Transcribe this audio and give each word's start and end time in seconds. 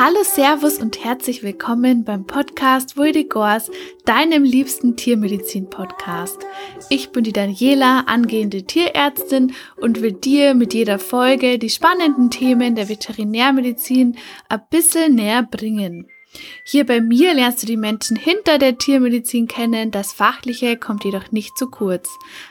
Hallo, 0.00 0.22
Servus 0.22 0.78
und 0.78 1.02
herzlich 1.02 1.42
willkommen 1.42 2.04
beim 2.04 2.24
Podcast 2.24 2.96
Vuldigors, 2.96 3.68
deinem 4.04 4.44
liebsten 4.44 4.94
Tiermedizin-Podcast. 4.94 6.46
Ich 6.88 7.10
bin 7.10 7.24
die 7.24 7.32
Daniela, 7.32 8.04
angehende 8.06 8.62
Tierärztin 8.62 9.54
und 9.76 10.00
will 10.00 10.12
dir 10.12 10.54
mit 10.54 10.72
jeder 10.72 11.00
Folge 11.00 11.58
die 11.58 11.68
spannenden 11.68 12.30
Themen 12.30 12.76
der 12.76 12.88
Veterinärmedizin 12.88 14.16
ein 14.48 14.62
bisschen 14.70 15.16
näher 15.16 15.42
bringen. 15.42 16.06
Hier 16.62 16.86
bei 16.86 17.00
mir 17.00 17.34
lernst 17.34 17.64
du 17.64 17.66
die 17.66 17.76
Menschen 17.76 18.16
hinter 18.16 18.58
der 18.58 18.78
Tiermedizin 18.78 19.48
kennen, 19.48 19.90
das 19.90 20.12
Fachliche 20.12 20.76
kommt 20.76 21.04
jedoch 21.04 21.32
nicht 21.32 21.58
zu 21.58 21.68
kurz. 21.70 22.08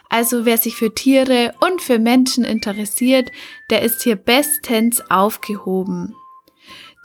Also 0.10 0.44
wer 0.44 0.58
sich 0.58 0.76
für 0.76 0.94
Tiere 0.94 1.54
und 1.62 1.82
für 1.82 1.98
Menschen 1.98 2.44
interessiert, 2.44 3.32
der 3.70 3.84
ist 3.84 4.04
hier 4.04 4.18
bestens 4.18 5.02
aufgehoben. 5.10 6.14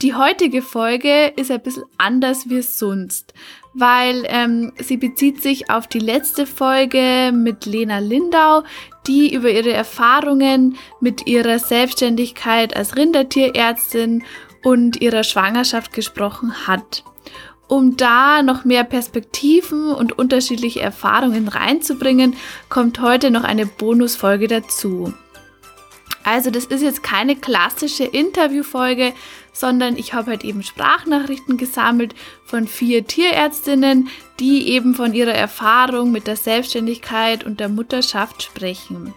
Die 0.03 0.13
heutige 0.13 0.61
Folge 0.61 1.27
ist 1.37 1.49
ein 1.49 1.61
bisschen 1.61 1.85
anders 1.97 2.49
wie 2.49 2.61
sonst, 2.61 3.33
weil 3.73 4.25
ähm, 4.27 4.73
sie 4.77 4.97
bezieht 4.97 5.41
sich 5.41 5.69
auf 5.69 5.87
die 5.87 5.99
letzte 5.99 6.45
Folge 6.45 7.31
mit 7.33 7.65
Lena 7.65 7.99
Lindau, 7.99 8.63
die 9.07 9.33
über 9.33 9.49
ihre 9.49 9.71
Erfahrungen 9.71 10.77
mit 10.99 11.25
ihrer 11.25 11.57
Selbstständigkeit 11.57 12.75
als 12.75 12.97
Rindertierärztin 12.97 14.25
und 14.61 14.99
ihrer 14.99 15.23
Schwangerschaft 15.23 15.93
gesprochen 15.93 16.67
hat. 16.67 17.05
Um 17.69 17.95
da 17.95 18.43
noch 18.43 18.65
mehr 18.65 18.83
Perspektiven 18.83 19.93
und 19.93 20.19
unterschiedliche 20.19 20.81
Erfahrungen 20.81 21.47
reinzubringen, 21.47 22.35
kommt 22.67 22.99
heute 22.99 23.31
noch 23.31 23.45
eine 23.45 23.65
Bonusfolge 23.65 24.49
dazu. 24.49 25.13
Also 26.25 26.51
das 26.51 26.65
ist 26.65 26.81
jetzt 26.81 27.03
keine 27.03 27.35
klassische 27.35 28.05
Interviewfolge, 28.05 29.13
sondern 29.53 29.95
ich 29.95 30.13
habe 30.13 30.31
halt 30.31 30.43
eben 30.43 30.63
Sprachnachrichten 30.63 31.57
gesammelt 31.57 32.15
von 32.43 32.67
vier 32.67 33.05
Tierärztinnen, 33.05 34.09
die 34.39 34.67
eben 34.69 34.95
von 34.95 35.13
ihrer 35.13 35.33
Erfahrung 35.33 36.11
mit 36.11 36.27
der 36.27 36.35
Selbstständigkeit 36.35 37.43
und 37.43 37.59
der 37.59 37.69
Mutterschaft 37.69 38.43
sprechen. 38.43 39.13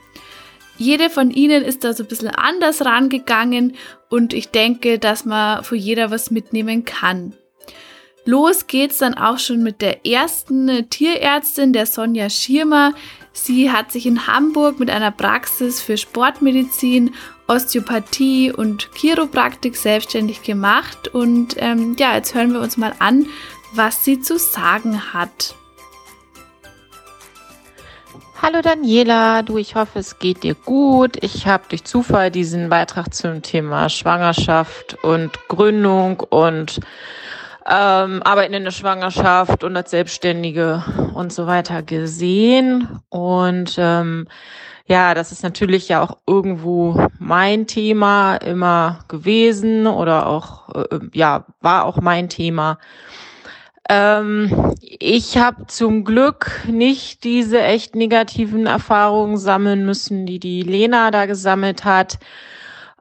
Jede 0.78 1.08
von 1.08 1.30
ihnen 1.30 1.64
ist 1.64 1.84
da 1.84 1.94
so 1.94 2.02
ein 2.02 2.08
bisschen 2.08 2.28
anders 2.28 2.84
rangegangen 2.84 3.76
und 4.10 4.34
ich 4.34 4.50
denke, 4.50 4.98
dass 4.98 5.24
man 5.24 5.64
für 5.64 5.76
jeder 5.76 6.10
was 6.10 6.30
mitnehmen 6.30 6.84
kann. 6.84 7.32
Los 8.26 8.66
geht's 8.66 8.98
dann 8.98 9.14
auch 9.14 9.38
schon 9.38 9.62
mit 9.62 9.80
der 9.80 10.04
ersten 10.04 10.90
Tierärztin, 10.90 11.72
der 11.72 11.86
Sonja 11.86 12.28
Schirmer. 12.28 12.92
Sie 13.32 13.70
hat 13.70 13.92
sich 13.92 14.04
in 14.04 14.26
Hamburg 14.26 14.80
mit 14.80 14.90
einer 14.90 15.12
Praxis 15.12 15.80
für 15.80 15.96
Sportmedizin, 15.96 17.14
Osteopathie 17.48 18.52
und 18.52 18.90
Chiropraktik 18.94 19.76
selbstständig 19.76 20.42
gemacht. 20.42 21.08
Und 21.08 21.56
ähm, 21.58 21.96
ja, 21.98 22.14
jetzt 22.14 22.34
hören 22.34 22.52
wir 22.52 22.60
uns 22.60 22.76
mal 22.76 22.92
an, 22.98 23.26
was 23.72 24.04
sie 24.04 24.20
zu 24.20 24.38
sagen 24.38 25.12
hat. 25.12 25.54
Hallo 28.42 28.60
Daniela, 28.60 29.42
du, 29.42 29.56
ich 29.56 29.76
hoffe, 29.76 29.98
es 29.98 30.18
geht 30.18 30.42
dir 30.42 30.54
gut. 30.54 31.16
Ich 31.22 31.46
habe 31.46 31.64
durch 31.68 31.84
Zufall 31.84 32.30
diesen 32.30 32.68
Beitrag 32.68 33.14
zum 33.14 33.42
Thema 33.42 33.88
Schwangerschaft 33.88 35.02
und 35.02 35.48
Gründung 35.48 36.20
und 36.20 36.80
ähm, 37.66 38.22
Arbeiten 38.22 38.54
in 38.54 38.64
der 38.64 38.72
Schwangerschaft 38.72 39.64
und 39.64 39.76
als 39.76 39.90
Selbstständige 39.90 40.84
und 41.14 41.32
so 41.32 41.46
weiter 41.46 41.82
gesehen. 41.82 43.00
Und 43.08 43.76
ähm, 43.78 44.28
ja, 44.86 45.14
das 45.14 45.32
ist 45.32 45.42
natürlich 45.42 45.88
ja 45.88 46.02
auch 46.02 46.18
irgendwo 46.26 47.08
mein 47.18 47.66
Thema 47.66 48.36
immer 48.36 49.00
gewesen 49.08 49.86
oder 49.86 50.26
auch, 50.26 50.74
äh, 50.74 51.00
ja, 51.12 51.44
war 51.60 51.84
auch 51.84 52.00
mein 52.00 52.28
Thema. 52.28 52.78
Ähm, 53.88 54.74
ich 54.80 55.36
habe 55.38 55.66
zum 55.66 56.04
Glück 56.04 56.50
nicht 56.68 57.24
diese 57.24 57.62
echt 57.62 57.94
negativen 57.94 58.66
Erfahrungen 58.66 59.36
sammeln 59.38 59.84
müssen, 59.86 60.26
die 60.26 60.40
die 60.40 60.62
Lena 60.62 61.10
da 61.10 61.26
gesammelt 61.26 61.84
hat. 61.84 62.18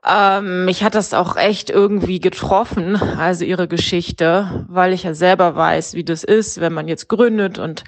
Ähm, 0.07 0.65
mich 0.65 0.83
hat 0.83 0.93
das 0.93 1.15
auch 1.15 1.35
echt 1.35 1.71
irgendwie 1.71 2.19
getroffen, 2.19 2.95
also 2.95 3.43
ihre 3.43 3.67
Geschichte, 3.67 4.65
weil 4.69 4.93
ich 4.93 5.03
ja 5.03 5.15
selber 5.15 5.55
weiß, 5.55 5.95
wie 5.95 6.03
das 6.03 6.23
ist, 6.23 6.61
wenn 6.61 6.73
man 6.73 6.87
jetzt 6.87 7.09
gründet 7.09 7.57
und 7.57 7.83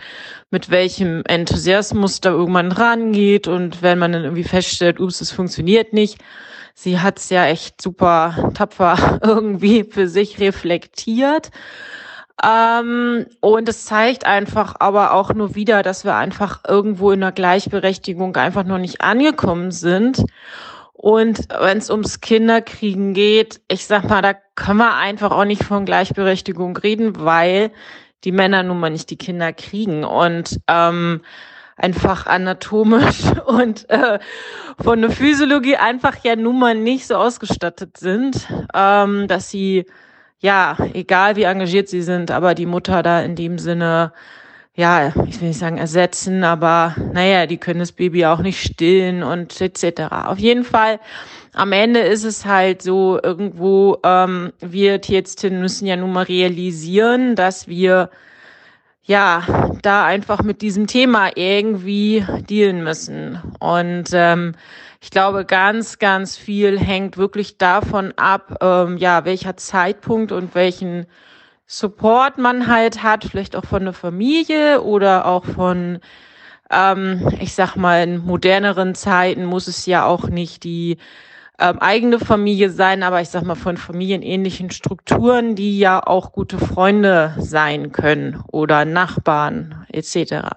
mit 0.50 0.70
welchem 0.70 1.24
Enthusiasmus 1.28 2.22
da 2.22 2.30
irgendwann 2.30 2.72
rangeht 2.72 3.48
und 3.48 3.82
wenn 3.82 4.00
man 4.00 4.14
dann 4.14 4.24
irgendwie 4.24 4.44
feststellt, 4.44 5.00
ups, 5.00 5.22
es 5.22 5.32
funktioniert 5.32 5.94
nicht. 5.94 6.20
Sie 6.74 7.00
hat's 7.00 7.30
ja 7.30 7.46
echt 7.48 7.82
super 7.82 8.52
tapfer 8.54 9.20
irgendwie 9.24 9.84
für 9.84 10.08
sich 10.08 10.40
reflektiert. 10.40 11.52
Ähm, 12.44 13.26
und 13.42 13.68
es 13.68 13.86
zeigt 13.86 14.26
einfach 14.26 14.76
aber 14.80 15.14
auch 15.14 15.34
nur 15.34 15.56
wieder, 15.56 15.82
dass 15.82 16.06
wir 16.06 16.16
einfach 16.16 16.62
irgendwo 16.68 17.12
in 17.12 17.22
der 17.22 17.32
Gleichberechtigung 17.32 18.36
einfach 18.36 18.64
noch 18.64 18.78
nicht 18.78 19.02
angekommen 19.02 19.72
sind. 19.72 20.24
Und 20.94 21.48
wenn 21.60 21.80
es 21.80 21.90
ums 21.90 22.22
Kinderkriegen 22.22 23.14
geht, 23.14 23.62
ich 23.68 23.86
sag 23.86 24.08
mal, 24.08 24.22
da 24.22 24.34
können 24.56 24.78
wir 24.78 24.96
einfach 24.96 25.32
auch 25.32 25.46
nicht 25.46 25.64
von 25.64 25.86
Gleichberechtigung 25.86 26.78
reden, 26.78 27.20
weil 27.20 27.72
die 28.24 28.32
Männer 28.32 28.64
nun 28.64 28.80
mal 28.80 28.90
nicht 28.90 29.10
die 29.10 29.18
Kinder 29.18 29.54
kriegen 29.54 30.04
und 30.04 30.60
ähm, 30.68 31.22
einfach 31.76 32.26
anatomisch 32.26 33.24
und 33.46 33.90
äh, 33.90 34.20
von 34.80 35.02
der 35.02 35.12
Physiologie 35.12 35.78
einfach 35.78 36.18
ja 36.24 36.36
nun 36.36 36.60
mal 36.60 36.76
nicht 36.76 37.08
so 37.08 37.16
ausgestattet 37.16 37.98
sind, 37.98 38.48
ähm, 38.74 39.28
dass 39.28 39.50
sie 39.50 39.86
ja, 40.40 40.78
egal 40.94 41.36
wie 41.36 41.44
engagiert 41.44 41.90
sie 41.90 42.04
sind, 42.04 42.30
aber 42.30 42.54
die 42.54 42.68
Mutter 42.68 43.02
da 43.02 43.22
in 43.22 43.36
dem 43.36 43.58
Sinne 43.58 44.14
ja, 44.78 45.08
ich 45.26 45.42
will 45.42 45.48
nicht 45.48 45.58
sagen 45.58 45.80
ersetzen, 45.80 46.44
aber 46.44 46.96
naja, 47.12 47.48
die 47.48 47.58
können 47.58 47.80
das 47.80 47.92
Baby 47.92 48.28
auch 48.28 48.42
nicht 48.42 48.62
stillen 48.62 49.24
und 49.24 49.60
etc. 49.60 50.12
Auf 50.12 50.38
jeden 50.38 50.64
Fall, 50.64 51.00
am 51.58 51.72
Ende 51.72 52.02
ist 52.02 52.24
es 52.24 52.46
halt 52.46 52.84
so, 52.84 53.20
irgendwo, 53.22 53.98
ähm, 54.04 54.54
wir 54.60 55.02
Tierärztinnen 55.02 55.60
müssen 55.60 55.88
ja 55.88 55.96
nun 55.96 56.14
mal 56.14 56.26
realisieren, 56.26 57.36
dass 57.36 57.68
wir 57.68 58.12
ja 59.02 59.42
da 59.82 60.06
einfach 60.06 60.44
mit 60.44 60.62
diesem 60.62 60.86
Thema 60.86 61.32
irgendwie 61.36 62.24
dealen 62.48 62.84
müssen. 62.84 63.42
Und 63.60 64.10
ähm, 64.14 64.54
ich 65.02 65.10
glaube, 65.10 65.46
ganz, 65.46 65.98
ganz 65.98 66.38
viel 66.38 66.80
hängt 66.80 67.18
wirklich 67.18 67.58
davon 67.58 68.14
ab, 68.18 68.60
ähm, 68.62 68.98
ja, 68.98 69.26
welcher 69.26 69.58
Zeitpunkt 69.58 70.32
und 70.32 70.54
welchen 70.54 71.08
Support 71.66 72.38
man 72.38 72.68
halt 72.68 73.02
hat, 73.02 73.26
vielleicht 73.26 73.56
auch 73.56 73.66
von 73.66 73.84
der 73.84 73.94
Familie 73.94 74.84
oder 74.84 75.26
auch 75.26 75.46
von, 75.46 76.02
ähm, 76.70 77.28
ich 77.40 77.56
sag 77.56 77.76
mal, 77.76 78.04
in 78.04 78.20
moderneren 78.20 78.94
Zeiten 78.94 79.46
muss 79.46 79.68
es 79.68 79.88
ja 79.88 80.06
auch 80.06 80.28
nicht 80.30 80.64
die 80.64 80.98
ähm, 81.60 81.80
eigene 81.80 82.20
Familie 82.20 82.70
sein, 82.70 83.02
aber 83.02 83.22
ich 83.22 83.30
sag 83.30 83.44
mal 83.44 83.56
von 83.56 83.78
familienähnlichen 83.78 84.70
Strukturen, 84.70 85.56
die 85.56 85.80
ja 85.80 86.06
auch 86.06 86.32
gute 86.32 86.60
Freunde 86.60 87.36
sein 87.40 87.92
können 87.92 88.44
oder 88.52 88.86
Nachbarn 88.86 89.86
etc. 89.90 90.50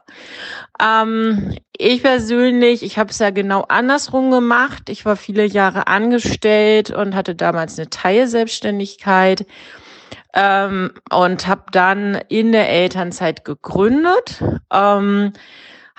Ähm, 0.80 1.56
ich 1.76 2.02
persönlich, 2.02 2.82
ich 2.82 2.98
habe 2.98 3.10
es 3.10 3.18
ja 3.18 3.30
genau 3.30 3.62
andersrum 3.68 4.30
gemacht. 4.30 4.90
Ich 4.90 5.06
war 5.06 5.16
viele 5.16 5.46
Jahre 5.46 5.86
angestellt 5.86 6.90
und 6.90 7.14
hatte 7.14 7.34
damals 7.34 7.78
eine 7.78 7.88
Teilselbstständigkeit 7.88 9.46
ähm, 10.34 10.92
und 11.10 11.46
habe 11.46 11.64
dann 11.72 12.20
in 12.28 12.52
der 12.52 12.68
Elternzeit 12.68 13.46
gegründet. 13.46 14.42
Ähm, 14.70 15.32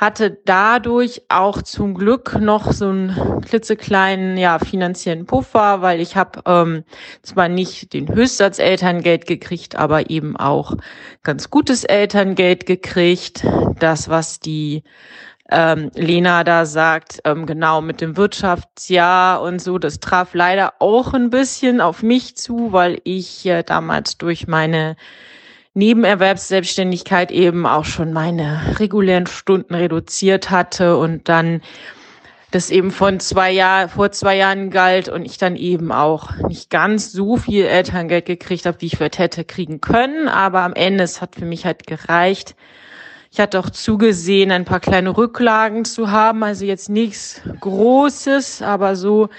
hatte 0.02 0.40
dadurch 0.46 1.22
auch 1.30 1.62
zum 1.62 1.94
Glück 1.94 2.36
noch 2.40 2.72
so 2.72 2.90
einen 2.90 3.42
klitzekleinen 3.42 4.36
ja, 4.36 4.58
finanziellen 4.58 5.28
Puffer, 5.28 5.84
weil 5.84 6.02
ich 6.02 6.16
habe 6.16 6.42
ähm, 6.48 6.84
zwar 7.22 7.48
nicht 7.48 7.94
den 7.94 8.10
Höchstsatz 8.10 8.58
Elterngeld 8.58 9.28
gekriegt, 9.28 9.76
aber 9.76 10.10
eben 10.10 10.36
auch 10.36 10.76
ganz 11.22 11.52
gutes 11.52 11.84
Elterngeld 11.84 12.66
gekriegt. 12.66 13.46
Das, 13.78 14.10
was 14.10 14.40
die 14.40 14.84
ähm, 15.52 15.92
Lena 15.94 16.44
da 16.44 16.66
sagt, 16.66 17.20
ähm, 17.26 17.46
genau 17.46 17.82
mit 17.82 18.02
dem 18.02 18.18
Wirtschaftsjahr 18.18 19.40
und 19.44 19.62
so, 19.62 19.78
das 19.78 20.00
traf 20.00 20.34
leider 20.34 20.74
auch 20.80 21.14
ein 21.14 21.30
bisschen 21.30 21.80
auf 21.80 22.02
mich 22.02 22.36
zu, 22.38 22.74
weil 22.74 23.00
ich 23.04 23.46
äh, 23.46 23.62
damals 23.62 24.18
durch 24.18 24.48
meine 24.48 24.96
Nebenerwerbsselbstständigkeit 25.74 27.32
eben 27.32 27.66
auch 27.66 27.86
schon 27.86 28.12
meine 28.12 28.80
regulären 28.80 29.28
Stunden 29.28 29.74
reduziert 29.74 30.50
hatte 30.50 30.98
und 30.98 31.30
dann 31.30 31.62
das 32.52 32.70
eben 32.70 32.92
von 32.92 33.22
zwei 33.22 33.52
Jahren, 33.52 33.88
vor 33.88 34.12
zwei 34.12 34.36
Jahren 34.36 34.70
galt 34.70 35.08
und 35.08 35.24
ich 35.24 35.38
dann 35.38 35.56
eben 35.56 35.94
auch 35.94 36.36
nicht 36.50 36.70
ganz 36.70 37.14
so 37.14 37.38
viel 37.38 37.66
Elterngeld 37.66 38.26
gekriegt 38.26 38.66
habe, 38.66 38.82
wie 38.82 38.88
ich 38.88 38.98
vielleicht 38.98 39.20
hätte 39.20 39.46
kriegen 39.46 39.80
können. 39.80 40.28
Aber 40.28 40.62
am 40.62 40.74
Ende, 40.74 41.06
es 41.06 41.22
hat 41.22 41.36
für 41.36 41.46
mich 41.46 41.66
halt 41.66 41.88
gereicht, 41.88 42.56
ich 43.32 43.40
hatte 43.40 43.58
auch 43.60 43.70
zugesehen, 43.70 44.52
ein 44.52 44.66
paar 44.66 44.82
kleine 44.82 45.16
Rücklagen 45.16 45.86
zu 45.86 46.12
haben, 46.12 46.44
also 46.44 46.66
jetzt 46.66 46.90
nichts 46.90 47.40
Großes, 47.62 48.62
aber 48.62 48.98
so, 48.98 49.30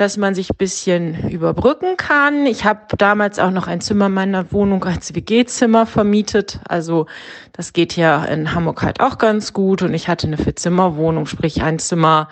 dass 0.00 0.16
man 0.16 0.34
sich 0.34 0.56
bisschen 0.56 1.28
überbrücken 1.28 1.98
kann. 1.98 2.46
Ich 2.46 2.64
habe 2.64 2.96
damals 2.96 3.38
auch 3.38 3.50
noch 3.50 3.66
ein 3.66 3.82
Zimmer 3.82 4.08
meiner 4.08 4.50
Wohnung 4.50 4.82
als 4.84 5.14
WG-Zimmer 5.14 5.84
vermietet. 5.84 6.58
Also 6.66 7.04
das 7.52 7.74
geht 7.74 7.96
ja 7.96 8.24
in 8.24 8.54
Hamburg 8.54 8.80
halt 8.80 9.00
auch 9.00 9.18
ganz 9.18 9.52
gut. 9.52 9.82
Und 9.82 9.92
ich 9.92 10.08
hatte 10.08 10.26
eine 10.26 10.38
Vierzimmerwohnung, 10.38 11.26
sprich 11.26 11.62
ein 11.62 11.78
Zimmer 11.78 12.30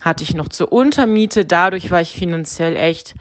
hatte 0.00 0.24
ich 0.24 0.34
noch 0.34 0.48
zur 0.48 0.72
Untermiete. 0.72 1.44
Dadurch 1.44 1.92
war 1.92 2.00
ich 2.00 2.14
finanziell 2.14 2.74
echt 2.74 3.14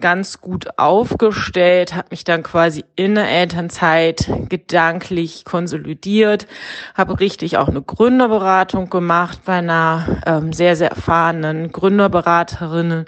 ganz 0.00 0.40
gut 0.40 0.78
aufgestellt, 0.78 1.94
habe 1.94 2.08
mich 2.10 2.24
dann 2.24 2.42
quasi 2.42 2.84
in 2.96 3.14
der 3.14 3.28
Elternzeit 3.28 4.28
gedanklich 4.48 5.44
konsolidiert, 5.44 6.48
habe 6.94 7.20
richtig 7.20 7.58
auch 7.58 7.68
eine 7.68 7.82
Gründerberatung 7.82 8.90
gemacht 8.90 9.40
bei 9.44 9.52
einer 9.54 10.20
ähm, 10.26 10.52
sehr, 10.52 10.74
sehr 10.76 10.90
erfahrenen 10.90 11.72
Gründerberaterin 11.72 13.06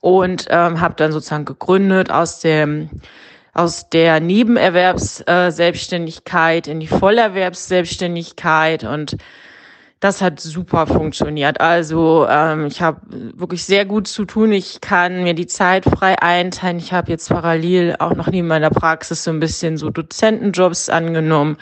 und 0.00 0.46
ähm, 0.50 0.80
habe 0.80 0.94
dann 0.96 1.12
sozusagen 1.12 1.44
gegründet 1.44 2.10
aus 2.10 2.40
dem 2.40 2.88
aus 3.54 3.88
der 3.90 4.20
Nebenerwerbsselbstständigkeit 4.20 6.68
in 6.68 6.78
die 6.78 6.86
Vollerwerbsselbstständigkeit 6.86 8.84
und 8.84 9.16
das 10.00 10.22
hat 10.22 10.40
super 10.40 10.86
funktioniert. 10.86 11.60
Also 11.60 12.26
ähm, 12.28 12.66
ich 12.66 12.80
habe 12.82 13.00
wirklich 13.10 13.64
sehr 13.64 13.84
gut 13.84 14.06
zu 14.06 14.24
tun. 14.24 14.52
Ich 14.52 14.80
kann 14.80 15.24
mir 15.24 15.34
die 15.34 15.48
Zeit 15.48 15.84
frei 15.84 16.20
einteilen. 16.22 16.78
Ich 16.78 16.92
habe 16.92 17.10
jetzt 17.10 17.28
parallel 17.28 17.96
auch 17.98 18.14
noch 18.14 18.28
neben 18.28 18.46
meiner 18.46 18.70
Praxis 18.70 19.24
so 19.24 19.30
ein 19.30 19.40
bisschen 19.40 19.76
so 19.76 19.90
Dozentenjobs 19.90 20.88
angenommen. 20.88 21.56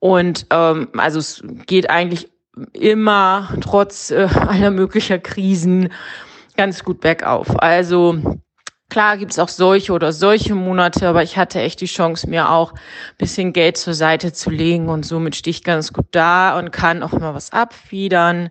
Und 0.00 0.46
ähm, 0.50 0.88
also 0.98 1.18
es 1.18 1.42
geht 1.66 1.88
eigentlich 1.88 2.30
immer 2.74 3.48
trotz 3.60 4.10
äh, 4.10 4.28
aller 4.46 4.70
möglicher 4.70 5.18
Krisen 5.18 5.90
ganz 6.56 6.84
gut 6.84 7.00
bergauf. 7.00 7.58
Also 7.58 8.18
Klar 8.92 9.16
gibt's 9.16 9.38
auch 9.38 9.48
solche 9.48 9.94
oder 9.94 10.12
solche 10.12 10.54
Monate, 10.54 11.08
aber 11.08 11.22
ich 11.22 11.38
hatte 11.38 11.58
echt 11.62 11.80
die 11.80 11.86
Chance, 11.86 12.28
mir 12.28 12.50
auch 12.50 12.74
bisschen 13.16 13.54
Geld 13.54 13.78
zur 13.78 13.94
Seite 13.94 14.34
zu 14.34 14.50
legen 14.50 14.90
und 14.90 15.06
somit 15.06 15.34
stehe 15.34 15.52
ich 15.52 15.64
ganz 15.64 15.94
gut 15.94 16.08
da 16.10 16.58
und 16.58 16.72
kann 16.72 17.02
auch 17.02 17.12
mal 17.12 17.32
was 17.32 17.54
abfiedern. 17.54 18.50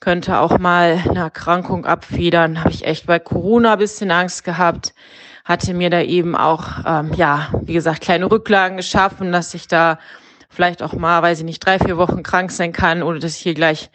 Könnte 0.00 0.40
auch 0.40 0.58
mal 0.58 1.00
eine 1.08 1.20
Erkrankung 1.20 1.86
abfiedern. 1.86 2.58
Habe 2.58 2.70
ich 2.70 2.84
echt 2.84 3.06
bei 3.06 3.20
Corona 3.20 3.76
bisschen 3.76 4.10
Angst 4.10 4.42
gehabt. 4.42 4.92
Hatte 5.44 5.72
mir 5.72 5.88
da 5.88 6.00
eben 6.00 6.34
auch, 6.34 6.84
ähm, 6.84 7.12
ja, 7.14 7.50
wie 7.62 7.74
gesagt, 7.74 8.00
kleine 8.00 8.28
Rücklagen 8.28 8.76
geschaffen, 8.76 9.30
dass 9.30 9.54
ich 9.54 9.68
da 9.68 10.00
vielleicht 10.48 10.82
auch 10.82 10.94
mal, 10.94 11.22
weiß 11.22 11.38
ich 11.38 11.44
nicht, 11.44 11.64
drei, 11.64 11.78
vier 11.78 11.96
Wochen 11.96 12.24
krank 12.24 12.50
sein 12.50 12.72
kann 12.72 13.04
oder 13.04 13.20
dass 13.20 13.36
ich 13.36 13.42
hier 13.42 13.54
gleich 13.54 13.88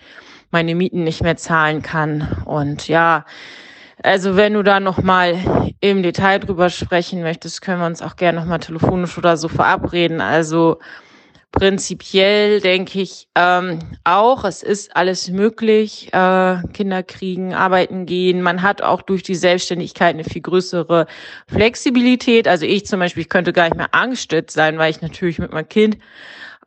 meine 0.52 0.74
Mieten 0.74 1.04
nicht 1.04 1.22
mehr 1.22 1.36
zahlen 1.36 1.82
kann. 1.82 2.44
Und 2.46 2.88
ja, 2.88 3.26
also 4.06 4.36
wenn 4.36 4.54
du 4.54 4.64
da 4.64 4.80
nochmal 4.80 5.74
im 5.80 6.04
Detail 6.04 6.40
drüber 6.40 6.70
sprechen 6.70 7.22
möchtest, 7.22 7.62
können 7.62 7.80
wir 7.80 7.88
uns 7.88 8.02
auch 8.02 8.16
gerne 8.16 8.40
nochmal 8.40 8.60
telefonisch 8.60 9.18
oder 9.18 9.36
so 9.36 9.48
verabreden. 9.48 10.22
Also 10.22 10.80
prinzipiell 11.52 12.62
denke 12.62 13.02
ich 13.02 13.28
ähm, 13.36 13.80
auch, 14.04 14.44
es 14.44 14.62
ist 14.62 14.96
alles 14.96 15.30
möglich. 15.30 16.14
Äh, 16.14 16.58
Kinder 16.74 17.02
kriegen, 17.02 17.54
arbeiten 17.56 18.06
gehen. 18.06 18.42
Man 18.42 18.62
hat 18.62 18.82
auch 18.82 19.02
durch 19.02 19.24
die 19.24 19.36
Selbstständigkeit 19.36 20.14
eine 20.14 20.24
viel 20.24 20.42
größere 20.42 21.08
Flexibilität. 21.48 22.48
Also 22.48 22.66
ich 22.66 22.86
zum 22.86 23.00
Beispiel, 23.00 23.22
ich 23.22 23.30
könnte 23.30 23.54
gar 23.54 23.64
nicht 23.64 23.78
mehr 23.78 23.94
angststützt 23.94 24.54
sein, 24.54 24.78
weil 24.78 24.92
ich 24.92 25.02
natürlich 25.02 25.40
mit 25.40 25.52
meinem 25.52 25.70
Kind 25.70 25.98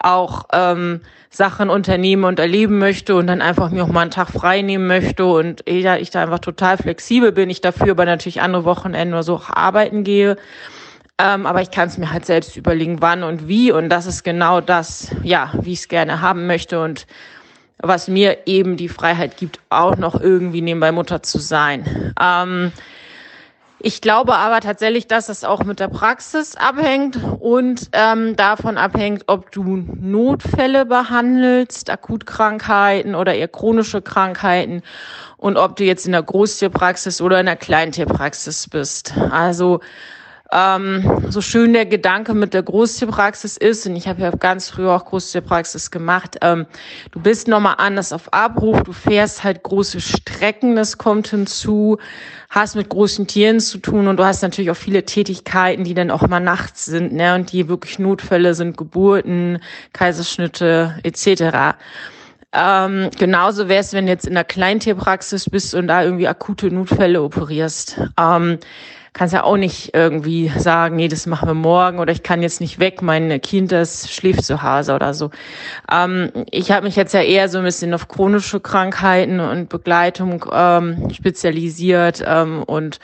auch 0.00 0.46
ähm, 0.52 1.02
Sachen 1.30 1.68
unternehmen 1.68 2.24
und 2.24 2.38
erleben 2.38 2.78
möchte 2.78 3.14
und 3.14 3.26
dann 3.26 3.42
einfach 3.42 3.70
mir 3.70 3.84
auch 3.84 3.88
mal 3.88 4.02
einen 4.02 4.10
Tag 4.10 4.30
frei 4.30 4.62
nehmen 4.62 4.86
möchte 4.86 5.26
und 5.26 5.62
ja, 5.68 5.96
ich 5.96 6.10
da 6.10 6.22
einfach 6.22 6.38
total 6.38 6.78
flexibel 6.78 7.32
bin, 7.32 7.50
ich 7.50 7.60
dafür 7.60 7.90
aber 7.90 8.06
natürlich 8.06 8.40
andere 8.40 8.64
Wochenende 8.64 9.14
oder 9.14 9.22
so 9.22 9.42
arbeiten 9.46 10.04
gehe. 10.04 10.36
Ähm, 11.20 11.46
aber 11.46 11.62
ich 11.62 11.70
kann 11.70 11.88
es 11.88 11.98
mir 11.98 12.12
halt 12.12 12.24
selbst 12.24 12.56
überlegen, 12.56 13.02
wann 13.02 13.24
und 13.24 13.48
wie. 13.48 13.72
Und 13.72 13.88
das 13.88 14.06
ist 14.06 14.22
genau 14.22 14.60
das, 14.60 15.10
ja, 15.22 15.52
wie 15.60 15.72
ich 15.72 15.80
es 15.80 15.88
gerne 15.88 16.20
haben 16.20 16.46
möchte 16.46 16.80
und 16.80 17.06
was 17.78 18.08
mir 18.08 18.38
eben 18.46 18.76
die 18.76 18.88
Freiheit 18.88 19.36
gibt, 19.36 19.60
auch 19.68 19.96
noch 19.96 20.20
irgendwie 20.20 20.62
nebenbei 20.62 20.92
Mutter 20.92 21.22
zu 21.22 21.38
sein. 21.38 22.14
Ähm, 22.20 22.72
ich 23.80 24.00
glaube 24.00 24.34
aber 24.34 24.60
tatsächlich, 24.60 25.06
dass 25.06 25.28
es 25.28 25.44
auch 25.44 25.62
mit 25.64 25.78
der 25.78 25.88
Praxis 25.88 26.56
abhängt 26.56 27.18
und 27.40 27.88
ähm, 27.92 28.34
davon 28.34 28.76
abhängt, 28.76 29.24
ob 29.28 29.52
du 29.52 29.62
Notfälle 30.00 30.84
behandelst, 30.84 31.88
Akutkrankheiten 31.90 33.14
oder 33.14 33.34
eher 33.34 33.48
chronische 33.48 34.02
Krankheiten 34.02 34.82
und 35.36 35.56
ob 35.56 35.76
du 35.76 35.84
jetzt 35.84 36.06
in 36.06 36.12
der 36.12 36.22
Großtierpraxis 36.22 37.20
oder 37.20 37.38
in 37.38 37.46
der 37.46 37.56
Kleintierpraxis 37.56 38.68
bist. 38.68 39.14
Also 39.30 39.80
ähm, 40.50 41.26
so 41.28 41.42
schön 41.42 41.74
der 41.74 41.84
Gedanke 41.84 42.32
mit 42.32 42.54
der 42.54 42.62
Großtierpraxis 42.62 43.58
ist, 43.58 43.86
und 43.86 43.96
ich 43.96 44.08
habe 44.08 44.22
ja 44.22 44.30
ganz 44.30 44.70
früher 44.70 44.92
auch 44.94 45.04
Großtierpraxis 45.04 45.90
gemacht, 45.90 46.38
ähm, 46.40 46.66
du 47.10 47.20
bist 47.20 47.48
nochmal 47.48 47.74
anders 47.78 48.12
auf 48.12 48.32
Abruf, 48.32 48.82
du 48.82 48.92
fährst 48.92 49.44
halt 49.44 49.62
große 49.62 50.00
Strecken, 50.00 50.74
das 50.74 50.96
kommt 50.96 51.28
hinzu, 51.28 51.98
hast 52.48 52.76
mit 52.76 52.88
großen 52.88 53.26
Tieren 53.26 53.60
zu 53.60 53.78
tun 53.78 54.08
und 54.08 54.16
du 54.16 54.24
hast 54.24 54.42
natürlich 54.42 54.70
auch 54.70 54.76
viele 54.76 55.04
Tätigkeiten, 55.04 55.84
die 55.84 55.94
dann 55.94 56.10
auch 56.10 56.26
mal 56.26 56.40
nachts 56.40 56.86
sind, 56.86 57.12
ne, 57.12 57.34
und 57.34 57.52
die 57.52 57.68
wirklich 57.68 57.98
Notfälle 57.98 58.54
sind, 58.54 58.76
Geburten, 58.76 59.60
Kaiserschnitte 59.92 60.98
etc. 61.02 61.76
Ähm, 62.52 63.10
genauso 63.18 63.68
wäre 63.68 63.80
es, 63.80 63.92
wenn 63.92 64.06
du 64.06 64.12
jetzt 64.12 64.26
in 64.26 64.34
der 64.34 64.44
Kleintierpraxis 64.44 65.50
bist 65.50 65.74
und 65.74 65.88
da 65.88 66.02
irgendwie 66.02 66.28
akute 66.28 66.70
Notfälle 66.70 67.22
operierst. 67.22 68.00
Ähm, 68.18 68.58
kannst 69.18 69.34
ja 69.34 69.42
auch 69.42 69.56
nicht 69.56 69.94
irgendwie 69.94 70.48
sagen, 70.56 70.94
nee, 70.94 71.08
das 71.08 71.26
machen 71.26 71.48
wir 71.48 71.54
morgen 71.54 71.98
oder 71.98 72.12
ich 72.12 72.22
kann 72.22 72.40
jetzt 72.40 72.60
nicht 72.60 72.78
weg, 72.78 73.02
mein 73.02 73.40
Kind, 73.40 73.72
das 73.72 74.08
schläft 74.12 74.44
zu 74.44 74.62
Hause 74.62 74.94
oder 74.94 75.12
so. 75.12 75.30
Ähm, 75.90 76.30
ich 76.52 76.70
habe 76.70 76.86
mich 76.86 76.94
jetzt 76.94 77.14
ja 77.14 77.22
eher 77.22 77.48
so 77.48 77.58
ein 77.58 77.64
bisschen 77.64 77.92
auf 77.94 78.06
chronische 78.06 78.60
Krankheiten 78.60 79.40
und 79.40 79.68
Begleitung 79.68 80.44
ähm, 80.52 81.10
spezialisiert 81.12 82.22
ähm, 82.24 82.62
und 82.62 83.00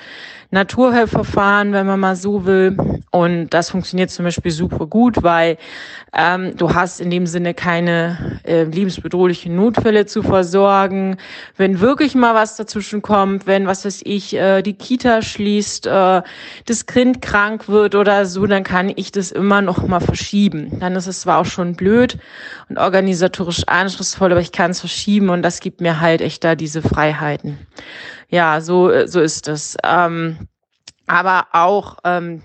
Naturheilverfahren, 0.54 1.72
wenn 1.72 1.86
man 1.86 1.98
mal 1.98 2.14
so 2.14 2.46
will. 2.46 2.76
Und 3.10 3.50
das 3.50 3.70
funktioniert 3.70 4.10
zum 4.10 4.24
Beispiel 4.24 4.50
super 4.50 4.86
gut, 4.86 5.22
weil 5.22 5.56
ähm, 6.12 6.56
du 6.56 6.74
hast 6.74 7.00
in 7.00 7.10
dem 7.10 7.26
Sinne 7.26 7.54
keine 7.54 8.40
äh, 8.44 8.62
lebensbedrohlichen 8.62 9.54
Notfälle 9.54 10.06
zu 10.06 10.22
versorgen. 10.22 11.16
Wenn 11.56 11.80
wirklich 11.80 12.14
mal 12.14 12.34
was 12.34 12.56
dazwischen 12.56 13.02
kommt, 13.02 13.46
wenn, 13.46 13.66
was 13.66 13.84
weiß 13.84 14.02
ich, 14.04 14.34
äh, 14.34 14.62
die 14.62 14.74
Kita 14.74 15.22
schließt, 15.22 15.86
äh, 15.86 16.22
das 16.66 16.86
Kind 16.86 17.20
krank 17.20 17.68
wird 17.68 17.96
oder 17.96 18.24
so, 18.24 18.46
dann 18.46 18.62
kann 18.62 18.92
ich 18.94 19.10
das 19.10 19.32
immer 19.32 19.60
noch 19.60 19.86
mal 19.86 20.00
verschieben. 20.00 20.78
Dann 20.78 20.94
ist 20.94 21.08
es 21.08 21.22
zwar 21.22 21.38
auch 21.38 21.46
schon 21.46 21.74
blöd 21.74 22.18
und 22.68 22.78
organisatorisch 22.78 23.64
anspruchsvoll, 23.66 24.30
aber 24.30 24.40
ich 24.40 24.52
kann 24.52 24.70
es 24.70 24.80
verschieben 24.80 25.30
und 25.30 25.42
das 25.42 25.58
gibt 25.58 25.80
mir 25.80 26.00
halt 26.00 26.20
echt 26.20 26.44
da 26.44 26.54
diese 26.54 26.80
Freiheiten. 26.80 27.58
Ja, 28.28 28.60
so, 28.60 29.06
so 29.06 29.20
ist 29.20 29.48
es. 29.48 29.76
Ähm, 29.84 30.48
aber 31.06 31.48
auch 31.52 31.98
ähm, 32.04 32.40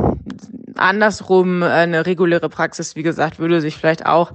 andersrum, 0.75 1.63
eine 1.63 2.05
reguläre 2.05 2.49
Praxis, 2.49 2.95
wie 2.95 3.03
gesagt, 3.03 3.39
würde 3.39 3.61
sich 3.61 3.75
vielleicht 3.77 4.05
auch 4.05 4.33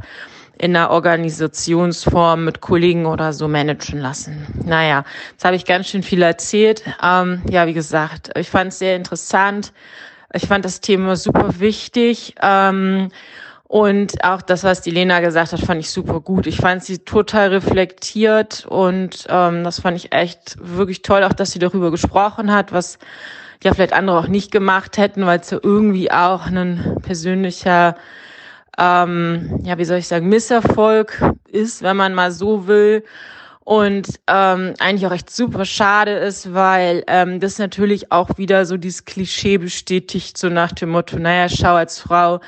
in 0.56 0.76
einer 0.76 0.90
Organisationsform 0.90 2.44
mit 2.44 2.60
Kollegen 2.60 3.06
oder 3.06 3.32
so 3.32 3.48
managen 3.48 3.98
lassen. 3.98 4.46
Naja, 4.64 5.04
jetzt 5.32 5.44
habe 5.44 5.56
ich 5.56 5.64
ganz 5.64 5.88
schön 5.88 6.02
viel 6.02 6.22
erzählt. 6.22 6.84
Ähm, 7.02 7.42
ja, 7.50 7.66
wie 7.66 7.74
gesagt, 7.74 8.30
ich 8.38 8.50
fand 8.50 8.72
es 8.72 8.78
sehr 8.78 8.96
interessant. 8.96 9.72
Ich 10.32 10.46
fand 10.46 10.64
das 10.64 10.80
Thema 10.80 11.16
super 11.16 11.58
wichtig. 11.60 12.34
Ähm, 12.40 13.10
und 13.75 14.23
auch 14.23 14.40
das, 14.40 14.62
was 14.62 14.83
die 14.83 14.93
Lena 14.93 15.19
gesagt 15.19 15.50
hat, 15.50 15.59
fand 15.59 15.81
ich 15.81 15.90
super 15.90 16.21
gut. 16.21 16.47
Ich 16.47 16.59
fand 16.59 16.85
sie 16.85 16.99
total 16.99 17.49
reflektiert 17.49 18.64
und 18.69 19.26
ähm, 19.28 19.64
das 19.64 19.81
fand 19.81 19.97
ich 19.97 20.12
echt 20.12 20.54
wirklich 20.61 21.02
toll, 21.02 21.25
auch 21.25 21.33
dass 21.33 21.50
sie 21.50 21.59
darüber 21.59 21.90
gesprochen 21.90 22.52
hat, 22.52 22.71
was 22.71 23.00
ja 23.64 23.75
vielleicht 23.75 23.93
andere 23.93 24.16
auch 24.16 24.28
nicht 24.28 24.52
gemacht 24.52 24.97
hätten, 24.97 25.26
weil 25.26 25.40
es 25.40 25.50
ja 25.50 25.59
irgendwie 25.61 26.12
auch 26.12 26.47
ein 26.47 26.99
persönlicher, 27.02 27.97
ähm, 28.78 29.59
ja, 29.64 29.76
wie 29.76 29.85
soll 29.85 29.99
ich 29.99 30.07
sagen, 30.07 30.28
Misserfolg 30.28 31.21
ist, 31.50 31.83
wenn 31.83 31.97
man 31.97 32.14
mal 32.14 32.31
so 32.31 32.69
will. 32.69 33.02
Und 33.64 34.07
ähm, 34.28 34.75
eigentlich 34.78 35.04
auch 35.04 35.12
echt 35.12 35.31
super 35.31 35.64
schade 35.64 36.12
ist, 36.12 36.54
weil 36.54 37.02
ähm, 37.09 37.40
das 37.40 37.59
natürlich 37.59 38.12
auch 38.12 38.38
wieder 38.38 38.66
so 38.66 38.76
dieses 38.76 39.04
Klischee 39.04 39.59
bestätigt, 39.59 40.38
so 40.38 40.49
nach 40.49 40.71
dem 40.71 40.90
Motto, 40.90 41.19
naja, 41.19 41.49
schau 41.49 41.75
als 41.75 41.99
Frau, 41.99 42.40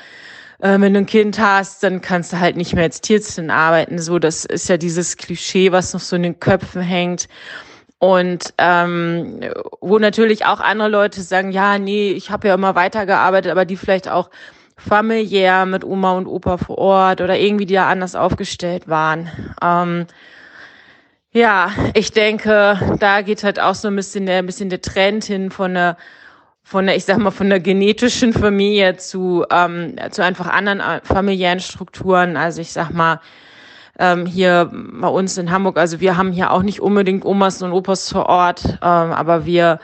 äh, 0.59 0.79
wenn 0.79 0.93
du 0.93 0.99
ein 0.99 1.05
Kind 1.05 1.39
hast, 1.39 1.83
dann 1.83 2.01
kannst 2.01 2.33
du 2.33 2.39
halt 2.39 2.57
nicht 2.57 2.73
mehr 2.73 2.83
als 2.83 3.01
Tierärztin 3.01 3.49
arbeiten. 3.51 3.99
So, 3.99 4.19
das 4.19 4.45
ist 4.45 4.69
ja 4.69 4.77
dieses 4.77 5.17
Klischee, 5.17 5.71
was 5.71 5.93
noch 5.93 6.01
so 6.01 6.15
in 6.15 6.23
den 6.23 6.39
Köpfen 6.39 6.81
hängt. 6.81 7.27
Und 7.99 8.53
ähm, 8.59 9.41
wo 9.81 9.97
natürlich 9.99 10.45
auch 10.45 10.59
andere 10.59 10.89
Leute 10.89 11.21
sagen, 11.21 11.51
ja, 11.51 11.79
nee, 11.79 12.11
ich 12.11 12.29
habe 12.31 12.47
ja 12.47 12.53
immer 12.55 12.75
weitergearbeitet, 12.75 13.51
aber 13.51 13.65
die 13.65 13.77
vielleicht 13.77 14.07
auch 14.09 14.29
familiär 14.77 15.65
mit 15.65 15.83
Oma 15.83 16.11
und 16.13 16.27
Opa 16.27 16.57
vor 16.57 16.77
Ort 16.77 17.21
oder 17.21 17.37
irgendwie 17.37 17.65
die 17.65 17.73
da 17.73 17.89
anders 17.89 18.15
aufgestellt 18.15 18.87
waren. 18.87 19.31
Ähm, 19.61 20.07
Ja, 21.31 21.71
ich 21.93 22.11
denke, 22.11 22.79
da 22.99 23.21
geht 23.21 23.43
halt 23.43 23.59
auch 23.59 23.75
so 23.75 23.87
ein 23.89 23.95
bisschen 23.95 24.25
der, 24.25 24.39
ein 24.39 24.45
bisschen 24.45 24.69
der 24.69 24.81
Trend 24.81 25.23
hin 25.25 25.51
von 25.51 25.73
der 25.75 25.97
von 26.67 26.85
der, 26.85 26.97
ich 26.97 27.05
sag 27.05 27.17
mal, 27.17 27.31
von 27.31 27.47
der 27.49 27.61
genetischen 27.61 28.33
Familie 28.33 28.97
zu, 28.97 29.45
ähm, 29.49 29.95
zu 30.11 30.21
einfach 30.21 30.47
anderen 30.47 30.81
äh, 30.81 30.99
familiären 31.01 31.61
Strukturen. 31.61 32.35
Also 32.35 32.59
ich 32.59 32.73
sag 32.73 32.91
mal, 32.91 33.21
ähm, 33.97 34.25
hier 34.25 34.69
bei 34.73 35.07
uns 35.07 35.37
in 35.37 35.49
Hamburg, 35.49 35.77
also 35.77 36.01
wir 36.01 36.17
haben 36.17 36.33
hier 36.33 36.51
auch 36.51 36.63
nicht 36.63 36.81
unbedingt 36.81 37.23
Omas 37.23 37.61
und 37.61 37.71
Opas 37.71 38.11
vor 38.11 38.25
Ort, 38.25 38.65
ähm, 38.65 38.79
aber 38.81 39.45
wir, 39.45 39.79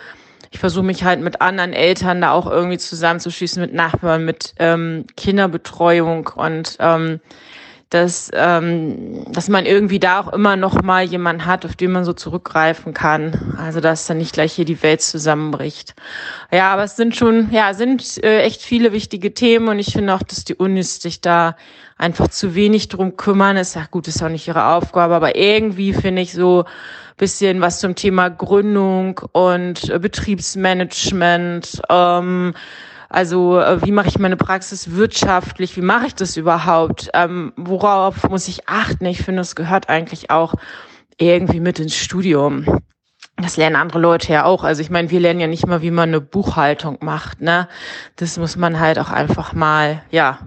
ich 0.51 0.59
versuche 0.59 0.83
mich 0.83 1.05
halt 1.05 1.21
mit 1.21 1.39
anderen 1.39 1.71
Eltern 1.71 2.19
da 2.19 2.31
auch 2.31 2.51
irgendwie 2.51 2.77
zusammenzuschließen, 2.77 3.61
mit 3.61 3.73
Nachbarn, 3.73 4.25
mit 4.25 4.53
ähm, 4.59 5.05
Kinderbetreuung 5.15 6.31
und 6.35 6.75
ähm, 6.81 7.21
dass, 7.93 8.31
ähm, 8.33 9.25
dass 9.31 9.49
man 9.49 9.65
irgendwie 9.65 9.99
da 9.99 10.19
auch 10.19 10.33
immer 10.33 10.55
noch 10.55 10.81
mal 10.81 11.03
jemanden 11.03 11.45
hat, 11.45 11.65
auf 11.65 11.75
den 11.75 11.91
man 11.91 12.03
so 12.03 12.13
zurückgreifen 12.13 12.93
kann. 12.93 13.55
Also 13.57 13.79
dass 13.79 14.07
dann 14.07 14.17
nicht 14.17 14.33
gleich 14.33 14.53
hier 14.53 14.65
die 14.65 14.81
Welt 14.81 15.01
zusammenbricht. 15.01 15.93
Ja, 16.51 16.73
aber 16.73 16.83
es 16.83 16.95
sind 16.95 17.15
schon, 17.15 17.51
ja, 17.51 17.73
sind 17.73 18.23
äh, 18.23 18.41
echt 18.41 18.61
viele 18.61 18.93
wichtige 18.93 19.33
Themen 19.33 19.67
und 19.67 19.79
ich 19.79 19.93
finde 19.93 20.15
auch, 20.15 20.23
dass 20.23 20.43
die 20.43 20.55
Unis 20.55 21.01
sich 21.01 21.21
da 21.21 21.55
einfach 21.97 22.29
zu 22.29 22.55
wenig 22.55 22.87
drum 22.87 23.15
kümmern. 23.15 23.57
Ist 23.57 23.75
ja 23.75 23.85
gut, 23.89 24.07
ist 24.07 24.23
auch 24.23 24.29
nicht 24.29 24.47
ihre 24.47 24.65
Aufgabe, 24.65 25.13
aber 25.13 25.35
irgendwie 25.35 25.93
finde 25.93 26.23
ich 26.23 26.33
so 26.33 26.65
bisschen 27.17 27.61
was 27.61 27.79
zum 27.79 27.95
Thema 27.95 28.29
Gründung 28.29 29.21
und 29.31 29.89
äh, 29.89 29.99
Betriebsmanagement. 29.99 31.81
Ähm, 31.89 32.53
also 33.13 33.59
äh, 33.59 33.85
wie 33.85 33.91
mache 33.91 34.07
ich 34.07 34.17
meine 34.17 34.37
Praxis 34.37 34.95
wirtschaftlich? 34.95 35.77
Wie 35.77 35.81
mache 35.81 36.07
ich 36.07 36.15
das 36.15 36.35
überhaupt? 36.35 37.11
Ähm, 37.13 37.53
worauf 37.55 38.27
muss 38.27 38.47
ich 38.47 38.67
achten? 38.67 39.05
Ich 39.05 39.21
finde, 39.21 39.43
es 39.43 39.55
gehört 39.55 39.87
eigentlich 39.87 40.31
auch 40.31 40.55
irgendwie 41.19 41.59
mit 41.59 41.79
ins 41.79 41.95
Studium. 41.95 42.81
Das 43.37 43.55
lernen 43.55 43.75
andere 43.75 43.99
Leute 43.99 44.33
ja 44.33 44.45
auch. 44.45 44.63
Also 44.63 44.81
ich 44.81 44.89
meine, 44.89 45.11
wir 45.11 45.19
lernen 45.19 45.39
ja 45.39 45.45
nicht 45.45 45.67
mal, 45.67 45.83
wie 45.83 45.91
man 45.91 46.09
eine 46.09 46.21
Buchhaltung 46.21 46.97
macht. 47.01 47.39
Ne? 47.39 47.67
Das 48.15 48.39
muss 48.39 48.55
man 48.55 48.79
halt 48.79 48.97
auch 48.97 49.11
einfach 49.11 49.53
mal, 49.53 50.01
ja, 50.09 50.39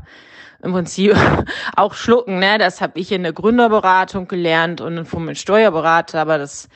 im 0.61 0.73
Prinzip 0.73 1.17
auch 1.77 1.95
schlucken. 1.95 2.41
Ne? 2.41 2.59
Das 2.59 2.81
habe 2.81 2.99
ich 2.99 3.13
in 3.13 3.23
der 3.23 3.33
Gründerberatung 3.33 4.27
gelernt 4.27 4.81
und 4.81 5.13
meinem 5.15 5.37
Steuerberater, 5.37 6.21
aber 6.21 6.39
das 6.39 6.69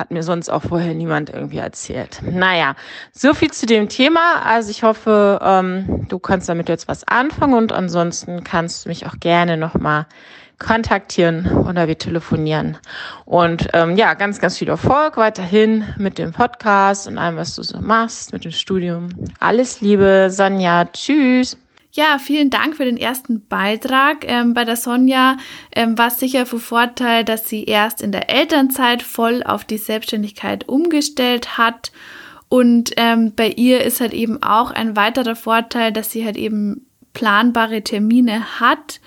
hat 0.00 0.10
mir 0.10 0.22
sonst 0.22 0.48
auch 0.48 0.62
vorher 0.62 0.94
niemand 0.94 1.28
irgendwie 1.30 1.58
erzählt. 1.58 2.22
Naja, 2.22 2.74
so 3.12 3.34
viel 3.34 3.50
zu 3.50 3.66
dem 3.66 3.88
Thema. 3.90 4.42
Also 4.44 4.70
ich 4.70 4.82
hoffe, 4.82 5.38
ähm, 5.42 6.06
du 6.08 6.18
kannst 6.18 6.48
damit 6.48 6.70
jetzt 6.70 6.88
was 6.88 7.06
anfangen 7.06 7.54
und 7.54 7.72
ansonsten 7.72 8.42
kannst 8.42 8.84
du 8.84 8.88
mich 8.88 9.06
auch 9.06 9.20
gerne 9.20 9.58
nochmal 9.58 10.06
kontaktieren 10.58 11.46
oder 11.66 11.86
wir 11.86 11.98
telefonieren. 11.98 12.78
Und 13.26 13.68
ähm, 13.74 13.96
ja, 13.96 14.14
ganz, 14.14 14.40
ganz 14.40 14.58
viel 14.58 14.68
Erfolg 14.68 15.16
weiterhin 15.16 15.84
mit 15.98 16.18
dem 16.18 16.32
Podcast 16.32 17.06
und 17.06 17.18
allem, 17.18 17.36
was 17.36 17.54
du 17.54 17.62
so 17.62 17.80
machst, 17.80 18.32
mit 18.32 18.44
dem 18.44 18.52
Studium. 18.52 19.10
Alles 19.38 19.80
Liebe, 19.80 20.28
Sonja. 20.30 20.86
Tschüss. 20.86 21.58
Ja, 21.92 22.18
vielen 22.18 22.50
Dank 22.50 22.76
für 22.76 22.84
den 22.84 22.96
ersten 22.96 23.46
Beitrag. 23.46 24.24
Ähm, 24.28 24.54
bei 24.54 24.64
der 24.64 24.76
Sonja 24.76 25.38
ähm, 25.74 25.98
war 25.98 26.06
es 26.06 26.20
sicher 26.20 26.46
von 26.46 26.60
Vorteil, 26.60 27.24
dass 27.24 27.48
sie 27.48 27.64
erst 27.64 28.00
in 28.00 28.12
der 28.12 28.30
Elternzeit 28.30 29.02
voll 29.02 29.42
auf 29.42 29.64
die 29.64 29.78
Selbstständigkeit 29.78 30.68
umgestellt 30.68 31.58
hat. 31.58 31.90
Und 32.48 32.92
ähm, 32.96 33.32
bei 33.34 33.48
ihr 33.48 33.82
ist 33.82 34.00
halt 34.00 34.12
eben 34.12 34.42
auch 34.42 34.70
ein 34.70 34.94
weiterer 34.94 35.34
Vorteil, 35.34 35.92
dass 35.92 36.12
sie 36.12 36.24
halt 36.24 36.36
eben 36.36 36.86
planbare 37.12 37.82
Termine 37.82 38.60
hat 38.60 39.00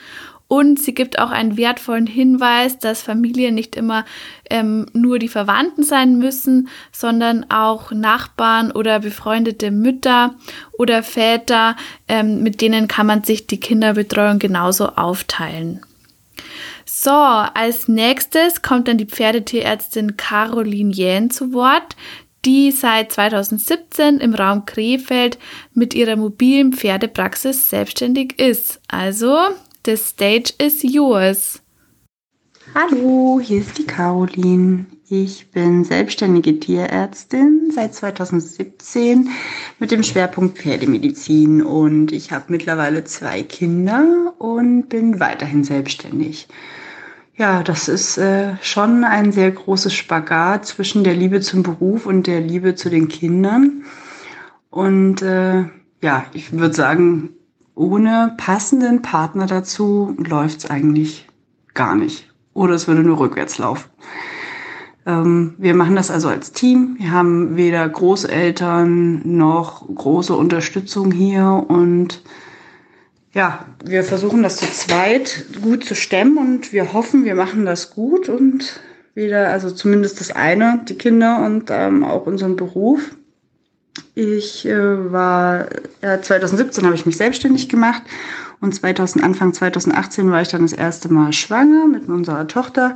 und 0.53 0.79
sie 0.79 0.93
gibt 0.93 1.17
auch 1.17 1.31
einen 1.31 1.57
wertvollen 1.57 2.05
Hinweis, 2.05 2.77
dass 2.77 3.01
Familien 3.01 3.55
nicht 3.55 3.75
immer 3.75 4.05
ähm, 4.51 4.85
nur 4.93 5.17
die 5.17 5.27
Verwandten 5.27 5.81
sein 5.81 6.19
müssen, 6.19 6.69
sondern 6.91 7.49
auch 7.49 7.91
Nachbarn 7.91 8.71
oder 8.71 8.99
befreundete 8.99 9.71
Mütter 9.71 10.35
oder 10.77 11.01
Väter, 11.01 11.75
ähm, 12.07 12.43
mit 12.43 12.61
denen 12.61 12.87
kann 12.87 13.07
man 13.07 13.23
sich 13.23 13.47
die 13.47 13.59
Kinderbetreuung 13.59 14.37
genauso 14.37 14.89
aufteilen. 14.89 15.81
So, 16.85 17.09
als 17.09 17.87
nächstes 17.87 18.61
kommt 18.61 18.87
dann 18.87 18.99
die 18.99 19.07
Pferdetierärztin 19.07 20.17
Caroline 20.17 20.93
Jähn 20.93 21.31
zu 21.31 21.51
Wort, 21.53 21.95
die 22.45 22.69
seit 22.69 23.11
2017 23.11 24.19
im 24.19 24.35
Raum 24.35 24.65
Krefeld 24.67 25.39
mit 25.73 25.95
ihrer 25.95 26.15
mobilen 26.15 26.73
Pferdepraxis 26.73 27.71
selbstständig 27.71 28.37
ist. 28.39 28.79
Also 28.87 29.35
The 29.85 29.97
stage 29.97 30.53
is 30.59 30.81
yours. 30.81 31.61
Hallo, 32.73 33.41
hier 33.43 33.59
ist 33.59 33.77
die 33.77 33.85
Caroline. 33.85 34.85
Ich 35.09 35.51
bin 35.51 35.83
selbstständige 35.83 36.57
Tierärztin 36.57 37.69
seit 37.75 37.93
2017 37.93 39.29
mit 39.79 39.91
dem 39.91 40.03
Schwerpunkt 40.03 40.57
Pferdemedizin 40.57 41.61
und 41.61 42.13
ich 42.13 42.31
habe 42.31 42.45
mittlerweile 42.47 43.03
zwei 43.03 43.43
Kinder 43.43 44.33
und 44.37 44.87
bin 44.87 45.19
weiterhin 45.19 45.65
selbstständig. 45.65 46.47
Ja, 47.35 47.61
das 47.61 47.89
ist 47.89 48.17
äh, 48.17 48.55
schon 48.61 49.03
ein 49.03 49.33
sehr 49.33 49.51
großes 49.51 49.93
Spagat 49.93 50.65
zwischen 50.65 51.03
der 51.03 51.15
Liebe 51.15 51.41
zum 51.41 51.61
Beruf 51.61 52.05
und 52.05 52.25
der 52.25 52.39
Liebe 52.39 52.75
zu 52.75 52.89
den 52.89 53.09
Kindern. 53.09 53.83
Und 54.69 55.21
äh, 55.21 55.65
ja, 56.01 56.25
ich 56.31 56.53
würde 56.53 56.73
sagen, 56.73 57.31
ohne 57.75 58.35
passenden 58.37 59.01
Partner 59.01 59.45
dazu 59.47 60.15
läuft's 60.17 60.69
eigentlich 60.69 61.27
gar 61.73 61.95
nicht. 61.95 62.29
Oder 62.53 62.75
es 62.75 62.87
würde 62.87 63.01
nur 63.01 63.19
rückwärts 63.19 63.57
laufen. 63.57 63.89
Ähm, 65.05 65.55
wir 65.57 65.73
machen 65.73 65.95
das 65.95 66.11
also 66.11 66.29
als 66.29 66.51
Team. 66.51 66.95
Wir 66.99 67.11
haben 67.11 67.57
weder 67.57 67.87
Großeltern 67.87 69.21
noch 69.25 69.87
große 69.93 70.35
Unterstützung 70.35 71.11
hier 71.11 71.65
und 71.67 72.21
ja, 73.33 73.65
wir 73.83 74.03
versuchen 74.03 74.43
das 74.43 74.57
zu 74.57 74.71
zweit 74.71 75.45
gut 75.61 75.83
zu 75.83 75.95
stemmen 75.95 76.37
und 76.37 76.71
wir 76.71 76.93
hoffen, 76.93 77.25
wir 77.25 77.33
machen 77.33 77.65
das 77.65 77.89
gut 77.89 78.29
und 78.29 78.79
wieder, 79.15 79.49
also 79.49 79.71
zumindest 79.71 80.19
das 80.19 80.31
eine, 80.31 80.81
die 80.87 80.95
Kinder 80.95 81.43
und 81.43 81.69
ähm, 81.71 82.03
auch 82.03 82.27
unseren 82.27 82.55
Beruf. 82.55 83.15
Ich 84.15 84.65
äh, 84.65 85.11
war, 85.11 85.67
äh, 86.01 86.19
2017 86.19 86.85
habe 86.85 86.95
ich 86.95 87.05
mich 87.05 87.17
selbstständig 87.17 87.69
gemacht 87.69 88.01
und 88.61 88.73
2000, 88.73 89.23
Anfang 89.23 89.53
2018 89.53 90.31
war 90.31 90.41
ich 90.41 90.47
dann 90.47 90.61
das 90.61 90.73
erste 90.73 91.11
Mal 91.11 91.33
schwanger 91.33 91.87
mit 91.87 92.07
unserer 92.07 92.47
Tochter. 92.47 92.95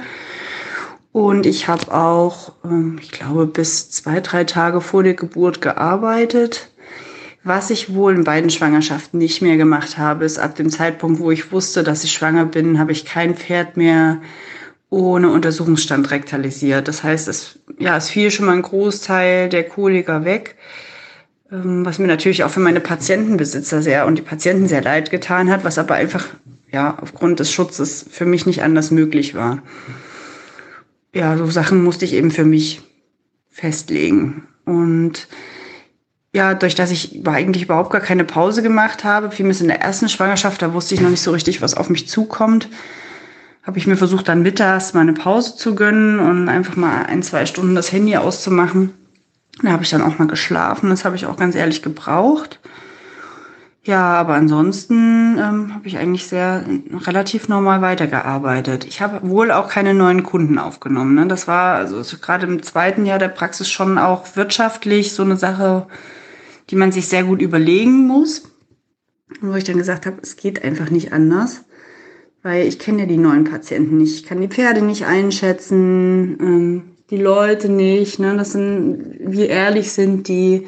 Und 1.11 1.45
ich 1.45 1.67
habe 1.67 1.93
auch, 1.93 2.53
ähm, 2.63 2.99
ich 3.01 3.11
glaube, 3.11 3.47
bis 3.47 3.89
zwei, 3.89 4.21
drei 4.21 4.43
Tage 4.43 4.81
vor 4.81 5.03
der 5.03 5.13
Geburt 5.13 5.61
gearbeitet. 5.61 6.69
Was 7.43 7.69
ich 7.69 7.93
wohl 7.93 8.13
in 8.13 8.23
beiden 8.23 8.49
Schwangerschaften 8.49 9.19
nicht 9.19 9.41
mehr 9.41 9.57
gemacht 9.57 9.97
habe, 9.97 10.25
ist 10.25 10.37
ab 10.37 10.55
dem 10.55 10.69
Zeitpunkt, 10.69 11.19
wo 11.19 11.31
ich 11.31 11.51
wusste, 11.51 11.83
dass 11.83 12.03
ich 12.03 12.11
schwanger 12.11 12.45
bin, 12.45 12.79
habe 12.79 12.91
ich 12.91 13.05
kein 13.05 13.35
Pferd 13.35 13.77
mehr 13.77 14.21
ohne 14.89 15.29
Untersuchungsstand 15.31 16.11
rektalisiert. 16.11 16.87
Das 16.87 17.03
heißt, 17.03 17.27
es, 17.27 17.59
ja, 17.77 17.97
es 17.97 18.09
fiel 18.09 18.31
schon 18.31 18.45
mal 18.45 18.53
ein 18.53 18.61
Großteil 18.61 19.49
der 19.49 19.63
Koliker 19.63 20.23
weg. 20.23 20.55
Ähm, 21.51 21.85
was 21.85 21.99
mir 21.99 22.07
natürlich 22.07 22.43
auch 22.43 22.49
für 22.49 22.59
meine 22.59 22.81
Patientenbesitzer 22.81 23.81
sehr 23.81 24.05
und 24.05 24.17
die 24.17 24.23
Patienten 24.23 24.67
sehr 24.67 24.81
leid 24.81 25.11
getan 25.11 25.49
hat, 25.49 25.63
was 25.63 25.77
aber 25.77 25.95
einfach 25.95 26.25
ja 26.71 26.97
aufgrund 27.01 27.39
des 27.39 27.51
Schutzes 27.51 28.05
für 28.09 28.25
mich 28.25 28.45
nicht 28.45 28.63
anders 28.63 28.91
möglich 28.91 29.33
war. 29.35 29.63
Ja, 31.13 31.37
so 31.37 31.49
Sachen 31.49 31.83
musste 31.83 32.05
ich 32.05 32.13
eben 32.13 32.31
für 32.31 32.43
mich 32.43 32.81
festlegen 33.49 34.43
und 34.65 35.27
ja, 36.33 36.53
durch 36.53 36.75
dass 36.75 36.91
ich 36.91 37.25
eigentlich 37.25 37.63
überhaupt 37.63 37.91
gar 37.91 38.01
keine 38.01 38.25
Pause 38.25 38.61
gemacht 38.61 39.03
habe, 39.05 39.31
fiel 39.31 39.45
mir 39.45 39.59
in 39.59 39.69
der 39.69 39.81
ersten 39.81 40.09
Schwangerschaft, 40.09 40.61
da 40.61 40.73
wusste 40.73 40.93
ich 40.93 41.01
noch 41.01 41.09
nicht 41.09 41.21
so 41.21 41.31
richtig, 41.31 41.61
was 41.61 41.73
auf 41.73 41.89
mich 41.89 42.09
zukommt, 42.09 42.69
habe 43.63 43.79
ich 43.79 43.87
mir 43.87 43.95
versucht, 43.95 44.27
dann 44.27 44.43
mittags 44.43 44.93
mal 44.93 45.01
eine 45.01 45.13
Pause 45.13 45.55
zu 45.55 45.73
gönnen 45.73 46.19
und 46.19 46.49
einfach 46.49 46.75
mal 46.75 47.05
ein, 47.05 47.23
zwei 47.23 47.45
Stunden 47.45 47.73
das 47.73 47.91
Handy 47.91 48.17
auszumachen 48.17 48.93
da 49.61 49.71
habe 49.71 49.83
ich 49.83 49.89
dann 49.89 50.01
auch 50.01 50.19
mal 50.19 50.27
geschlafen. 50.27 50.89
Das 50.89 51.05
habe 51.05 51.15
ich 51.15 51.25
auch 51.25 51.37
ganz 51.37 51.55
ehrlich 51.55 51.81
gebraucht. 51.81 52.59
Ja, 53.87 54.15
aber 54.15 54.33
ansonsten 54.33 55.37
ähm, 55.37 55.73
habe 55.73 55.87
ich 55.87 55.97
eigentlich 55.97 56.27
sehr 56.27 56.65
relativ 57.05 57.47
normal 57.47 57.81
weitergearbeitet. 57.81 58.83
Ich 58.83 59.01
habe 59.01 59.27
wohl 59.29 59.49
auch 59.49 59.69
keine 59.69 59.93
neuen 59.93 60.23
Kunden 60.23 60.59
aufgenommen. 60.59 61.15
Ne? 61.15 61.25
Das 61.27 61.47
war 61.47 61.75
also 61.75 62.03
gerade 62.17 62.45
im 62.45 62.61
zweiten 62.63 63.05
Jahr 63.05 63.17
der 63.17 63.29
Praxis 63.29 63.69
schon 63.69 63.97
auch 63.97 64.35
wirtschaftlich 64.35 65.13
so 65.13 65.23
eine 65.23 65.37
Sache, 65.37 65.87
die 66.69 66.75
man 66.75 66.91
sich 66.91 67.07
sehr 67.07 67.23
gut 67.23 67.41
überlegen 67.41 68.05
muss. 68.07 68.51
Wo 69.39 69.53
ich 69.53 69.63
dann 69.63 69.77
gesagt 69.77 70.05
habe, 70.05 70.17
es 70.21 70.35
geht 70.35 70.65
einfach 70.65 70.89
nicht 70.89 71.13
anders, 71.13 71.63
weil 72.43 72.67
ich 72.67 72.79
kenne 72.79 72.99
ja 72.99 73.05
die 73.05 73.17
neuen 73.17 73.45
Patienten 73.45 73.97
nicht. 73.97 74.15
Ich 74.15 74.25
kann 74.25 74.41
die 74.41 74.49
Pferde 74.49 74.81
nicht 74.81 75.05
einschätzen. 75.05 76.37
Ähm, 76.41 76.96
die 77.09 77.17
Leute 77.17 77.69
nicht. 77.69 78.19
Ne? 78.19 78.35
Das 78.35 78.51
sind, 78.51 79.15
wie 79.19 79.45
ehrlich 79.45 79.91
sind 79.91 80.27
die? 80.27 80.67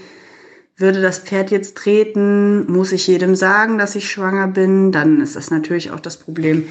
Würde 0.77 1.01
das 1.01 1.19
Pferd 1.19 1.51
jetzt 1.51 1.75
treten? 1.75 2.71
Muss 2.71 2.93
ich 2.93 3.05
jedem 3.07 3.35
sagen, 3.35 3.77
dass 3.77 3.95
ich 3.95 4.09
schwanger 4.09 4.47
bin? 4.47 4.93
Dann 4.93 5.19
ist 5.19 5.35
das 5.35 5.51
natürlich 5.51 5.91
auch 5.91 5.99
das 5.99 6.17
Problem. 6.17 6.69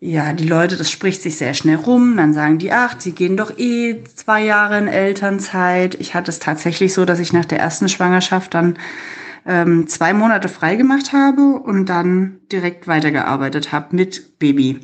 ja, 0.00 0.34
die 0.34 0.46
Leute, 0.46 0.76
das 0.76 0.90
spricht 0.90 1.22
sich 1.22 1.38
sehr 1.38 1.54
schnell 1.54 1.76
rum. 1.76 2.18
Dann 2.18 2.34
sagen 2.34 2.58
die, 2.58 2.72
ach, 2.72 2.96
sie 2.98 3.12
gehen 3.12 3.38
doch 3.38 3.56
eh 3.58 4.04
zwei 4.14 4.44
Jahre 4.44 4.76
in 4.76 4.88
Elternzeit. 4.88 5.94
Ich 5.98 6.14
hatte 6.14 6.30
es 6.30 6.38
tatsächlich 6.38 6.92
so, 6.92 7.06
dass 7.06 7.18
ich 7.18 7.32
nach 7.32 7.46
der 7.46 7.58
ersten 7.58 7.88
Schwangerschaft 7.88 8.52
dann 8.52 8.78
ähm, 9.46 9.86
zwei 9.86 10.12
Monate 10.12 10.50
freigemacht 10.50 11.14
habe 11.14 11.60
und 11.64 11.86
dann 11.86 12.40
direkt 12.52 12.86
weitergearbeitet 12.86 13.72
habe 13.72 13.96
mit 13.96 14.38
Baby. 14.38 14.80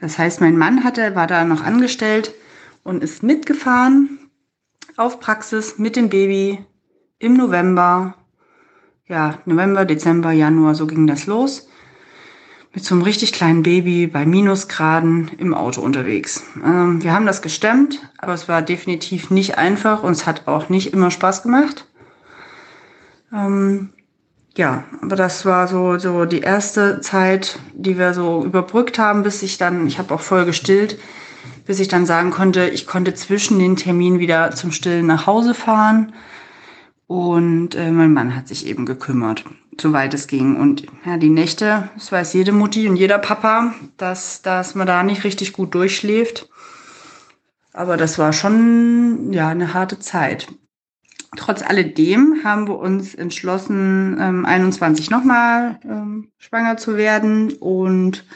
Das 0.00 0.18
heißt, 0.18 0.40
mein 0.40 0.56
Mann 0.56 0.82
hatte, 0.82 1.14
war 1.14 1.28
da 1.28 1.44
noch 1.44 1.62
angestellt 1.62 2.34
und 2.84 3.02
ist 3.02 3.22
mitgefahren 3.22 4.30
auf 4.96 5.20
Praxis 5.20 5.78
mit 5.78 5.96
dem 5.96 6.08
Baby 6.08 6.64
im 7.18 7.34
November. 7.34 8.14
Ja, 9.06 9.38
November, 9.46 9.84
Dezember, 9.84 10.32
Januar, 10.32 10.74
so 10.74 10.86
ging 10.86 11.06
das 11.06 11.26
los 11.26 11.68
mit 12.74 12.84
so 12.84 12.94
einem 12.94 13.02
richtig 13.02 13.32
kleinen 13.32 13.62
Baby 13.62 14.06
bei 14.06 14.24
Minusgraden 14.24 15.30
im 15.38 15.52
Auto 15.52 15.82
unterwegs. 15.82 16.42
Ähm, 16.64 17.02
wir 17.02 17.12
haben 17.12 17.26
das 17.26 17.42
gestemmt, 17.42 18.00
aber 18.18 18.32
es 18.32 18.48
war 18.48 18.62
definitiv 18.62 19.30
nicht 19.30 19.58
einfach 19.58 20.02
und 20.02 20.12
es 20.12 20.26
hat 20.26 20.48
auch 20.48 20.68
nicht 20.68 20.92
immer 20.92 21.10
Spaß 21.10 21.42
gemacht. 21.42 21.86
Ähm, 23.32 23.90
ja, 24.56 24.84
aber 25.02 25.16
das 25.16 25.44
war 25.44 25.68
so, 25.68 25.98
so 25.98 26.24
die 26.24 26.40
erste 26.40 27.00
Zeit, 27.00 27.58
die 27.74 27.98
wir 27.98 28.14
so 28.14 28.44
überbrückt 28.44 28.98
haben, 28.98 29.22
bis 29.22 29.42
ich 29.42 29.58
dann, 29.58 29.86
ich 29.86 29.98
habe 29.98 30.14
auch 30.14 30.20
voll 30.20 30.44
gestillt, 30.44 30.98
bis 31.64 31.80
ich 31.80 31.88
dann 31.88 32.06
sagen 32.06 32.30
konnte, 32.30 32.68
ich 32.68 32.86
konnte 32.86 33.14
zwischen 33.14 33.58
den 33.58 33.76
Terminen 33.76 34.18
wieder 34.18 34.50
zum 34.52 34.72
Stillen 34.72 35.06
nach 35.06 35.26
Hause 35.26 35.54
fahren. 35.54 36.12
Und 37.06 37.74
äh, 37.74 37.90
mein 37.90 38.12
Mann 38.12 38.34
hat 38.34 38.48
sich 38.48 38.66
eben 38.66 38.86
gekümmert 38.86 39.44
soweit 39.80 40.14
es 40.14 40.26
ging. 40.26 40.56
Und 40.56 40.86
ja, 41.04 41.16
die 41.16 41.30
Nächte, 41.30 41.88
das 41.94 42.12
weiß 42.12 42.32
jede 42.34 42.52
Mutti 42.52 42.88
und 42.88 42.96
jeder 42.96 43.18
Papa, 43.18 43.74
dass, 43.96 44.42
dass 44.42 44.74
man 44.74 44.86
da 44.86 45.02
nicht 45.02 45.24
richtig 45.24 45.52
gut 45.52 45.74
durchschläft. 45.74 46.48
Aber 47.72 47.96
das 47.96 48.18
war 48.18 48.32
schon 48.32 49.32
ja 49.32 49.48
eine 49.48 49.72
harte 49.72 49.98
Zeit. 49.98 50.48
Trotz 51.36 51.62
alledem 51.62 52.40
haben 52.44 52.68
wir 52.68 52.78
uns 52.78 53.14
entschlossen, 53.14 54.18
ähm, 54.20 54.44
21 54.44 55.08
nochmal 55.08 55.80
ähm, 55.84 56.30
schwanger 56.36 56.76
zu 56.76 56.98
werden 56.98 57.54
und 57.54 58.26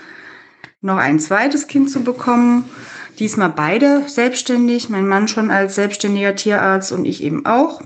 noch 0.80 0.96
ein 0.96 1.20
zweites 1.20 1.66
Kind 1.66 1.90
zu 1.90 2.02
bekommen. 2.02 2.64
Diesmal 3.18 3.50
beide 3.50 4.08
selbstständig, 4.08 4.88
mein 4.90 5.08
Mann 5.08 5.28
schon 5.28 5.50
als 5.50 5.74
selbstständiger 5.74 6.34
Tierarzt 6.34 6.92
und 6.92 7.04
ich 7.04 7.22
eben 7.22 7.46
auch. 7.46 7.80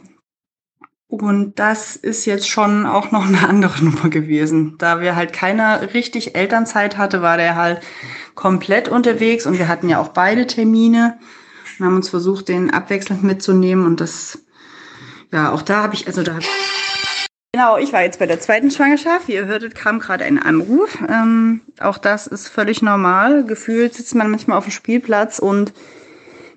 Und 1.06 1.58
das 1.58 1.96
ist 1.96 2.25
jetzt 2.25 2.49
schon 2.49 2.87
auch 2.87 3.10
noch 3.10 3.26
eine 3.26 3.49
andere 3.49 3.84
Nummer 3.84 4.08
gewesen. 4.08 4.76
Da 4.78 5.00
wir 5.00 5.16
halt 5.16 5.32
keine 5.32 5.92
richtig 5.92 6.37
Elternzeit 6.37 6.96
hatte, 6.96 7.20
war 7.20 7.37
der 7.37 7.56
halt 7.56 7.80
komplett 8.34 8.88
unterwegs 8.88 9.44
und 9.44 9.58
wir 9.58 9.68
hatten 9.68 9.88
ja 9.88 10.00
auch 10.00 10.08
beide 10.08 10.46
Termine 10.46 11.18
und 11.78 11.87
haben 11.87 11.96
uns 11.96 12.08
versucht, 12.08 12.49
den 12.49 12.70
abwechselnd 12.70 13.22
mitzunehmen 13.22 13.87
und 13.87 14.00
das, 14.00 14.38
ja, 15.32 15.50
auch 15.52 15.62
da 15.62 15.82
habe 15.82 15.94
ich, 15.94 16.06
also 16.06 16.22
da 16.22 16.38
Genau, 17.52 17.78
ich 17.78 17.92
war 17.92 18.02
jetzt 18.02 18.21
bei 18.21 18.26
der 18.26 18.38
zweiten 18.38 18.71
Schwangerschaft. 18.71 19.26
Wie 19.26 19.35
ihr 19.35 19.47
hörtet, 19.47 19.75
kam 19.75 19.99
gerade 19.99 20.25
ein 20.25 20.38
Anruf. 20.38 20.97
Ähm, 21.09 21.62
auch 21.80 21.99
das 21.99 22.28
ist 22.28 22.47
völlig 22.47 22.80
normal. 22.80 23.45
Gefühlt 23.45 23.95
sitzt 23.95 24.14
man 24.14 24.30
manchmal 24.30 24.57
auf 24.57 24.64
dem 24.64 24.71
Spielplatz 24.71 25.40
und 25.40 25.73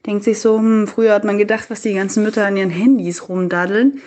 denkt 0.06 0.24
sich 0.24 0.40
so, 0.40 0.60
hm, 0.60 0.88
früher 0.88 1.16
hat 1.16 1.24
man 1.24 1.40
gedacht, 1.40 1.72
was 1.72 1.82
die 1.82 1.96
ganzen 1.96 2.22
Mütter 2.22 2.46
an 2.46 2.58
ihren 2.58 2.70
Handys 2.70 3.28
rumdaddeln. 3.28 4.02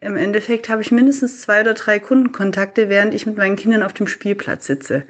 Im 0.00 0.16
Endeffekt 0.16 0.68
habe 0.68 0.82
ich 0.82 0.90
mindestens 0.90 1.40
zwei 1.40 1.60
oder 1.60 1.74
drei 1.74 2.00
Kundenkontakte, 2.00 2.88
während 2.88 3.14
ich 3.14 3.26
mit 3.26 3.36
meinen 3.36 3.54
Kindern 3.54 3.84
auf 3.84 3.92
dem 3.92 4.08
Spielplatz 4.08 4.66
sitze. 4.66 5.04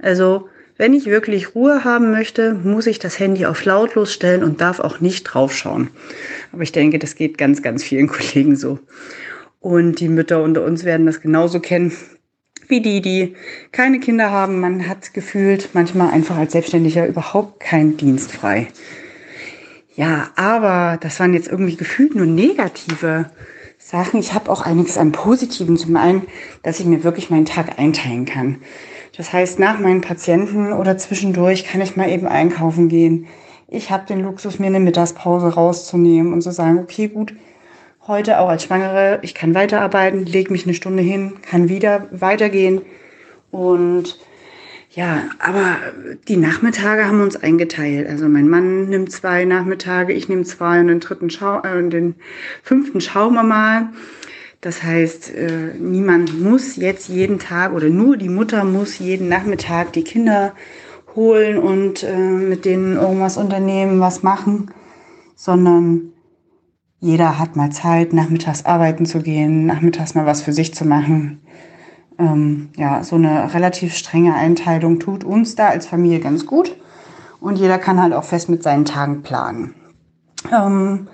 Also, 0.00 0.48
wenn 0.78 0.94
ich 0.94 1.06
wirklich 1.06 1.56
Ruhe 1.56 1.82
haben 1.82 2.12
möchte, 2.12 2.54
muss 2.54 2.86
ich 2.86 3.00
das 3.00 3.18
Handy 3.18 3.46
auf 3.46 3.64
lautlos 3.64 4.12
stellen 4.12 4.44
und 4.44 4.60
darf 4.60 4.78
auch 4.78 5.00
nicht 5.00 5.24
draufschauen. 5.24 5.90
Aber 6.52 6.62
ich 6.62 6.72
denke, 6.72 7.00
das 7.00 7.16
geht 7.16 7.36
ganz, 7.36 7.62
ganz 7.62 7.82
vielen 7.82 8.06
Kollegen 8.08 8.54
so. 8.54 8.78
Und 9.66 9.98
die 9.98 10.08
Mütter 10.08 10.44
unter 10.44 10.64
uns 10.64 10.84
werden 10.84 11.06
das 11.06 11.20
genauso 11.20 11.58
kennen 11.58 11.90
wie 12.68 12.80
die, 12.80 13.00
die 13.00 13.34
keine 13.72 13.98
Kinder 13.98 14.30
haben. 14.30 14.60
Man 14.60 14.88
hat 14.88 15.12
gefühlt 15.12 15.70
manchmal 15.72 16.12
einfach 16.12 16.36
als 16.36 16.52
Selbstständiger 16.52 17.04
überhaupt 17.04 17.58
keinen 17.58 17.96
Dienst 17.96 18.30
frei. 18.30 18.68
Ja, 19.96 20.28
aber 20.36 20.98
das 21.00 21.18
waren 21.18 21.34
jetzt 21.34 21.48
irgendwie 21.48 21.74
gefühlt 21.74 22.14
nur 22.14 22.26
negative 22.26 23.28
Sachen. 23.76 24.20
Ich 24.20 24.34
habe 24.34 24.52
auch 24.52 24.62
einiges 24.62 24.98
an 24.98 25.10
Positiven. 25.10 25.76
Zum 25.76 25.96
einen, 25.96 26.28
dass 26.62 26.78
ich 26.78 26.86
mir 26.86 27.02
wirklich 27.02 27.30
meinen 27.30 27.44
Tag 27.44 27.76
einteilen 27.76 28.24
kann. 28.24 28.58
Das 29.16 29.32
heißt, 29.32 29.58
nach 29.58 29.80
meinen 29.80 30.00
Patienten 30.00 30.72
oder 30.72 30.96
zwischendurch 30.96 31.64
kann 31.64 31.80
ich 31.80 31.96
mal 31.96 32.08
eben 32.08 32.28
einkaufen 32.28 32.88
gehen. 32.88 33.26
Ich 33.66 33.90
habe 33.90 34.06
den 34.06 34.20
Luxus, 34.20 34.60
mir 34.60 34.68
eine 34.68 34.78
Mittagspause 34.78 35.54
rauszunehmen 35.54 36.32
und 36.32 36.42
zu 36.42 36.52
sagen, 36.52 36.78
okay, 36.78 37.08
gut, 37.08 37.34
heute 38.08 38.38
auch 38.38 38.48
als 38.48 38.64
Schwangere, 38.64 39.18
ich 39.22 39.34
kann 39.34 39.54
weiterarbeiten, 39.54 40.24
lege 40.24 40.52
mich 40.52 40.64
eine 40.64 40.74
Stunde 40.74 41.02
hin, 41.02 41.34
kann 41.42 41.68
wieder 41.68 42.06
weitergehen 42.10 42.82
und 43.50 44.18
ja, 44.90 45.24
aber 45.38 45.76
die 46.26 46.38
Nachmittage 46.38 47.06
haben 47.06 47.20
uns 47.20 47.36
eingeteilt. 47.36 48.08
Also 48.08 48.28
mein 48.28 48.48
Mann 48.48 48.88
nimmt 48.88 49.12
zwei 49.12 49.44
Nachmittage, 49.44 50.14
ich 50.14 50.30
nehme 50.30 50.44
zwei 50.44 50.80
und 50.80 50.88
den 50.88 51.00
dritten 51.00 51.28
Schau 51.28 51.60
äh, 51.60 51.86
den 51.88 52.14
fünften 52.62 53.02
schauen 53.02 53.34
wir 53.34 53.42
mal. 53.42 53.90
Das 54.62 54.82
heißt, 54.82 55.34
äh, 55.34 55.74
niemand 55.78 56.40
muss 56.40 56.76
jetzt 56.76 57.08
jeden 57.08 57.38
Tag 57.38 57.74
oder 57.74 57.88
nur 57.88 58.16
die 58.16 58.30
Mutter 58.30 58.64
muss 58.64 58.98
jeden 58.98 59.28
Nachmittag 59.28 59.92
die 59.92 60.02
Kinder 60.02 60.54
holen 61.14 61.58
und 61.58 62.02
äh, 62.02 62.16
mit 62.16 62.64
denen 62.64 62.96
irgendwas 62.96 63.36
unternehmen, 63.36 64.00
was 64.00 64.22
machen, 64.22 64.70
sondern 65.34 66.12
jeder 67.00 67.38
hat 67.38 67.56
mal 67.56 67.70
Zeit, 67.70 68.12
nachmittags 68.12 68.64
arbeiten 68.64 69.06
zu 69.06 69.20
gehen, 69.20 69.66
nachmittags 69.66 70.14
mal 70.14 70.26
was 70.26 70.42
für 70.42 70.52
sich 70.52 70.74
zu 70.74 70.84
machen 70.84 71.40
ähm, 72.18 72.70
ja, 72.76 73.02
so 73.04 73.16
eine 73.16 73.52
relativ 73.52 73.94
strenge 73.94 74.34
Einteilung 74.34 74.98
tut 74.98 75.24
uns 75.24 75.54
da 75.54 75.68
als 75.68 75.86
Familie 75.86 76.20
ganz 76.20 76.46
gut. 76.46 76.76
Und 77.40 77.56
jeder 77.58 77.78
kann 77.78 78.02
halt 78.02 78.14
auch 78.14 78.24
fest 78.24 78.48
mit 78.48 78.62
seinen 78.62 78.84
Tagen 78.84 79.22
planen. 79.22 79.74
Ähm, 80.50 81.08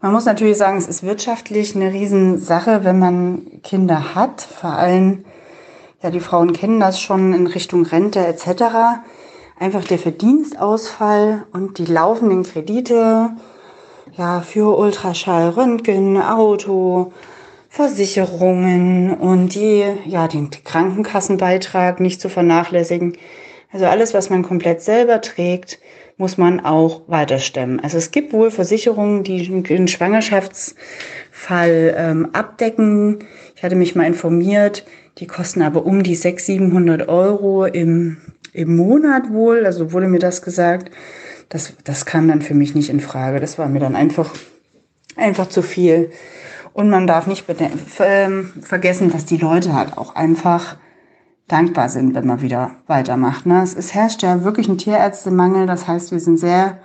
man 0.00 0.12
muss 0.12 0.24
natürlich 0.24 0.58
sagen, 0.58 0.76
es 0.76 0.88
ist 0.88 1.02
wirtschaftlich 1.02 1.74
eine 1.74 1.92
Riesensache, 1.92 2.84
wenn 2.84 2.98
man 2.98 3.62
Kinder 3.62 4.14
hat. 4.14 4.42
Vor 4.42 4.70
allem, 4.70 5.24
ja, 6.02 6.10
die 6.10 6.20
Frauen 6.20 6.52
kennen 6.52 6.80
das 6.80 7.00
schon 7.00 7.32
in 7.32 7.46
Richtung 7.46 7.86
Rente 7.86 8.26
etc. 8.26 9.00
Einfach 9.58 9.84
der 9.84 9.98
Verdienstausfall 9.98 11.46
und 11.52 11.78
die 11.78 11.86
laufenden 11.86 12.42
Kredite, 12.42 13.30
ja, 14.16 14.42
für 14.42 14.78
Ultraschall, 14.78 15.48
Röntgen, 15.50 16.20
Auto, 16.20 17.12
Versicherungen 17.68 19.14
und 19.14 19.54
die, 19.54 19.84
ja, 20.06 20.26
den 20.28 20.50
Krankenkassenbeitrag 20.50 22.00
nicht 22.00 22.20
zu 22.20 22.28
vernachlässigen. 22.28 23.16
Also 23.72 23.86
alles, 23.86 24.14
was 24.14 24.30
man 24.30 24.44
komplett 24.44 24.82
selber 24.82 25.20
trägt, 25.20 25.80
muss 26.16 26.38
man 26.38 26.60
auch 26.60 27.02
weiterstemmen. 27.08 27.80
Also 27.80 27.98
es 27.98 28.12
gibt 28.12 28.32
wohl 28.32 28.52
Versicherungen, 28.52 29.24
die 29.24 29.62
den 29.62 29.88
Schwangerschaftsfall 29.88 31.94
ähm, 31.96 32.28
abdecken. 32.32 33.24
Ich 33.56 33.64
hatte 33.64 33.74
mich 33.74 33.96
mal 33.96 34.06
informiert, 34.06 34.86
die 35.18 35.26
kosten 35.26 35.62
aber 35.62 35.84
um 35.84 36.04
die 36.04 36.14
600, 36.14 36.46
700 36.46 37.08
Euro 37.08 37.64
im, 37.64 38.18
im 38.52 38.76
Monat 38.76 39.32
wohl. 39.32 39.66
Also 39.66 39.90
wurde 39.90 40.06
mir 40.06 40.20
das 40.20 40.42
gesagt. 40.42 40.92
Das, 41.54 41.72
das 41.84 42.04
kam 42.04 42.26
dann 42.26 42.42
für 42.42 42.54
mich 42.54 42.74
nicht 42.74 42.90
in 42.90 42.98
Frage. 42.98 43.38
Das 43.38 43.58
war 43.58 43.68
mir 43.68 43.78
dann 43.78 43.94
einfach, 43.94 44.34
einfach 45.14 45.48
zu 45.48 45.62
viel. 45.62 46.10
Und 46.72 46.90
man 46.90 47.06
darf 47.06 47.28
nicht 47.28 47.44
ähm, 48.00 48.52
vergessen, 48.60 49.12
dass 49.12 49.24
die 49.24 49.36
Leute 49.36 49.72
halt 49.72 49.96
auch 49.96 50.16
einfach 50.16 50.76
dankbar 51.46 51.90
sind, 51.90 52.12
wenn 52.16 52.26
man 52.26 52.42
wieder 52.42 52.72
weitermacht. 52.88 53.46
Ne? 53.46 53.62
Es, 53.62 53.72
es 53.72 53.94
herrscht 53.94 54.24
ja 54.24 54.42
wirklich 54.42 54.66
ein 54.66 54.78
Tierärztemangel. 54.78 55.68
Das 55.68 55.86
heißt, 55.86 56.10
wir 56.10 56.18
sind 56.18 56.38
sehr, 56.38 56.78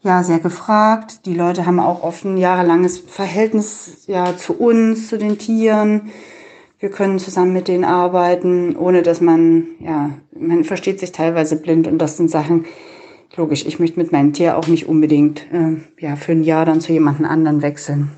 ja, 0.00 0.22
sehr 0.22 0.38
gefragt. 0.38 1.26
Die 1.26 1.34
Leute 1.34 1.66
haben 1.66 1.80
auch 1.80 2.04
oft 2.04 2.24
ein 2.24 2.36
jahrelanges 2.36 2.98
Verhältnis 2.98 4.04
ja, 4.06 4.36
zu 4.36 4.52
uns, 4.52 5.08
zu 5.08 5.18
den 5.18 5.38
Tieren. 5.38 6.12
Wir 6.78 6.90
können 6.90 7.18
zusammen 7.18 7.52
mit 7.52 7.66
denen 7.66 7.84
arbeiten, 7.84 8.76
ohne 8.76 9.02
dass 9.02 9.20
man, 9.20 9.66
ja, 9.80 10.10
man 10.38 10.62
versteht 10.62 11.00
sich 11.00 11.10
teilweise 11.10 11.56
blind 11.56 11.88
und 11.88 11.98
das 11.98 12.16
sind 12.16 12.30
Sachen, 12.30 12.64
logisch, 13.34 13.66
ich 13.66 13.78
möchte 13.78 13.98
mit 13.98 14.12
meinem 14.12 14.32
Tier 14.32 14.56
auch 14.56 14.66
nicht 14.68 14.86
unbedingt, 14.86 15.46
äh, 15.52 15.76
ja, 15.98 16.16
für 16.16 16.32
ein 16.32 16.42
Jahr 16.42 16.64
dann 16.64 16.80
zu 16.80 16.92
jemandem 16.92 17.26
anderen 17.26 17.62
wechseln. 17.62 18.10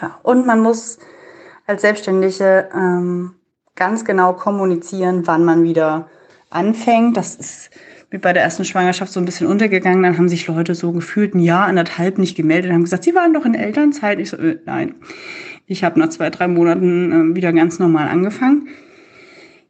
Ja, 0.00 0.18
und 0.22 0.46
man 0.46 0.60
muss 0.60 0.98
als 1.66 1.82
Selbstständige 1.82 2.68
ähm, 2.74 3.34
ganz 3.74 4.04
genau 4.04 4.32
kommunizieren, 4.34 5.26
wann 5.26 5.44
man 5.44 5.64
wieder 5.64 6.08
anfängt. 6.50 7.16
Das 7.16 7.34
ist 7.34 7.70
wie 8.10 8.18
bei 8.18 8.32
der 8.32 8.42
ersten 8.42 8.64
Schwangerschaft 8.64 9.12
so 9.12 9.20
ein 9.20 9.24
bisschen 9.24 9.46
untergegangen. 9.46 10.02
Dann 10.02 10.18
haben 10.18 10.28
sich 10.28 10.46
Leute 10.46 10.74
so 10.74 10.92
gefühlt 10.92 11.34
ein 11.34 11.40
Jahr, 11.40 11.66
anderthalb 11.66 12.18
nicht 12.18 12.36
gemeldet 12.36 12.70
und 12.70 12.74
haben 12.74 12.84
gesagt, 12.84 13.04
sie 13.04 13.14
waren 13.14 13.32
doch 13.32 13.46
in 13.46 13.54
Elternzeit. 13.54 14.20
Ich 14.20 14.30
so, 14.30 14.36
äh, 14.36 14.58
nein. 14.66 14.94
Ich 15.66 15.84
habe 15.84 15.98
nach 15.98 16.10
zwei, 16.10 16.28
drei 16.28 16.48
Monaten 16.48 17.32
äh, 17.32 17.36
wieder 17.36 17.52
ganz 17.52 17.78
normal 17.78 18.08
angefangen. 18.08 18.68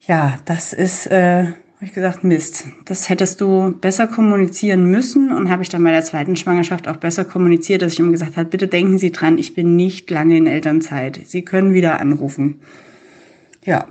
Ja, 0.00 0.38
das 0.44 0.72
ist, 0.72 1.06
äh, 1.06 1.52
habe 1.82 1.88
ich 1.88 1.94
gesagt, 1.96 2.22
Mist, 2.22 2.66
das 2.84 3.08
hättest 3.08 3.40
du 3.40 3.72
besser 3.72 4.06
kommunizieren 4.06 4.88
müssen 4.88 5.32
und 5.32 5.50
habe 5.50 5.64
ich 5.64 5.68
dann 5.68 5.82
bei 5.82 5.90
der 5.90 6.04
zweiten 6.04 6.36
Schwangerschaft 6.36 6.86
auch 6.86 6.98
besser 6.98 7.24
kommuniziert, 7.24 7.82
dass 7.82 7.94
ich 7.94 7.98
ihm 7.98 8.12
gesagt 8.12 8.36
habe, 8.36 8.48
bitte 8.48 8.68
denken 8.68 8.98
Sie 8.98 9.10
dran, 9.10 9.36
ich 9.36 9.56
bin 9.56 9.74
nicht 9.74 10.08
lange 10.08 10.36
in 10.36 10.46
Elternzeit. 10.46 11.22
Sie 11.26 11.44
können 11.44 11.74
wieder 11.74 11.98
anrufen. 11.98 12.60
Ja. 13.64 13.86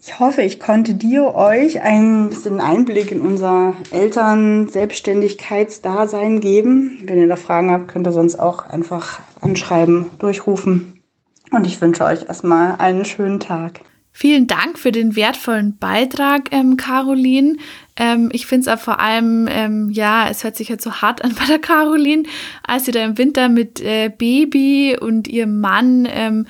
Ich 0.00 0.18
hoffe, 0.18 0.40
ich 0.40 0.58
konnte 0.58 0.94
dir 0.94 1.34
euch 1.34 1.82
ein 1.82 2.30
bisschen 2.30 2.62
Einblick 2.62 3.12
in 3.12 3.20
unser 3.20 3.74
Eltern-Selbstständigkeitsdasein 3.90 6.40
geben. 6.40 7.02
Wenn 7.04 7.18
ihr 7.18 7.28
da 7.28 7.36
Fragen 7.36 7.72
habt, 7.72 7.88
könnt 7.88 8.06
ihr 8.06 8.12
sonst 8.12 8.36
auch 8.36 8.70
einfach 8.70 9.20
anschreiben, 9.42 10.06
durchrufen. 10.18 11.02
Und 11.50 11.66
ich 11.66 11.78
wünsche 11.78 12.04
euch 12.04 12.26
erstmal 12.26 12.76
einen 12.78 13.04
schönen 13.04 13.38
Tag. 13.38 13.80
Vielen 14.18 14.46
Dank 14.46 14.78
für 14.78 14.92
den 14.92 15.14
wertvollen 15.14 15.76
Beitrag, 15.76 16.48
ähm, 16.50 16.78
Caroline. 16.78 17.58
Ähm, 17.96 18.30
ich 18.32 18.46
finde 18.46 18.70
es 18.70 18.80
vor 18.80 18.98
allem, 18.98 19.46
ähm, 19.46 19.90
ja, 19.90 20.30
es 20.30 20.42
hört 20.42 20.56
sich 20.56 20.70
halt 20.70 20.80
so 20.80 21.02
hart 21.02 21.22
an 21.22 21.34
bei 21.38 21.44
der 21.44 21.58
Caroline, 21.58 22.22
als 22.66 22.86
sie 22.86 22.92
da 22.92 23.04
im 23.04 23.18
Winter 23.18 23.50
mit 23.50 23.78
äh, 23.82 24.08
Baby 24.08 24.96
und 24.98 25.28
ihrem 25.28 25.60
Mann 25.60 26.08
ähm, 26.10 26.46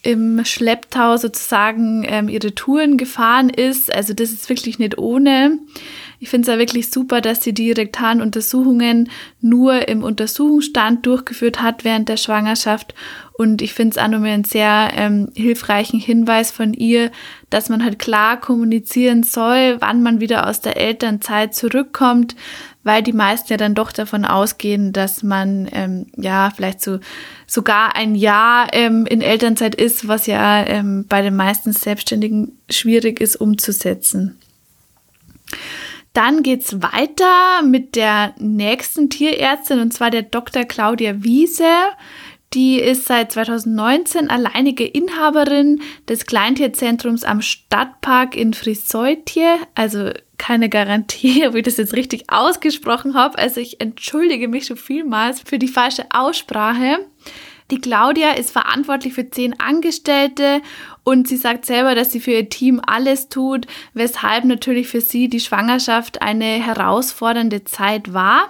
im 0.00 0.42
Schlepptau 0.46 1.18
sozusagen 1.18 2.06
ähm, 2.08 2.30
ihre 2.30 2.54
Touren 2.54 2.96
gefahren 2.96 3.50
ist. 3.50 3.94
Also 3.94 4.14
das 4.14 4.30
ist 4.30 4.48
wirklich 4.48 4.78
nicht 4.78 4.96
ohne. 4.96 5.58
Ich 6.22 6.28
finde 6.28 6.46
es 6.46 6.52
ja 6.52 6.58
wirklich 6.58 6.90
super, 6.90 7.22
dass 7.22 7.42
sie 7.42 7.54
die 7.54 7.72
rektalen 7.72 8.20
Untersuchungen 8.20 9.08
nur 9.40 9.88
im 9.88 10.04
Untersuchungsstand 10.04 11.06
durchgeführt 11.06 11.62
hat 11.62 11.82
während 11.82 12.10
der 12.10 12.18
Schwangerschaft. 12.18 12.94
Und 13.32 13.62
ich 13.62 13.72
finde 13.72 13.96
es 13.96 13.98
auch 13.98 14.08
nochmal 14.08 14.32
einen 14.32 14.44
sehr 14.44 14.90
ähm, 14.96 15.30
hilfreichen 15.34 15.98
Hinweis 15.98 16.50
von 16.50 16.74
ihr, 16.74 17.10
dass 17.48 17.70
man 17.70 17.82
halt 17.82 17.98
klar 17.98 18.38
kommunizieren 18.38 19.22
soll, 19.22 19.78
wann 19.80 20.02
man 20.02 20.20
wieder 20.20 20.46
aus 20.46 20.60
der 20.60 20.76
Elternzeit 20.76 21.54
zurückkommt, 21.54 22.36
weil 22.84 23.02
die 23.02 23.14
meisten 23.14 23.50
ja 23.50 23.56
dann 23.56 23.74
doch 23.74 23.90
davon 23.90 24.26
ausgehen, 24.26 24.92
dass 24.92 25.22
man 25.22 25.70
ähm, 25.72 26.08
ja 26.16 26.52
vielleicht 26.54 26.82
so 26.82 26.98
sogar 27.46 27.96
ein 27.96 28.14
Jahr 28.14 28.68
ähm, 28.72 29.06
in 29.06 29.22
Elternzeit 29.22 29.74
ist, 29.74 30.06
was 30.06 30.26
ja 30.26 30.66
ähm, 30.66 31.06
bei 31.08 31.22
den 31.22 31.34
meisten 31.34 31.72
Selbstständigen 31.72 32.58
schwierig 32.68 33.20
ist 33.20 33.36
umzusetzen. 33.36 34.36
Dann 36.12 36.42
geht's 36.42 36.82
weiter 36.82 37.62
mit 37.62 37.94
der 37.94 38.34
nächsten 38.38 39.10
Tierärztin 39.10 39.78
und 39.78 39.92
zwar 39.92 40.10
der 40.10 40.22
Dr. 40.22 40.64
Claudia 40.64 41.22
Wiese. 41.22 41.64
Die 42.52 42.80
ist 42.80 43.06
seit 43.06 43.30
2019 43.30 44.28
alleinige 44.28 44.84
Inhaberin 44.84 45.82
des 46.08 46.26
Kleintierzentrums 46.26 47.22
am 47.22 47.42
Stadtpark 47.42 48.36
in 48.36 48.54
Friseutier. 48.54 49.58
Also 49.76 50.10
keine 50.36 50.68
Garantie, 50.68 51.46
ob 51.48 51.54
ich 51.54 51.62
das 51.62 51.76
jetzt 51.76 51.94
richtig 51.94 52.24
ausgesprochen 52.28 53.14
habe. 53.14 53.38
Also 53.38 53.60
ich 53.60 53.80
entschuldige 53.80 54.48
mich 54.48 54.66
schon 54.66 54.76
vielmals 54.76 55.40
für 55.42 55.60
die 55.60 55.68
falsche 55.68 56.06
Aussprache. 56.10 57.06
Die 57.70 57.80
Claudia 57.80 58.32
ist 58.32 58.50
verantwortlich 58.50 59.14
für 59.14 59.30
zehn 59.30 59.58
Angestellte 59.60 60.60
und 61.04 61.28
sie 61.28 61.36
sagt 61.36 61.66
selber, 61.66 61.94
dass 61.94 62.10
sie 62.10 62.18
für 62.18 62.32
ihr 62.32 62.48
Team 62.48 62.80
alles 62.84 63.28
tut, 63.28 63.66
weshalb 63.94 64.44
natürlich 64.44 64.88
für 64.88 65.00
sie 65.00 65.28
die 65.28 65.38
Schwangerschaft 65.38 66.20
eine 66.20 66.44
herausfordernde 66.44 67.64
Zeit 67.64 68.12
war. 68.12 68.48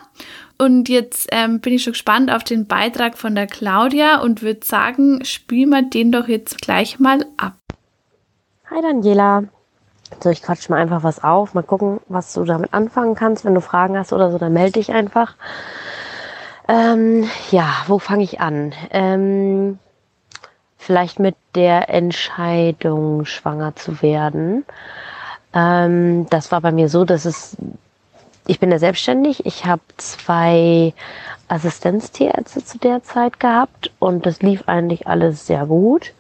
Und 0.56 0.88
jetzt 0.88 1.28
ähm, 1.32 1.60
bin 1.60 1.74
ich 1.74 1.82
schon 1.82 1.92
gespannt 1.92 2.30
auf 2.30 2.44
den 2.44 2.66
Beitrag 2.66 3.18
von 3.18 3.34
der 3.34 3.46
Claudia 3.46 4.20
und 4.20 4.42
würde 4.42 4.64
sagen, 4.64 5.24
spielen 5.24 5.70
wir 5.70 5.82
den 5.82 6.12
doch 6.12 6.28
jetzt 6.28 6.60
gleich 6.60 6.98
mal 6.98 7.24
ab. 7.36 7.56
Hi 8.70 8.80
Daniela. 8.80 9.44
So, 10.22 10.30
ich 10.30 10.42
quatsch 10.42 10.68
mal 10.68 10.76
einfach 10.76 11.02
was 11.02 11.22
auf. 11.22 11.54
Mal 11.54 11.62
gucken, 11.62 12.00
was 12.08 12.32
du 12.32 12.44
damit 12.44 12.74
anfangen 12.74 13.14
kannst. 13.14 13.44
Wenn 13.44 13.54
du 13.54 13.60
Fragen 13.60 13.96
hast 13.96 14.12
oder 14.12 14.30
so, 14.30 14.38
dann 14.38 14.52
melde 14.52 14.72
dich 14.72 14.92
einfach. 14.92 15.34
Ähm, 16.70 17.28
ja, 17.50 17.82
wo 17.88 17.98
fange 17.98 18.22
ich 18.22 18.40
an? 18.40 18.72
Ähm, 18.92 19.80
vielleicht 20.78 21.18
mit 21.18 21.34
der 21.56 21.88
Entscheidung, 21.88 23.24
schwanger 23.24 23.74
zu 23.74 24.02
werden. 24.02 24.64
Ähm, 25.52 26.28
das 26.30 26.52
war 26.52 26.60
bei 26.60 26.70
mir 26.70 26.88
so, 26.88 27.04
dass 27.04 27.24
es, 27.24 27.56
ich 28.46 28.60
bin 28.60 28.70
ja 28.70 28.78
selbstständig, 28.78 29.46
ich 29.46 29.64
habe 29.66 29.82
zwei 29.96 30.94
Assistenztierärzte 31.48 32.64
zu 32.64 32.78
der 32.78 33.02
Zeit 33.02 33.40
gehabt 33.40 33.90
und 33.98 34.24
das 34.24 34.40
lief 34.40 34.68
eigentlich 34.68 35.08
alles 35.08 35.48
sehr 35.48 35.66
gut. 35.66 36.12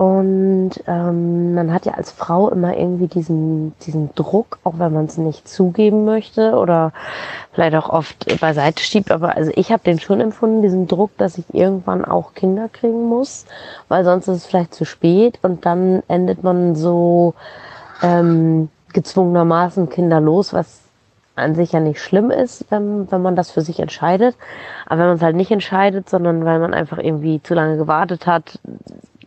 Und 0.00 0.70
ähm, 0.86 1.52
man 1.52 1.74
hat 1.74 1.84
ja 1.84 1.92
als 1.92 2.10
Frau 2.10 2.48
immer 2.48 2.74
irgendwie 2.74 3.06
diesen, 3.06 3.74
diesen 3.80 4.14
Druck, 4.14 4.58
auch 4.64 4.78
wenn 4.78 4.94
man 4.94 5.04
es 5.04 5.18
nicht 5.18 5.46
zugeben 5.46 6.06
möchte 6.06 6.54
oder 6.54 6.94
vielleicht 7.52 7.76
auch 7.76 7.90
oft 7.90 8.40
beiseite 8.40 8.82
schiebt. 8.82 9.10
Aber 9.10 9.36
also 9.36 9.52
ich 9.54 9.70
habe 9.70 9.82
den 9.84 10.00
schon 10.00 10.22
empfunden, 10.22 10.62
diesen 10.62 10.86
Druck, 10.86 11.10
dass 11.18 11.36
ich 11.36 11.44
irgendwann 11.52 12.02
auch 12.02 12.32
Kinder 12.32 12.70
kriegen 12.72 13.10
muss, 13.10 13.44
weil 13.88 14.02
sonst 14.04 14.26
ist 14.28 14.36
es 14.38 14.46
vielleicht 14.46 14.72
zu 14.72 14.86
spät 14.86 15.38
und 15.42 15.66
dann 15.66 16.02
endet 16.08 16.42
man 16.42 16.76
so 16.76 17.34
ähm, 18.02 18.70
gezwungenermaßen 18.94 19.90
kinderlos, 19.90 20.54
was 20.54 20.80
an 21.34 21.54
sich 21.54 21.72
ja 21.72 21.80
nicht 21.80 22.00
schlimm 22.00 22.30
ist, 22.30 22.64
wenn, 22.70 23.12
wenn 23.12 23.20
man 23.20 23.36
das 23.36 23.50
für 23.50 23.60
sich 23.60 23.80
entscheidet. 23.80 24.34
Aber 24.86 25.00
wenn 25.00 25.08
man 25.08 25.16
es 25.16 25.22
halt 25.22 25.36
nicht 25.36 25.50
entscheidet, 25.50 26.08
sondern 26.08 26.46
weil 26.46 26.58
man 26.58 26.72
einfach 26.72 26.96
irgendwie 26.96 27.42
zu 27.42 27.52
lange 27.52 27.76
gewartet 27.76 28.26
hat, 28.26 28.58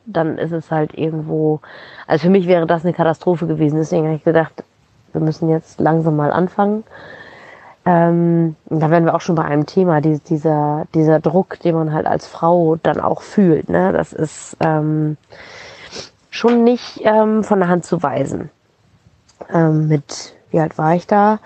dann 0.06 0.38
ist 0.38 0.52
es 0.52 0.72
halt 0.72 0.94
irgendwo, 0.98 1.60
also 2.08 2.24
für 2.24 2.30
mich 2.30 2.48
wäre 2.48 2.68
das 2.68 2.84
eine 2.84 2.94
Katastrophe 2.94 3.48
gewesen. 3.48 3.78
Deswegen 3.78 4.06
habe 4.06 4.16
ich 4.16 4.24
gedacht, 4.24 4.64
wir 5.12 5.22
müssen 5.22 5.50
jetzt 5.50 5.80
langsam 5.80 6.16
mal 6.16 6.32
anfangen. 6.32 6.84
Ähm, 7.86 8.56
da 8.70 8.90
werden 8.90 9.06
wir 9.06 9.14
auch 9.14 9.22
schon 9.22 9.36
bei 9.36 9.44
einem 9.44 9.66
Thema, 9.66 10.00
die, 10.00 10.20
dieser, 10.20 10.86
dieser 10.94 11.20
Druck, 11.20 11.60
den 11.60 11.76
man 11.76 11.94
halt 11.94 12.08
als 12.08 12.28
Frau 12.28 12.78
dann 12.82 13.00
auch 13.00 13.22
fühlt. 13.22 13.70
Ne? 13.70 13.92
Das 13.92 14.14
ist 14.14 14.56
ähm, 14.62 15.18
schon 16.30 16.64
nicht 16.64 17.02
ähm, 17.04 17.44
von 17.44 17.60
der 17.60 17.68
Hand 17.68 17.86
zu 17.86 18.02
weisen. 18.02 18.50
Ähm, 19.54 19.90
mit, 19.90 20.34
wie 20.52 20.60
alt 20.60 20.78
war 20.78 20.96
ich 20.96 21.08
da? 21.08 21.40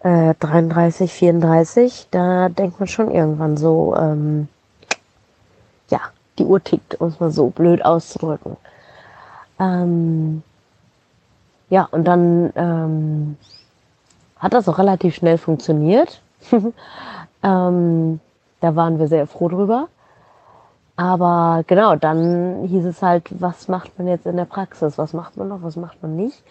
Äh, 0.00 0.34
33, 0.40 1.12
34, 1.12 2.08
da 2.10 2.48
denkt 2.48 2.80
man 2.80 2.88
schon 2.88 3.10
irgendwann 3.10 3.56
so, 3.56 3.96
ähm, 3.96 4.48
die 6.38 6.44
Uhr 6.44 6.62
tickt, 6.62 7.00
um 7.00 7.08
es 7.08 7.20
mal 7.20 7.30
so 7.30 7.48
blöd 7.50 7.84
auszudrücken. 7.84 8.56
Ähm, 9.58 10.42
ja, 11.70 11.88
und 11.90 12.04
dann 12.04 12.52
ähm, 12.56 13.36
hat 14.38 14.54
das 14.54 14.68
auch 14.68 14.78
relativ 14.78 15.14
schnell 15.14 15.38
funktioniert. 15.38 16.20
ähm, 17.42 18.20
da 18.60 18.76
waren 18.76 18.98
wir 18.98 19.08
sehr 19.08 19.26
froh 19.26 19.48
drüber. 19.48 19.88
Aber 20.96 21.62
genau, 21.66 21.94
dann 21.94 22.64
hieß 22.66 22.84
es 22.84 23.02
halt, 23.02 23.28
was 23.40 23.68
macht 23.68 23.96
man 23.98 24.08
jetzt 24.08 24.26
in 24.26 24.36
der 24.36 24.46
Praxis? 24.46 24.98
Was 24.98 25.12
macht 25.12 25.36
man 25.36 25.46
noch, 25.48 25.62
was 25.62 25.76
macht 25.76 26.02
man 26.02 26.16
nicht? 26.16 26.42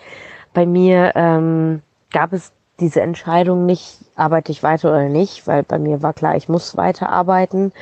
Bei 0.53 0.65
mir 0.65 1.11
ähm, 1.15 1.81
gab 2.11 2.31
es 2.31 2.53
diese 2.79 3.01
Entscheidung 3.01 3.65
nicht, 3.65 3.99
arbeite 4.15 4.51
ich 4.51 4.63
weiter 4.63 4.89
oder 4.89 5.09
nicht, 5.09 5.47
weil 5.47 5.63
bei 5.63 5.79
mir 5.79 6.01
war 6.01 6.13
klar, 6.13 6.35
ich 6.35 6.47
muss 6.47 6.77
weiterarbeiten. 6.77 7.73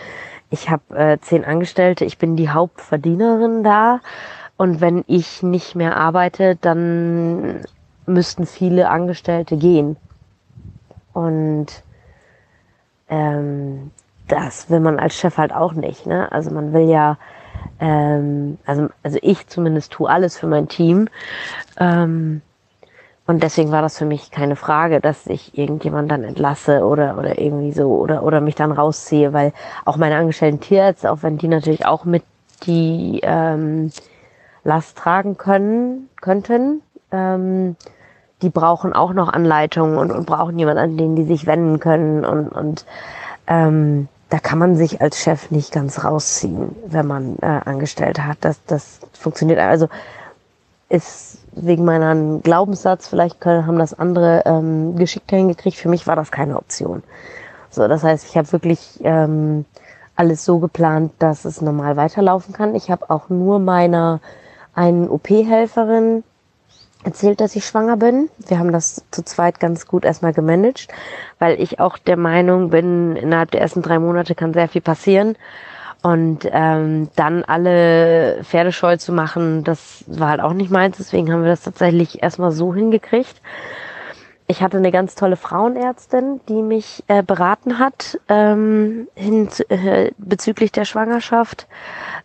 Ich 0.50 0.70
habe 0.70 0.96
äh, 0.96 1.18
zehn 1.20 1.44
Angestellte, 1.44 2.06
ich 2.06 2.18
bin 2.18 2.36
die 2.36 2.50
Hauptverdienerin 2.50 3.64
da. 3.64 4.00
Und 4.58 4.80
wenn 4.80 5.04
ich 5.08 5.44
nicht 5.44 5.76
mehr 5.76 5.98
arbeite, 5.98 6.56
dann 6.56 7.62
müssten 8.06 8.46
viele 8.46 8.90
Angestellte 8.90 9.58
gehen. 9.58 9.98
Und 11.14 11.68
ähm, 13.10 13.92
das 14.28 14.70
will 14.70 14.80
man 14.80 15.00
als 15.00 15.16
Chef 15.16 15.38
halt 15.38 15.54
auch 15.54 15.74
nicht. 15.74 16.06
Ne? 16.06 16.32
Also 16.32 16.52
man 16.52 16.74
will 16.74 16.90
ja, 16.90 17.18
ähm, 17.80 18.58
also, 18.66 18.90
also 19.04 19.20
ich 19.22 19.48
zumindest 19.48 19.92
tue 19.92 20.10
alles 20.10 20.38
für 20.38 20.48
mein 20.48 20.68
Team. 20.68 21.10
Ähm, 21.78 22.42
und 23.28 23.42
deswegen 23.42 23.72
war 23.72 23.82
das 23.82 23.98
für 23.98 24.06
mich 24.06 24.30
keine 24.30 24.56
Frage, 24.56 25.00
dass 25.00 25.26
ich 25.26 25.58
irgendjemand 25.58 26.12
dann 26.12 26.24
entlasse 26.24 26.86
oder, 26.86 27.18
oder 27.18 27.40
irgendwie 27.40 27.72
so 27.72 27.96
oder, 27.96 28.24
oder 28.24 28.40
mich 28.40 28.56
dann 28.56 28.72
rausziehe, 28.72 29.34
weil 29.34 29.52
auch 29.84 29.98
meine 29.98 30.16
angestellten 30.16 30.60
Tierärzte, 30.60 31.12
auch 31.12 31.24
wenn 31.24 31.38
die 31.38 31.48
natürlich 31.48 31.86
auch 31.86 32.06
mit 32.06 32.24
die 32.64 33.22
ähm, 33.24 33.92
Last 34.64 34.98
tragen 34.98 35.38
können, 35.38 36.10
könnten, 36.22 36.82
ähm, 37.12 37.76
die 38.42 38.50
brauchen 38.50 38.94
auch 38.94 39.14
noch 39.14 39.34
Anleitungen 39.34 39.98
und, 39.98 40.12
und 40.12 40.28
brauchen 40.28 40.60
jemanden, 40.60 40.84
an 40.84 40.98
den 40.98 41.16
die 41.16 41.24
sich 41.24 41.48
wenden 41.48 41.80
können 41.80 42.26
und, 42.26 42.50
und 42.50 42.86
ähm, 43.48 44.08
da 44.30 44.40
kann 44.40 44.60
man 44.60 44.76
sich 44.76 45.02
als 45.02 45.20
Chef 45.20 45.50
nicht 45.50 45.72
ganz 45.72 46.04
rausziehen, 46.04 46.76
wenn 46.88 47.08
man 47.08 47.38
äh, 47.42 47.46
Angestellte 47.46 48.26
hat. 48.26 48.40
Das, 48.42 48.60
das 48.66 49.00
funktioniert. 49.14 49.60
Also 49.60 49.88
ist 50.90 51.35
wegen 51.56 51.86
meinem 51.86 52.42
Glaubenssatz, 52.42 53.08
vielleicht 53.08 53.40
können, 53.42 53.66
haben 53.66 53.80
das 53.80 53.98
andere 53.98 54.44
ähm, 54.46 54.96
geschickter 54.96 55.38
hingekriegt. 55.38 55.78
Für 55.78 55.90
mich 55.90 56.06
war 56.08 56.16
das 56.16 56.32
keine 56.32 56.58
Option. 56.58 57.04
So, 57.70 57.88
das 57.88 58.04
heißt, 58.04 58.28
ich 58.30 58.38
habe 58.38 58.52
wirklich 58.52 59.00
ähm, 59.04 59.66
alles 60.16 60.46
so 60.46 60.60
geplant, 60.60 61.12
dass 61.20 61.46
es 61.46 61.62
normal 61.62 61.98
weiterlaufen 61.98 62.54
kann. 62.54 62.76
Ich 62.76 62.90
habe 62.90 63.10
auch 63.10 63.30
nur 63.30 63.60
meiner 63.60 64.22
einen 64.74 65.10
OP-Helferin 65.10 66.24
erzählt, 67.04 67.40
dass 67.40 67.56
ich 67.56 67.66
schwanger 67.66 67.98
bin. 67.98 68.30
Wir 68.48 68.60
haben 68.60 68.72
das 68.72 69.04
zu 69.12 69.24
zweit 69.24 69.60
ganz 69.60 69.88
gut 69.88 70.06
erstmal 70.06 70.34
gemanagt, 70.34 70.88
weil 71.40 71.62
ich 71.62 71.80
auch 71.80 71.98
der 71.98 72.18
Meinung 72.18 72.70
bin, 72.70 73.16
innerhalb 73.16 73.52
der 73.52 73.62
ersten 73.62 73.82
drei 73.82 74.00
Monate 74.00 74.36
kann 74.36 74.54
sehr 74.54 74.68
viel 74.68 74.82
passieren. 74.82 75.38
Und 76.06 76.48
ähm, 76.52 77.10
dann 77.16 77.44
alle 77.46 78.44
Pferdescheu 78.44 78.96
zu 78.98 79.12
machen, 79.12 79.64
das 79.64 80.04
war 80.06 80.30
halt 80.30 80.40
auch 80.40 80.54
nicht 80.54 80.70
meins. 80.70 80.98
Deswegen 80.98 81.34
haben 81.34 81.42
wir 81.42 81.50
das 81.50 81.64
tatsächlich 81.64 82.22
erstmal 82.22 82.52
so 82.52 82.76
hingekriegt. 82.76 83.42
Ich 84.46 84.62
hatte 84.62 84.78
eine 84.78 84.92
ganz 84.92 85.16
tolle 85.16 85.36
Frauenärztin, 85.36 86.42
die 86.48 86.62
mich 86.62 87.04
äh, 87.08 87.24
beraten 87.24 87.80
hat 87.80 88.20
ähm, 88.30 89.08
hin, 89.16 89.50
äh, 89.70 90.12
bezüglich 90.20 90.72
der 90.72 90.86
Schwangerschaft, 90.86 91.66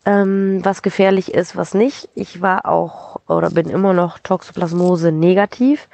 ähm, 0.04 0.60
was 0.62 0.82
gefährlich 0.82 1.32
ist, 1.32 1.56
was 1.56 1.72
nicht. 1.72 2.10
Ich 2.14 2.42
war 2.42 2.66
auch 2.66 3.18
oder 3.28 3.48
bin 3.48 3.70
immer 3.70 3.94
noch 3.94 4.18
Toxoplasmose 4.18 5.10
negativ. 5.10 5.88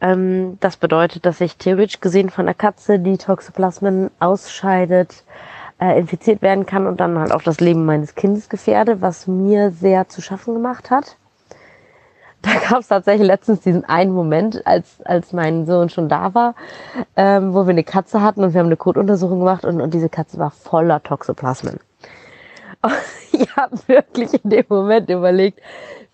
Ähm, 0.00 0.56
das 0.60 0.78
bedeutet, 0.78 1.26
dass 1.26 1.42
ich 1.42 1.58
theoretisch 1.58 2.00
gesehen 2.00 2.30
von 2.30 2.46
der 2.46 2.54
Katze, 2.54 2.98
die 2.98 3.18
Toxoplasmen 3.18 4.10
ausscheidet, 4.20 5.22
äh, 5.80 5.98
infiziert 5.98 6.42
werden 6.42 6.66
kann 6.66 6.86
und 6.86 7.00
dann 7.00 7.18
halt 7.18 7.32
auch 7.32 7.42
das 7.42 7.60
Leben 7.60 7.84
meines 7.84 8.14
Kindes 8.14 8.48
gefährde, 8.48 9.00
was 9.00 9.26
mir 9.26 9.70
sehr 9.70 10.08
zu 10.08 10.20
schaffen 10.20 10.54
gemacht 10.54 10.90
hat. 10.90 11.16
Da 12.42 12.52
gab 12.70 12.80
es 12.80 12.88
tatsächlich 12.88 13.26
letztens 13.26 13.60
diesen 13.60 13.84
einen 13.84 14.12
Moment, 14.12 14.66
als, 14.66 15.02
als 15.04 15.34
mein 15.34 15.66
Sohn 15.66 15.90
schon 15.90 16.08
da 16.08 16.32
war, 16.32 16.54
ähm, 17.14 17.52
wo 17.52 17.66
wir 17.66 17.70
eine 17.70 17.84
Katze 17.84 18.22
hatten 18.22 18.42
und 18.42 18.54
wir 18.54 18.60
haben 18.60 18.68
eine 18.68 18.78
Kotuntersuchung 18.78 19.40
gemacht 19.40 19.66
und, 19.66 19.82
und 19.82 19.92
diese 19.92 20.08
Katze 20.08 20.38
war 20.38 20.50
voller 20.50 21.02
Toxoplasmen. 21.02 21.80
Und 22.82 22.94
ich 23.32 23.56
habe 23.56 23.76
wirklich 23.88 24.42
in 24.42 24.48
dem 24.48 24.64
Moment 24.70 25.10
überlegt, 25.10 25.60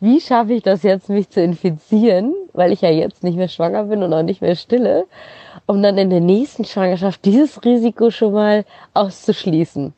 wie 0.00 0.20
schaffe 0.20 0.54
ich 0.54 0.64
das 0.64 0.82
jetzt, 0.82 1.08
mich 1.08 1.30
zu 1.30 1.40
infizieren, 1.40 2.34
weil 2.52 2.72
ich 2.72 2.80
ja 2.80 2.90
jetzt 2.90 3.22
nicht 3.22 3.36
mehr 3.36 3.46
schwanger 3.46 3.84
bin 3.84 4.02
und 4.02 4.12
auch 4.12 4.24
nicht 4.24 4.42
mehr 4.42 4.56
stille, 4.56 5.06
um 5.66 5.82
dann 5.82 5.98
in 5.98 6.10
der 6.10 6.20
nächsten 6.20 6.64
Schwangerschaft 6.64 7.24
dieses 7.24 7.64
Risiko 7.64 8.10
schon 8.10 8.32
mal 8.32 8.64
auszuschließen. 8.94 9.94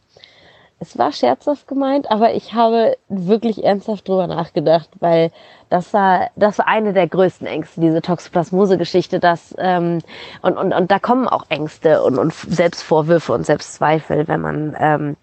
Es 0.80 0.96
war 0.96 1.10
scherzhaft 1.10 1.66
gemeint, 1.66 2.08
aber 2.08 2.34
ich 2.34 2.54
habe 2.54 2.96
wirklich 3.08 3.64
ernsthaft 3.64 4.06
drüber 4.06 4.28
nachgedacht, 4.28 4.88
weil 5.00 5.32
das 5.70 5.92
war, 5.92 6.30
das 6.36 6.58
war 6.58 6.68
eine 6.68 6.92
der 6.92 7.08
größten 7.08 7.48
Ängste, 7.48 7.80
diese 7.80 8.00
Toxoplasmose-Geschichte, 8.00 9.18
dass 9.18 9.54
ähm, 9.58 9.98
und, 10.40 10.56
und, 10.56 10.72
und 10.72 10.90
da 10.90 11.00
kommen 11.00 11.26
auch 11.26 11.46
Ängste 11.48 12.04
und, 12.04 12.16
und 12.16 12.32
Selbstvorwürfe 12.32 13.32
und 13.32 13.44
Selbstzweifel, 13.44 14.28
wenn 14.28 14.40
man 14.40 14.76
ähm, 14.78 15.16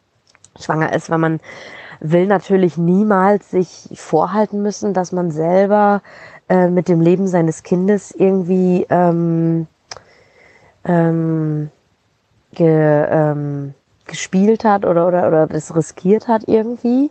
schwanger 0.60 0.94
ist, 0.94 1.10
wenn 1.10 1.22
man 1.22 1.40
will 2.02 2.28
natürlich 2.28 2.78
niemals 2.78 3.52
sich 3.52 3.88
vorhalten 3.94 4.62
müssen, 4.62 4.94
dass 4.94 5.14
man 5.14 5.32
selber 5.32 6.02
äh, 6.50 6.68
mit 6.68 6.90
dem 6.90 7.00
Leben 7.00 7.28
seines 7.28 7.64
Kindes 7.64 8.12
irgendwie 8.12 8.86
ähm, 8.90 9.68
ähm, 10.86 11.72
ge, 12.54 13.06
ähm, 13.10 13.74
gespielt 14.06 14.64
hat 14.64 14.86
oder, 14.86 15.08
oder, 15.08 15.28
oder 15.28 15.48
das 15.48 15.76
riskiert 15.76 16.28
hat 16.28 16.48
irgendwie. 16.48 17.10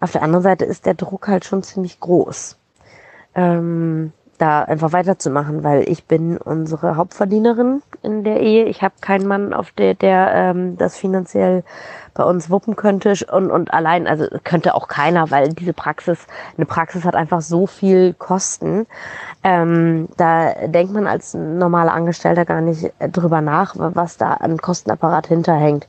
Auf 0.00 0.12
der 0.12 0.22
anderen 0.22 0.42
Seite 0.42 0.64
ist 0.64 0.86
der 0.86 0.94
Druck 0.94 1.28
halt 1.28 1.44
schon 1.44 1.62
ziemlich 1.62 2.00
groß. 2.00 2.56
Ähm, 3.34 4.12
da 4.40 4.62
einfach 4.62 4.92
weiterzumachen, 4.92 5.62
weil 5.62 5.88
ich 5.88 6.04
bin 6.04 6.38
unsere 6.38 6.96
Hauptverdienerin 6.96 7.82
in 8.02 8.24
der 8.24 8.40
Ehe. 8.40 8.64
Ich 8.64 8.82
habe 8.82 8.94
keinen 9.00 9.26
Mann, 9.26 9.52
auf 9.52 9.70
der, 9.72 9.94
der 9.94 10.32
ähm, 10.34 10.78
das 10.78 10.96
finanziell 10.96 11.62
bei 12.14 12.24
uns 12.24 12.50
wuppen 12.50 12.74
könnte 12.74 13.14
und, 13.30 13.50
und 13.50 13.72
allein, 13.72 14.06
also 14.06 14.26
könnte 14.42 14.74
auch 14.74 14.88
keiner, 14.88 15.30
weil 15.30 15.50
diese 15.50 15.72
Praxis, 15.72 16.26
eine 16.56 16.66
Praxis 16.66 17.04
hat 17.04 17.14
einfach 17.14 17.40
so 17.40 17.66
viel 17.66 18.14
Kosten. 18.14 18.86
Ähm, 19.44 20.08
da 20.16 20.52
denkt 20.66 20.92
man 20.92 21.06
als 21.06 21.34
normaler 21.34 21.92
Angestellter 21.92 22.44
gar 22.44 22.60
nicht 22.60 22.92
drüber 22.98 23.40
nach, 23.40 23.74
was 23.76 24.16
da 24.16 24.34
an 24.34 24.58
Kostenapparat 24.58 25.26
hinterhängt. 25.26 25.86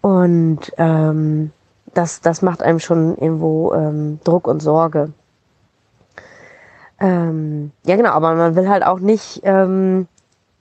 Und 0.00 0.72
ähm, 0.78 1.52
das, 1.94 2.20
das 2.20 2.42
macht 2.42 2.62
einem 2.62 2.78
schon 2.78 3.16
irgendwo 3.16 3.72
ähm, 3.74 4.20
Druck 4.24 4.46
und 4.46 4.60
Sorge. 4.60 5.12
Ähm, 7.00 7.72
ja, 7.84 7.96
genau, 7.96 8.10
aber 8.10 8.34
man 8.34 8.56
will 8.56 8.68
halt 8.68 8.84
auch 8.84 9.00
nicht 9.00 9.40
ähm, 9.44 10.06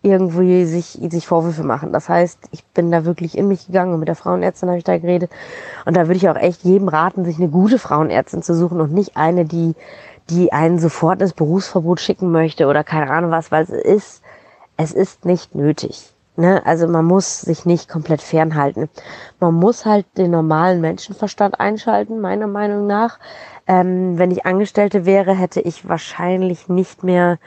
irgendwie 0.01 0.65
sich, 0.65 0.97
sich 1.09 1.27
Vorwürfe 1.27 1.63
machen. 1.63 1.91
Das 1.91 2.07
heißt, 2.07 2.39
ich 2.51 2.63
bin 2.65 2.89
da 2.91 3.03
wirklich 3.03 3.37
in 3.37 3.49
mich 3.49 3.67
gegangen 3.67 3.93
und 3.93 3.99
mit 3.99 4.07
der 4.07 4.15
Frauenärztin 4.15 4.69
habe 4.69 4.77
ich 4.77 4.85
da 4.85 4.97
geredet. 4.97 5.29
Und 5.85 5.97
da 5.97 6.07
würde 6.07 6.15
ich 6.15 6.29
auch 6.29 6.37
echt 6.37 6.63
jedem 6.63 6.87
raten, 6.87 7.25
sich 7.25 7.37
eine 7.37 7.49
gute 7.49 7.79
Frauenärztin 7.79 8.41
zu 8.41 8.55
suchen 8.55 8.79
und 8.79 8.93
nicht 8.93 9.17
eine, 9.17 9.43
die, 9.43 9.75
die 10.29 10.53
einen 10.53 10.79
sofort 10.79 11.21
ins 11.21 11.33
Berufsverbot 11.33 11.99
schicken 11.99 12.31
möchte 12.31 12.67
oder 12.67 12.83
keine 12.85 13.11
Ahnung 13.11 13.31
was, 13.31 13.51
weil 13.51 13.63
es 13.63 13.69
ist, 13.69 14.21
es 14.77 14.93
ist 14.93 15.25
nicht 15.25 15.55
nötig. 15.55 16.13
Ne? 16.37 16.65
Also 16.65 16.87
man 16.87 17.03
muss 17.03 17.41
sich 17.41 17.65
nicht 17.65 17.89
komplett 17.89 18.21
fernhalten. 18.21 18.87
Man 19.41 19.55
muss 19.55 19.85
halt 19.85 20.05
den 20.17 20.31
normalen 20.31 20.79
Menschenverstand 20.79 21.59
einschalten, 21.59 22.21
meiner 22.21 22.47
Meinung 22.47 22.87
nach. 22.87 23.19
Ähm, 23.69 24.17
wenn 24.17 24.31
ich 24.31 24.47
Angestellte 24.47 25.05
wäre, 25.05 25.35
hätte 25.35 25.61
ich 25.61 25.87
wahrscheinlich 25.87 26.69
nicht 26.69 27.03
mehr 27.03 27.37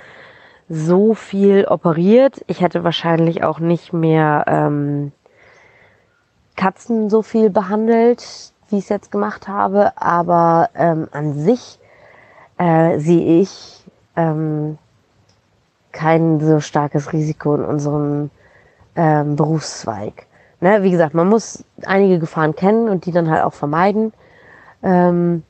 so 0.68 1.14
viel 1.14 1.64
operiert. 1.64 2.44
Ich 2.46 2.60
hätte 2.60 2.84
wahrscheinlich 2.84 3.42
auch 3.42 3.58
nicht 3.58 3.92
mehr 3.92 4.44
ähm, 4.46 5.10
Katzen 6.54 7.10
so 7.10 7.22
viel 7.22 7.50
behandelt, 7.50 8.52
wie 8.68 8.78
ich 8.78 8.84
es 8.84 8.88
jetzt 8.88 9.10
gemacht 9.10 9.48
habe. 9.48 9.96
Aber 9.96 10.70
ähm, 10.76 11.08
an 11.10 11.34
sich 11.34 11.80
äh, 12.56 13.00
sehe 13.00 13.40
ich 13.40 13.84
ähm, 14.14 14.78
kein 15.90 16.38
so 16.38 16.60
starkes 16.60 17.12
Risiko 17.12 17.56
in 17.56 17.64
unserem 17.64 18.30
ähm, 18.94 19.34
Berufszweig. 19.34 20.26
Ne? 20.60 20.84
Wie 20.84 20.92
gesagt, 20.92 21.14
man 21.14 21.28
muss 21.28 21.64
einige 21.84 22.20
Gefahren 22.20 22.54
kennen 22.54 22.88
und 22.88 23.06
die 23.06 23.12
dann 23.12 23.28
halt 23.28 23.42
auch 23.42 23.54
vermeiden. 23.54 24.12
Ähm, 24.84 25.42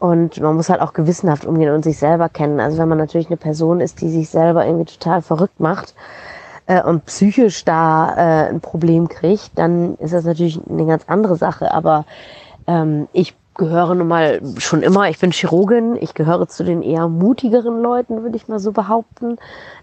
und 0.00 0.40
man 0.40 0.56
muss 0.56 0.70
halt 0.70 0.80
auch 0.80 0.94
gewissenhaft 0.94 1.44
umgehen 1.44 1.72
und 1.72 1.84
sich 1.84 1.98
selber 1.98 2.30
kennen. 2.30 2.58
Also 2.58 2.78
wenn 2.78 2.88
man 2.88 2.98
natürlich 2.98 3.28
eine 3.28 3.36
Person 3.36 3.80
ist, 3.80 4.00
die 4.00 4.08
sich 4.08 4.30
selber 4.30 4.66
irgendwie 4.66 4.86
total 4.86 5.20
verrückt 5.20 5.60
macht 5.60 5.94
äh, 6.66 6.82
und 6.82 7.04
psychisch 7.04 7.66
da 7.66 8.14
äh, 8.16 8.48
ein 8.48 8.60
Problem 8.62 9.08
kriegt, 9.08 9.50
dann 9.56 9.96
ist 9.96 10.14
das 10.14 10.24
natürlich 10.24 10.58
eine 10.68 10.86
ganz 10.86 11.04
andere 11.06 11.36
Sache. 11.36 11.72
Aber 11.72 12.06
ähm, 12.66 13.08
ich 13.12 13.36
gehöre 13.56 13.94
nun 13.94 14.08
mal 14.08 14.40
schon 14.56 14.82
immer, 14.82 15.10
ich 15.10 15.18
bin 15.18 15.32
Chirurgin, 15.32 15.96
ich 16.00 16.14
gehöre 16.14 16.48
zu 16.48 16.64
den 16.64 16.80
eher 16.80 17.08
mutigeren 17.08 17.82
Leuten, 17.82 18.22
würde 18.22 18.36
ich 18.36 18.48
mal 18.48 18.58
so 18.58 18.72
behaupten, 18.72 19.36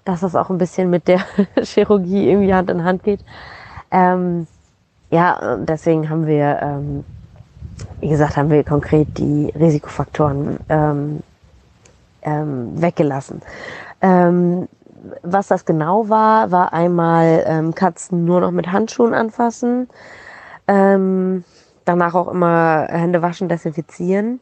dass 0.04 0.22
das 0.22 0.36
auch 0.36 0.50
ein 0.50 0.58
bisschen 0.58 0.90
mit 0.90 1.08
der 1.08 1.20
Chirurgie 1.62 2.28
irgendwie 2.28 2.56
Hand 2.56 2.72
in 2.72 2.84
Hand 2.84 3.04
geht. 3.04 3.20
Ähm, 3.92 4.48
ja, 5.12 5.58
deswegen 5.58 6.10
haben 6.10 6.26
wir 6.26 6.60
ähm, 6.60 7.06
wie 8.00 8.10
gesagt, 8.10 8.38
haben 8.38 8.50
wir 8.50 8.64
konkret 8.64 9.18
die 9.18 9.52
Risikofaktoren 9.58 10.60
ähm, 10.70 11.22
ähm, 12.22 12.82
weggelassen. 12.82 13.42
Ähm, 14.02 14.68
was 15.24 15.48
das 15.48 15.66
genau 15.66 16.10
war, 16.10 16.52
war 16.52 16.74
einmal 16.74 17.44
ähm, 17.48 17.74
Katzen 17.74 18.26
nur 18.26 18.42
noch 18.42 18.52
mit 18.52 18.72
Handschuhen 18.72 19.14
anfassen, 19.14 19.88
ähm, 20.68 21.44
danach 21.86 22.14
auch 22.14 22.28
immer 22.28 22.88
Hände 22.90 23.22
waschen, 23.22 23.48
desinfizieren 23.48 24.40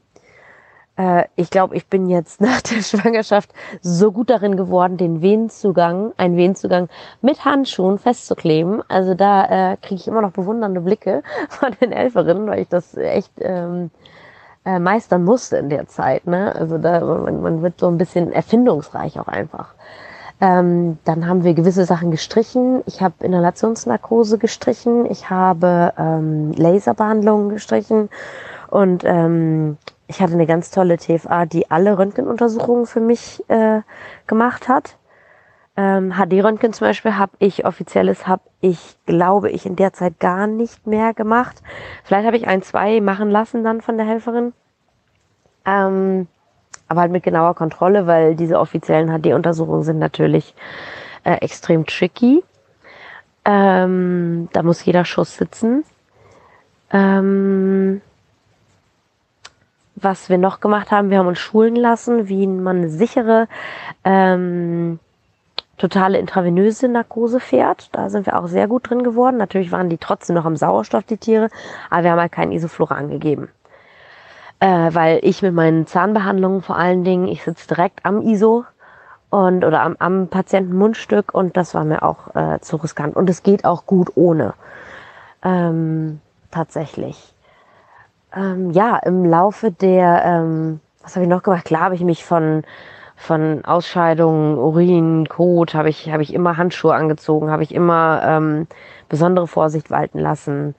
äh, 0.98 1.26
ich 1.36 1.50
glaube, 1.50 1.76
ich 1.76 1.88
bin 1.88 2.08
jetzt 2.08 2.42
nach 2.42 2.62
der 2.62 2.82
Schwangerschaft 2.82 3.52
so 3.82 4.12
gut 4.12 4.30
darin 4.30 4.58
geworden, 4.58 4.98
den 4.98 5.22
Venenzugang, 5.22 6.14
einen 6.18 6.38
Venenzugang 6.38 6.90
mit 7.22 7.46
Handschuhen 7.46 7.98
festzukleben. 8.00 8.82
Also 8.88 9.14
da 9.14 9.74
äh, 9.74 9.78
kriege 9.78 10.02
ich 10.02 10.08
immer 10.08 10.22
noch 10.22 10.32
bewundernde 10.32 10.82
Blicke 10.82 11.24
von 11.50 11.76
den 11.82 11.92
Helferinnen, 11.92 12.48
weil 12.48 12.62
ich 12.62 12.70
das 12.70 12.96
echt 12.96 13.32
ähm, 13.40 13.92
äh, 14.66 14.80
meistern 14.80 15.24
musste 15.24 15.58
in 15.58 15.70
der 15.70 15.88
Zeit. 15.88 16.28
Ne? 16.28 16.54
Also 16.56 16.78
da 16.78 17.02
man, 17.02 17.42
man 17.42 17.62
wird 17.62 17.80
so 17.80 17.88
ein 17.88 17.98
bisschen 17.98 18.32
erfindungsreich 18.32 19.20
auch 19.20 19.28
einfach. 19.28 19.74
Ähm, 20.42 20.98
dann 21.06 21.28
haben 21.28 21.46
wir 21.46 21.54
gewisse 21.54 21.86
Sachen 21.86 22.12
gestrichen. 22.12 22.84
Ich 22.88 23.02
habe 23.02 23.24
Inhalationsnarkose 23.24 24.38
gestrichen. 24.38 25.10
Ich 25.10 25.30
habe 25.30 25.94
ähm, 25.98 26.52
Laserbehandlungen 26.52 27.50
gestrichen 27.50 28.10
und 28.70 29.04
ähm, 29.06 29.78
ich 30.08 30.22
hatte 30.22 30.34
eine 30.34 30.46
ganz 30.46 30.72
tolle 30.72 30.98
TFA, 30.98 31.46
die 31.46 31.70
alle 31.72 31.98
Röntgenuntersuchungen 31.98 32.86
für 32.86 33.00
mich 33.00 33.44
äh, 33.50 33.82
gemacht 34.28 34.68
hat. 34.68 34.98
Ähm, 35.78 36.14
HD-Röntgen 36.14 36.72
zum 36.72 36.88
Beispiel 36.88 37.18
habe 37.18 37.34
ich, 37.40 37.66
offizielles 37.66 38.28
habe 38.28 38.44
ich, 38.62 38.98
glaube 39.06 39.50
ich, 39.50 39.66
in 39.66 39.76
der 39.76 39.92
Zeit 39.94 40.20
gar 40.20 40.48
nicht 40.48 40.88
mehr 40.88 41.14
gemacht. 41.14 41.62
Vielleicht 42.04 42.26
habe 42.26 42.38
ich 42.38 42.48
ein, 42.48 42.62
zwei 42.62 43.02
machen 43.02 43.30
lassen 43.30 43.64
dann 43.64 43.82
von 43.82 43.98
der 43.98 44.06
Helferin. 44.06 44.54
Ähm, 45.66 46.28
aber 46.88 47.02
halt 47.02 47.12
mit 47.12 47.24
genauer 47.24 47.56
Kontrolle, 47.56 48.08
weil 48.08 48.36
diese 48.36 48.60
offiziellen 48.60 49.10
HD-Untersuchungen 49.10 49.84
sind 49.84 50.00
natürlich 50.00 50.54
äh, 51.24 51.34
extrem 51.42 51.86
tricky. 51.86 52.44
Ähm, 53.44 54.50
da 54.54 54.64
muss 54.64 54.86
jeder 54.86 55.04
Schuss 55.04 55.36
sitzen. 55.36 55.84
Ähm, 56.92 58.02
was 59.96 60.30
wir 60.30 60.38
noch 60.38 60.60
gemacht 60.60 60.92
haben, 60.92 61.10
wir 61.10 61.20
haben 61.20 61.28
uns 61.28 61.40
schulen 61.40 61.76
lassen, 61.76 62.28
wie 62.28 62.48
man 62.48 62.78
eine 62.78 62.90
sichere 62.90 63.48
ähm, 64.04 65.00
totale 65.78 66.18
intravenöse 66.20 66.88
Narkose 66.88 67.40
fährt. 67.40 67.90
Da 67.94 68.10
sind 68.10 68.26
wir 68.26 68.40
auch 68.40 68.48
sehr 68.48 68.68
gut 68.68 68.90
drin 68.90 69.04
geworden. 69.04 69.38
Natürlich 69.38 69.72
waren 69.72 69.90
die 69.90 69.98
trotzdem 69.98 70.36
noch 70.36 70.46
am 70.46 70.56
Sauerstoff, 70.56 71.04
die 71.04 71.18
Tiere, 71.18 71.50
aber 71.90 72.04
wir 72.04 72.12
haben 72.12 72.20
halt 72.20 72.32
keinen 72.32 72.52
Isofluran 72.52 73.10
gegeben. 73.10 73.50
Äh, 74.60 74.94
weil 74.94 75.20
ich 75.22 75.42
mit 75.42 75.54
meinen 75.54 75.86
Zahnbehandlungen 75.86 76.62
vor 76.62 76.78
allen 76.78 77.04
Dingen, 77.04 77.28
ich 77.28 77.44
sitze 77.44 77.68
direkt 77.68 78.06
am 78.06 78.22
ISO 78.22 78.66
und 79.30 79.66
oder 79.66 79.82
am, 79.82 79.96
am 80.00 80.28
Patientenmundstück 80.28 81.34
und 81.34 81.58
das 81.58 81.74
war 81.74 81.84
mir 81.84 82.04
auch 82.04 82.36
äh, 82.36 82.60
zu 82.62 82.78
riskant. 82.78 83.16
Und 83.16 83.30
es 83.30 83.44
geht 83.44 83.66
auch 83.66 83.86
gut 83.86 84.12
ohne. 84.16 84.54
Ähm, 85.44 86.22
tatsächlich. 86.52 87.35
Ähm, 88.36 88.72
ja, 88.72 88.98
im 88.98 89.26
Laufe 89.26 89.72
der, 89.72 90.24
ähm, 90.26 90.80
was 91.02 91.16
habe 91.16 91.24
ich 91.24 91.30
noch 91.30 91.44
gemacht? 91.44 91.66
Klar 91.66 91.84
habe 91.84 91.96
ich 91.96 92.02
mich 92.02 92.26
von 92.26 92.64
von 93.16 93.64
Ausscheidungen, 93.66 94.58
Urin, 94.58 95.28
Kot, 95.30 95.74
habe 95.74 95.90
ich, 95.90 96.12
habe 96.12 96.22
ich 96.24 96.34
immer 96.34 96.58
Handschuhe 96.58 96.94
angezogen, 96.94 97.50
habe 97.50 97.64
ich 97.64 97.74
immer 97.74 98.22
ähm, 98.26 98.68
besondere 99.10 99.48
Vorsicht 99.48 99.90
walten 99.90 100.20
lassen. 100.20 100.76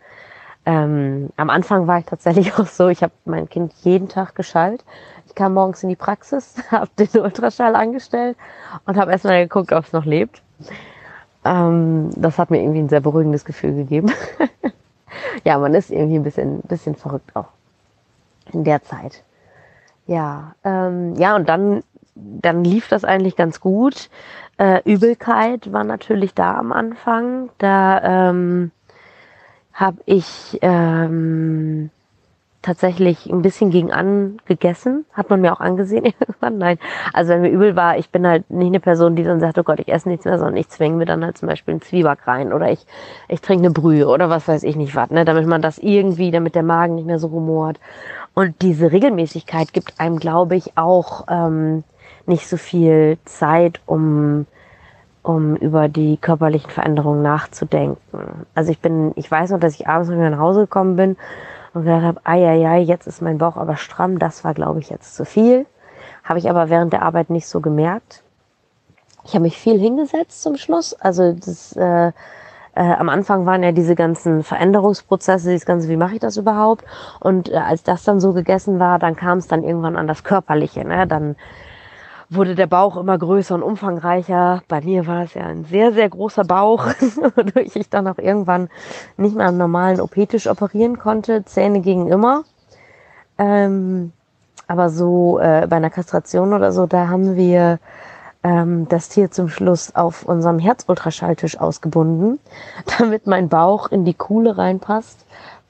Ähm, 0.67 1.31
am 1.37 1.51
Anfang 1.51 1.87
war 1.87 1.99
ich 1.99 2.07
tatsächlich 2.07 2.53
auch 2.59 2.67
so, 2.67 2.89
ich 2.89 3.03
habe 3.03 3.13
mein 3.25 3.49
Kind 3.49 3.73
jeden 3.83 4.09
Tag 4.09 4.35
geschallt. 4.35 4.85
Ich 5.27 5.35
kam 5.35 5.55
morgens 5.55 5.83
in 5.83 5.89
die 5.89 5.97
Praxis, 5.97 6.57
habe 6.71 6.91
den 6.99 7.21
Ultraschall 7.23 7.75
angestellt 7.75 8.37
und 8.85 8.97
habe 8.97 9.13
erstmal 9.13 9.43
geguckt, 9.43 9.73
ob 9.73 9.85
es 9.85 9.93
noch 9.93 10.05
lebt. 10.05 10.43
Ähm, 11.45 12.11
das 12.17 12.39
hat 12.39 12.51
mir 12.51 12.61
irgendwie 12.61 12.81
ein 12.81 12.89
sehr 12.89 13.01
beruhigendes 13.01 13.45
Gefühl 13.45 13.75
gegeben. 13.75 14.13
ja, 15.45 15.59
man 15.59 15.75
ist 15.75 15.91
irgendwie 15.91 16.17
ein 16.17 16.25
bisschen, 16.25 16.61
bisschen 16.63 16.95
verrückt 16.95 17.35
auch 17.35 17.49
in 18.53 18.65
der 18.65 18.83
Zeit. 18.83 19.23
Ja, 20.07 20.55
ähm, 20.65 21.15
ja, 21.17 21.35
und 21.37 21.49
dann 21.49 21.83
dann 22.17 22.65
lief 22.65 22.89
das 22.89 23.05
eigentlich 23.05 23.37
ganz 23.37 23.61
gut. 23.61 24.09
Äh, 24.59 24.81
Übelkeit 24.91 25.73
war 25.73 25.85
natürlich 25.85 26.35
da 26.35 26.57
am 26.57 26.73
Anfang. 26.73 27.51
Da 27.59 28.31
ähm, 28.31 28.71
habe 29.75 29.99
ich 30.07 30.59
ähm, 30.63 31.91
tatsächlich 32.63 33.27
ein 33.27 33.43
bisschen 33.43 33.71
gegen 33.71 33.93
an 33.93 34.39
gegessen. 34.47 35.05
Hat 35.13 35.31
man 35.31 35.41
mir 35.41 35.53
auch 35.53 35.61
angesehen 35.61 36.05
irgendwann. 36.21 36.59
Nein. 36.59 36.79
Also 37.13 37.33
wenn 37.33 37.43
mir 37.43 37.51
übel 37.51 37.77
war, 37.77 37.99
ich 37.99 38.11
bin 38.11 38.27
halt 38.27 38.51
nicht 38.51 38.69
eine 38.69 38.81
Person, 38.81 39.17
die 39.17 39.25
dann 39.25 39.41
sagt, 39.41 39.59
oh 39.59 39.63
Gott, 39.63 39.81
ich 39.81 39.89
esse 39.89 40.09
nichts 40.09 40.25
mehr, 40.25 40.39
sondern 40.39 40.57
ich 40.57 40.69
zwänge 40.69 40.97
mir 40.97 41.07
dann 41.07 41.25
halt 41.25 41.39
zum 41.39 41.49
Beispiel 41.49 41.73
einen 41.73 41.83
Zwieback 41.83 42.27
rein 42.27 42.53
oder 42.53 42.71
ich, 42.71 42.87
ich 43.29 43.41
trinke 43.41 43.67
eine 43.67 43.73
Brühe 43.73 44.09
oder 44.09 44.31
was 44.31 44.49
weiß 44.49 44.65
ich 44.65 44.77
nicht 44.77 44.95
was, 44.97 45.11
ne, 45.11 45.25
damit 45.25 45.47
man 45.47 45.63
das 45.63 45.79
irgendwie, 45.79 46.31
damit 46.31 46.55
der 46.55 46.63
Magen 46.63 46.97
nicht 46.97 47.07
mehr 47.07 47.19
so 47.19 47.29
rumort. 47.29 47.79
Und 48.35 48.61
diese 48.63 48.93
Regelmäßigkeit 48.93 49.73
gibt 49.73 49.99
einem, 49.99 50.19
glaube 50.19 50.57
ich, 50.57 50.77
auch 50.77 51.25
ähm, 51.29 51.85
nicht 52.27 52.49
so 52.49 52.57
viel 52.57 53.19
Zeit, 53.25 53.81
um, 53.87 54.47
um 55.23 55.57
über 55.57 55.89
die 55.89 56.19
körperlichen 56.19 56.71
Veränderungen 56.71 57.23
nachzudenken. 57.23 57.99
Also 58.55 58.73
ich 58.73 58.81
bin, 58.81 59.13
ich 59.17 59.31
weiß 59.31 59.51
noch, 59.51 59.61
dass 59.61 59.75
ich 59.75 59.89
abends 59.89 60.11
wieder 60.11 60.31
nach 60.31 60.39
Hause 60.39 60.63
gekommen 60.63 60.97
bin 60.97 61.17
und 61.77 61.85
gedacht 61.85 62.05
habe, 62.05 62.21
ai, 62.25 62.81
jetzt 62.81 63.07
ist 63.07 63.23
mein 63.23 63.39
Bauch 63.39 63.57
aber 63.57 63.77
stramm, 63.77 64.19
das 64.19 64.45
war, 64.45 64.55
glaube 64.55 64.81
ich, 64.81 64.91
jetzt 64.91 65.15
zu 65.15 65.25
viel. 65.25 65.67
Habe 66.25 66.39
ich 66.39 66.49
aber 66.49 66.71
während 66.71 66.93
der 66.93 67.03
Arbeit 67.03 67.31
nicht 67.31 67.47
so 67.47 67.61
gemerkt. 67.61 68.23
Ich 69.25 69.35
habe 69.35 69.43
mich 69.43 69.59
viel 69.59 69.79
hingesetzt 69.79 70.43
zum 70.43 70.57
Schluss. 70.57 70.95
Also 70.95 71.33
das, 71.33 71.77
äh, 71.77 72.09
äh, 72.09 72.13
am 72.75 73.09
Anfang 73.09 73.45
waren 73.47 73.63
ja 73.63 73.73
diese 73.73 73.95
ganzen 73.95 74.43
Veränderungsprozesse, 74.43 75.51
dieses 75.51 75.67
ganze, 75.67 75.89
wie 75.89 75.97
mache 75.97 76.15
ich 76.15 76.21
das 76.21 76.37
überhaupt? 76.37 76.85
Und 77.21 77.51
äh, 77.51 77.57
als 77.57 77.83
das 77.83 78.05
dann 78.05 78.21
so 78.21 78.33
gegessen 78.33 78.79
war, 78.79 78.99
dann 78.99 79.15
kam 79.15 79.39
es 79.39 79.47
dann 79.47 79.63
irgendwann 79.63 79.97
an 79.97 80.07
das 80.07 80.25
Körperliche. 80.25 80.85
Ne? 80.85 81.07
Dann 81.07 81.37
wurde 82.29 82.55
der 82.55 82.67
Bauch 82.67 82.97
immer 82.97 83.17
größer 83.17 83.55
und 83.55 83.63
umfangreicher. 83.63 84.63
Bei 84.69 84.81
mir 84.81 85.07
war 85.07 85.25
es 85.25 85.35
ja 85.35 85.43
ein 85.43 85.65
sehr, 85.65 85.93
sehr 85.93 86.09
großer 86.09 86.45
Bauch, 86.45 86.87
wodurch 87.37 87.77
ich 87.77 87.89
dann 87.89 88.09
auch 88.09 88.19
irgendwann 88.19 88.69
nicht 89.17 89.37
mehr 89.37 89.47
am 89.47 89.57
normalen 89.57 90.01
OP-Tisch 90.01 90.49
operieren 90.49 90.99
konnte. 90.99 91.45
Zähne 91.45 91.81
gingen 91.81 92.09
immer. 92.09 92.45
Ähm, 93.39 94.13
aber 94.67 94.91
so 94.91 95.39
äh, 95.39 95.67
bei 95.69 95.77
einer 95.77 95.91
Kastration 95.91 96.53
oder 96.53 96.73
so, 96.73 96.87
da 96.87 97.09
haben 97.09 97.37
wir 97.37 97.79
ähm, 98.43 98.89
das 98.89 99.09
Tier 99.09 99.31
zum 99.31 99.49
Schluss 99.49 99.95
auf 99.95 100.25
unserem 100.25 100.59
Herzultraschalltisch 100.59 101.61
ausgebunden, 101.61 102.41
damit 102.99 103.27
mein 103.27 103.49
Bauch 103.49 103.91
in 103.91 104.05
die 104.05 104.15
Kuhle 104.15 104.59
reinpasst, 104.59 105.25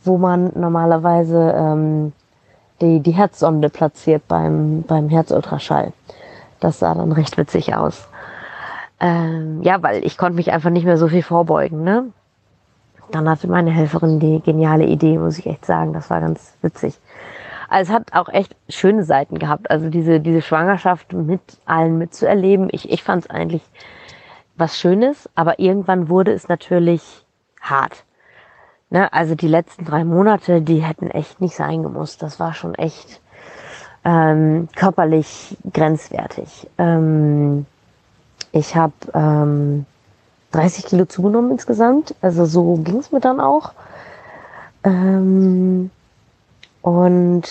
wo 0.04 0.16
man 0.16 0.52
normalerweise 0.54 1.54
ähm, 1.56 2.12
die, 2.80 3.00
die 3.00 3.12
Herzsonde 3.12 3.68
platziert 3.68 4.26
beim, 4.28 4.82
beim 4.82 5.08
Herzultraschall. 5.08 5.92
Das 6.60 6.78
sah 6.78 6.94
dann 6.94 7.12
recht 7.12 7.36
witzig 7.36 7.74
aus. 7.74 8.08
Ähm, 8.98 9.62
ja, 9.62 9.82
weil 9.82 10.04
ich 10.04 10.16
konnte 10.16 10.36
mich 10.36 10.52
einfach 10.52 10.70
nicht 10.70 10.84
mehr 10.84 10.96
so 10.96 11.08
viel 11.08 11.22
vorbeugen. 11.22 11.84
Ne? 11.84 12.06
Dann 13.10 13.28
hatte 13.28 13.48
meine 13.48 13.70
Helferin 13.70 14.20
die 14.20 14.40
geniale 14.40 14.86
Idee, 14.86 15.18
muss 15.18 15.38
ich 15.38 15.46
echt 15.46 15.66
sagen. 15.66 15.92
Das 15.92 16.10
war 16.10 16.20
ganz 16.20 16.56
witzig. 16.62 16.98
Also 17.68 17.92
es 17.92 17.96
hat 17.96 18.12
auch 18.14 18.28
echt 18.28 18.56
schöne 18.68 19.04
Seiten 19.04 19.38
gehabt. 19.38 19.70
Also 19.70 19.90
diese, 19.90 20.20
diese 20.20 20.42
Schwangerschaft 20.42 21.12
mit 21.12 21.40
allen 21.66 21.98
mitzuerleben. 21.98 22.68
Ich, 22.72 22.90
ich 22.90 23.02
fand 23.02 23.24
es 23.24 23.30
eigentlich 23.30 23.62
was 24.56 24.78
Schönes, 24.78 25.28
aber 25.34 25.58
irgendwann 25.58 26.08
wurde 26.08 26.32
es 26.32 26.48
natürlich 26.48 27.26
hart. 27.60 28.04
Ne? 28.90 29.12
Also 29.12 29.34
die 29.34 29.48
letzten 29.48 29.84
drei 29.84 30.04
Monate, 30.04 30.62
die 30.62 30.82
hätten 30.82 31.10
echt 31.10 31.40
nicht 31.40 31.54
sein 31.54 31.82
gemusst. 31.82 32.22
Das 32.22 32.40
war 32.40 32.54
schon 32.54 32.74
echt 32.74 33.20
ähm, 34.06 34.68
körperlich 34.76 35.56
grenzwertig. 35.72 36.68
Ähm, 36.78 37.66
ich 38.52 38.76
habe 38.76 38.92
ähm, 39.12 39.84
30 40.52 40.86
Kilo 40.86 41.06
zugenommen 41.06 41.50
insgesamt, 41.50 42.14
also 42.22 42.46
so 42.46 42.76
ging 42.76 42.98
es 42.98 43.10
mir 43.10 43.18
dann 43.18 43.40
auch. 43.40 43.72
Ähm, 44.84 45.90
und 46.82 47.42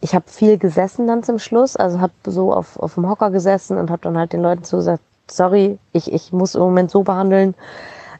ich 0.00 0.14
habe 0.14 0.24
viel 0.28 0.56
gesessen 0.56 1.08
dann 1.08 1.24
zum 1.24 1.40
Schluss, 1.40 1.74
also 1.74 2.00
habe 2.00 2.12
so 2.26 2.52
auf, 2.52 2.78
auf 2.78 2.94
dem 2.94 3.08
Hocker 3.08 3.32
gesessen 3.32 3.76
und 3.76 3.90
habe 3.90 4.02
dann 4.02 4.16
halt 4.16 4.32
den 4.32 4.42
Leuten 4.42 4.62
so 4.62 4.76
gesagt, 4.76 5.02
sorry, 5.28 5.80
ich, 5.92 6.12
ich 6.12 6.32
muss 6.32 6.54
im 6.54 6.60
Moment 6.60 6.92
so 6.92 7.02
behandeln. 7.02 7.56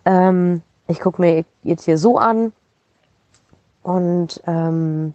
Ähm, 0.05 0.63
ich 0.89 0.99
gucke 0.99 1.23
mir 1.23 1.45
jetzt 1.63 1.85
hier 1.85 1.97
so 1.97 2.19
an. 2.19 2.53
Und 3.85 4.43
ähm, 4.49 5.15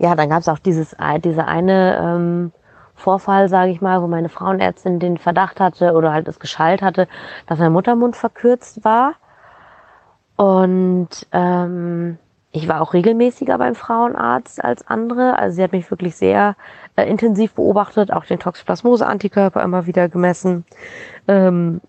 ja, 0.00 0.14
dann 0.14 0.30
gab 0.30 0.40
es 0.40 0.48
auch 0.48 0.58
dieses, 0.58 0.96
diese 1.22 1.44
eine 1.44 1.98
ähm, 2.02 2.52
Vorfall, 2.94 3.50
sage 3.50 3.70
ich 3.70 3.82
mal, 3.82 4.00
wo 4.00 4.06
meine 4.06 4.30
Frauenärztin 4.30 4.98
den 4.98 5.18
Verdacht 5.18 5.60
hatte 5.60 5.92
oder 5.92 6.12
halt 6.12 6.26
es 6.26 6.40
geschallt 6.40 6.80
hatte, 6.80 7.06
dass 7.46 7.58
mein 7.58 7.72
Muttermund 7.72 8.16
verkürzt 8.16 8.82
war. 8.82 9.14
Und 10.36 11.26
ähm, 11.32 12.18
ich 12.50 12.66
war 12.66 12.80
auch 12.80 12.94
regelmäßiger 12.94 13.58
beim 13.58 13.74
Frauenarzt 13.74 14.64
als 14.64 14.86
andere. 14.88 15.38
Also 15.38 15.56
sie 15.56 15.62
hat 15.62 15.72
mich 15.72 15.90
wirklich 15.90 16.16
sehr 16.16 16.56
äh, 16.96 17.04
intensiv 17.04 17.52
beobachtet, 17.52 18.10
auch 18.10 18.24
den 18.24 18.38
Toxoplasmose-Antikörper 18.38 19.62
immer 19.62 19.86
wieder 19.86 20.08
gemessen. 20.08 20.64
Ähm, 21.28 21.82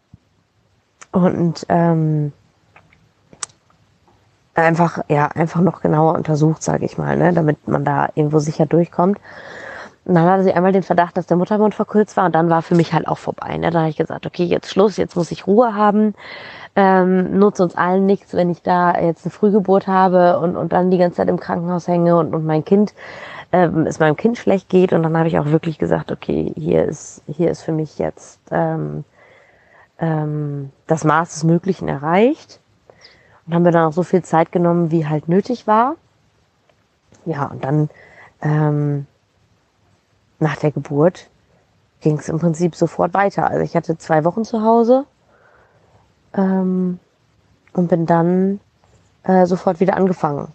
und 1.13 1.65
ähm, 1.69 2.34
einfach, 4.54 5.00
ja, 5.08 5.28
einfach 5.28 5.62
noch 5.62 5.82
genauer 5.82 6.16
untersucht, 6.16 6.64
sage 6.64 6.86
ich 6.86 6.98
mal, 6.98 7.18
ne, 7.18 7.34
damit 7.34 7.68
man 7.68 7.86
da 7.86 8.10
irgendwo 8.16 8.40
sicher 8.40 8.66
durchkommt. 8.66 9.20
Und 10.04 10.16
dann 10.16 10.26
hatte 10.26 10.44
sie 10.44 10.54
einmal 10.54 10.72
den 10.72 10.84
Verdacht, 10.84 11.16
dass 11.16 11.28
der 11.28 11.38
Muttermund 11.38 11.76
verkürzt 11.76 12.18
war 12.18 12.26
und 12.26 12.34
dann 12.34 12.50
war 12.50 12.64
für 12.64 12.76
mich 12.76 12.92
halt 12.92 13.08
auch 13.08 13.20
vorbei. 13.20 13.58
Ne? 13.58 13.70
Da 13.70 13.82
habe 13.82 13.90
ich 13.90 13.98
gesagt, 13.98 14.26
okay, 14.26 14.44
jetzt 14.44 14.70
Schluss, 14.70 14.98
jetzt 14.98 15.16
muss 15.16 15.32
ich 15.32 15.46
Ruhe 15.46 15.76
haben. 15.76 16.16
Ähm, 16.76 17.38
nutzt 17.38 17.62
uns 17.62 17.76
allen 17.76 18.06
nichts, 18.06 18.34
wenn 18.34 18.50
ich 18.50 18.64
da 18.64 18.98
jetzt 19.00 19.26
eine 19.26 19.32
Frühgeburt 19.32 19.88
habe 19.88 20.40
und, 20.40 20.56
und 20.56 20.72
dann 20.74 20.90
die 20.90 20.98
ganze 20.98 21.18
Zeit 21.18 21.28
im 21.28 21.40
Krankenhaus 21.40 21.88
hänge 21.88 22.18
und, 22.18 22.34
und 22.34 22.46
mein 22.46 22.66
Kind, 22.66 22.96
ähm, 23.52 23.86
es 23.86 24.00
meinem 24.00 24.16
Kind 24.16 24.38
schlecht 24.38 24.70
geht. 24.70 24.92
Und 24.92 25.04
dann 25.04 25.16
habe 25.18 25.28
ich 25.28 25.38
auch 25.38 25.48
wirklich 25.48 25.78
gesagt, 25.78 26.12
okay, 26.12 26.52
hier 26.56 26.86
ist, 26.86 27.22
hier 27.28 27.52
ist 27.52 27.62
für 27.62 27.74
mich 27.74 28.00
jetzt 28.00 28.40
ähm, 28.52 29.04
ähm, 30.00 30.72
das 30.88 31.04
Maß 31.04 31.34
des 31.34 31.44
Möglichen 31.44 31.88
erreicht. 31.88 32.61
Und 33.46 33.54
haben 33.54 33.66
wir 33.66 33.72
dann 33.72 33.88
auch 33.88 33.94
so 33.94 34.04
viel 34.04 34.24
Zeit 34.24 34.52
genommen, 34.52 34.92
wie 34.92 35.08
halt 35.08 35.28
nötig 35.28 35.68
war. 35.68 35.96
Ja, 37.26 37.46
und 37.46 37.64
dann 37.64 37.89
ähm, 38.42 39.06
nach 40.39 40.58
der 40.58 40.72
Geburt 40.72 41.28
ging 42.02 42.18
es 42.18 42.30
im 42.30 42.39
Prinzip 42.39 42.76
sofort 42.76 43.14
weiter. 43.14 43.48
Also 43.48 43.64
ich 43.64 43.76
hatte 43.76 43.98
zwei 43.98 44.24
Wochen 44.24 44.44
zu 44.44 44.64
Hause 44.64 45.06
ähm, 46.34 47.00
und 47.74 47.89
bin 47.89 48.06
dann 48.06 48.60
äh, 49.24 49.46
sofort 49.46 49.80
wieder 49.80 49.96
angefangen. 49.96 50.52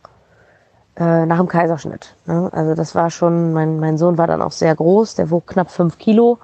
Äh, 0.97 1.27
nach 1.27 1.37
dem 1.37 1.49
Kaiserschnitt. 1.49 2.15
Ne? 2.25 2.49
Also 2.53 2.75
das 2.75 2.95
war 2.95 3.11
schon, 3.11 3.53
mein, 3.53 3.79
mein 3.79 3.99
Sohn 3.99 4.17
war 4.17 4.27
dann 4.27 4.41
auch 4.41 4.53
sehr 4.53 4.75
groß, 4.75 5.15
der 5.15 5.31
wog 5.31 5.47
knapp 5.47 5.71
fünf 5.71 5.99
Kilo. 5.99 6.39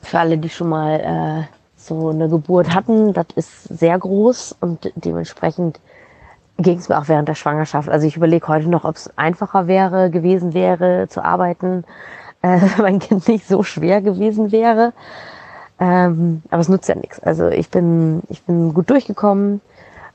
Für 0.00 0.20
alle, 0.20 0.38
die 0.38 0.48
schon 0.48 0.68
mal 0.68 1.00
äh, 1.00 1.59
so 1.90 2.10
eine 2.10 2.28
Geburt 2.28 2.72
hatten, 2.72 3.12
das 3.12 3.26
ist 3.34 3.64
sehr 3.64 3.98
groß 3.98 4.56
und 4.60 4.92
dementsprechend 4.94 5.80
ging 6.56 6.78
es 6.78 6.88
mir 6.88 6.98
auch 6.98 7.08
während 7.08 7.28
der 7.28 7.34
Schwangerschaft. 7.34 7.88
Also 7.88 8.06
ich 8.06 8.16
überlege 8.16 8.46
heute 8.46 8.68
noch, 8.68 8.84
ob 8.84 8.94
es 8.94 9.10
einfacher 9.18 9.66
wäre, 9.66 10.10
gewesen 10.10 10.54
wäre, 10.54 11.08
zu 11.08 11.24
arbeiten, 11.24 11.84
äh, 12.42 12.60
wenn 12.60 12.82
mein 12.82 12.98
Kind 13.00 13.26
nicht 13.26 13.46
so 13.46 13.62
schwer 13.64 14.00
gewesen 14.02 14.52
wäre. 14.52 14.92
Ähm, 15.80 16.42
aber 16.50 16.60
es 16.60 16.68
nutzt 16.68 16.88
ja 16.88 16.94
nichts. 16.94 17.18
Also 17.20 17.48
ich 17.48 17.70
bin, 17.70 18.22
ich 18.28 18.42
bin 18.44 18.72
gut 18.72 18.88
durchgekommen 18.88 19.60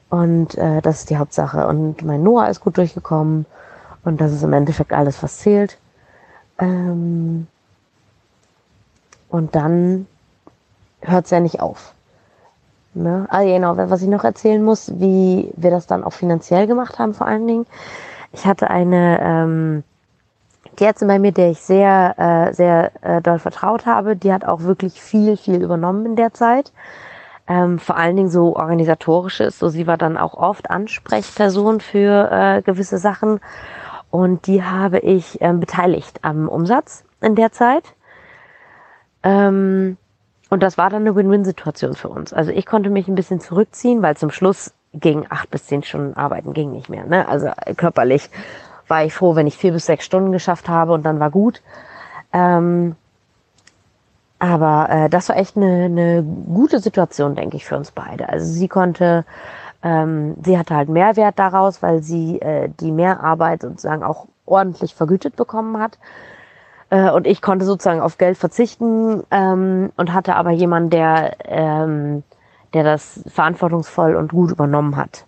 und 0.09 0.57
äh, 0.57 0.82
das 0.82 0.99
ist 0.99 1.09
die 1.09 1.17
Hauptsache. 1.17 1.67
Und 1.67 2.03
mein 2.03 2.23
Noah 2.23 2.47
ist 2.47 2.61
gut 2.61 2.78
durchgekommen 2.78 3.45
und 4.05 4.21
das 4.21 4.32
ist 4.32 4.43
im 4.43 4.53
Endeffekt 4.53 4.93
alles, 4.93 5.21
was 5.21 5.39
zählt. 5.39 5.78
Ähm, 6.57 7.47
und 9.30 9.55
dann 9.55 10.07
hört 11.06 11.26
es 11.26 11.32
ja 11.32 11.39
nicht 11.39 11.62
auf. 11.62 11.93
Ne? 12.93 13.28
Ah, 13.30 13.43
genau, 13.43 13.76
was 13.78 14.01
ich 14.01 14.08
noch 14.08 14.24
erzählen 14.24 14.64
muss, 14.64 14.91
wie 14.99 15.51
wir 15.56 15.72
das 15.72 15.88
dann 15.88 16.03
auch 16.03 16.14
finanziell 16.14 16.66
gemacht 16.68 16.97
haben, 16.99 17.14
vor 17.14 17.28
allen 17.28 17.45
Dingen. 17.45 17.66
Ich 18.32 18.45
hatte 18.45 18.70
eine 18.70 19.20
ähm, 19.22 19.84
die 20.80 20.84
Ärztin 20.84 21.08
bei 21.08 21.20
mir, 21.20 21.32
der 21.32 21.51
ich 21.51 21.62
sehr, 21.62 22.16
äh, 22.18 22.53
sehr 22.53 22.91
äh, 23.01 23.22
doll 23.22 23.39
vertraut 23.39 23.86
habe, 23.86 24.16
die 24.16 24.34
hat 24.34 24.45
auch 24.45 24.62
wirklich 24.62 25.01
viel, 25.01 25.38
viel 25.38 25.62
übernommen 25.62 26.06
in 26.06 26.16
der 26.16 26.34
Zeit. 26.34 26.72
Ähm, 27.47 27.80
vor 27.80 27.95
allen 27.95 28.16
Dingen 28.16 28.30
so 28.30 28.56
organisatorisches. 28.56 29.60
So, 29.60 29.70
sie 29.70 29.88
war 29.88 29.97
dann 29.97 30.18
auch 30.18 30.34
oft 30.34 30.70
Ansprechperson 30.70 31.80
für 31.80 32.32
äh, 32.32 32.62
gewisse 32.62 32.97
Sachen. 32.97 33.39
Und 34.10 34.47
die 34.47 34.64
habe 34.64 34.99
ich 34.99 35.41
ähm, 35.41 35.60
beteiligt 35.60 36.20
am 36.24 36.47
Umsatz 36.47 37.03
in 37.22 37.36
der 37.36 37.51
Zeit. 37.51 37.84
Ähm, 39.24 39.97
und 40.49 40.61
das 40.61 40.77
war 40.77 40.89
dann 40.89 41.01
eine 41.01 41.15
Win-Win-Situation 41.15 41.95
für 41.95 42.09
uns. 42.09 42.33
Also 42.33 42.51
ich 42.51 42.65
konnte 42.65 42.89
mich 42.89 43.07
ein 43.07 43.15
bisschen 43.15 43.39
zurückziehen, 43.39 44.01
weil 44.01 44.15
zum 44.15 44.29
Schluss 44.29 44.73
ging 44.93 45.25
acht 45.29 45.49
bis 45.51 45.65
zehn 45.65 45.83
Stunden 45.83 46.15
arbeiten 46.15 46.53
ging 46.53 46.71
nicht 46.71 46.89
mehr. 46.89 47.05
Ne? 47.05 47.27
Also 47.27 47.49
körperlich 47.75 48.29
war 48.87 49.03
ich 49.03 49.13
froh, 49.13 49.35
wenn 49.35 49.47
ich 49.47 49.57
vier 49.57 49.73
bis 49.73 49.85
sechs 49.85 50.05
Stunden 50.05 50.31
geschafft 50.31 50.69
habe 50.69 50.93
und 50.93 51.03
dann 51.03 51.19
war 51.19 51.31
gut. 51.31 51.61
Ähm, 52.31 52.95
aber 54.39 54.87
äh, 54.89 55.09
das 55.09 55.29
war 55.29 55.37
echt 55.37 55.57
eine, 55.57 55.85
eine 55.85 56.23
gute 56.23 56.79
Situation, 56.79 57.35
denke 57.35 57.57
ich, 57.57 57.65
für 57.65 57.77
uns 57.77 57.91
beide. 57.91 58.29
Also 58.29 58.45
sie 58.45 58.67
konnte, 58.67 59.25
ähm, 59.81 60.35
sie 60.43 60.57
hatte 60.57 60.75
halt 60.75 60.89
Mehrwert 60.89 61.39
daraus, 61.39 61.81
weil 61.81 62.03
sie 62.03 62.41
äh, 62.41 62.69
die 62.79 62.91
Mehrarbeit 62.91 63.61
sozusagen 63.61 64.03
auch 64.03 64.27
ordentlich 64.45 64.93
vergütet 64.93 65.35
bekommen 65.35 65.79
hat. 65.79 65.97
Äh, 66.89 67.09
und 67.11 67.27
ich 67.27 67.41
konnte 67.41 67.65
sozusagen 67.65 68.01
auf 68.01 68.17
Geld 68.17 68.38
verzichten 68.38 69.23
ähm, 69.31 69.91
und 69.97 70.13
hatte 70.13 70.36
aber 70.36 70.51
jemanden, 70.51 70.89
der, 70.89 71.36
ähm, 71.45 72.23
der 72.73 72.83
das 72.83 73.21
verantwortungsvoll 73.27 74.15
und 74.15 74.31
gut 74.31 74.51
übernommen 74.51 74.95
hat. 74.95 75.25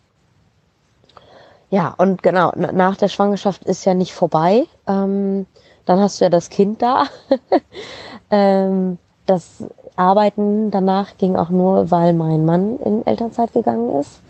Ja, 1.70 1.94
und 1.98 2.24
genau, 2.24 2.54
nach 2.56 2.96
der 2.96 3.10
Schwangerschaft 3.10 3.66
ist 3.66 3.84
ja 3.84 3.94
nicht 3.94 4.14
vorbei. 4.14 4.66
Ähm, 4.88 5.46
dann 5.86 6.00
hast 6.00 6.20
du 6.20 6.26
ja 6.26 6.30
das 6.30 6.50
Kind 6.50 6.82
da. 6.82 7.06
ähm, 8.32 8.98
das 9.26 9.64
Arbeiten 9.98 10.72
danach 10.72 11.18
ging 11.18 11.36
auch 11.36 11.50
nur, 11.50 11.92
weil 11.92 12.14
mein 12.14 12.46
Mann 12.46 12.80
in 12.80 13.06
Elternzeit 13.06 13.52
gegangen 13.54 14.00
ist. 14.00 14.22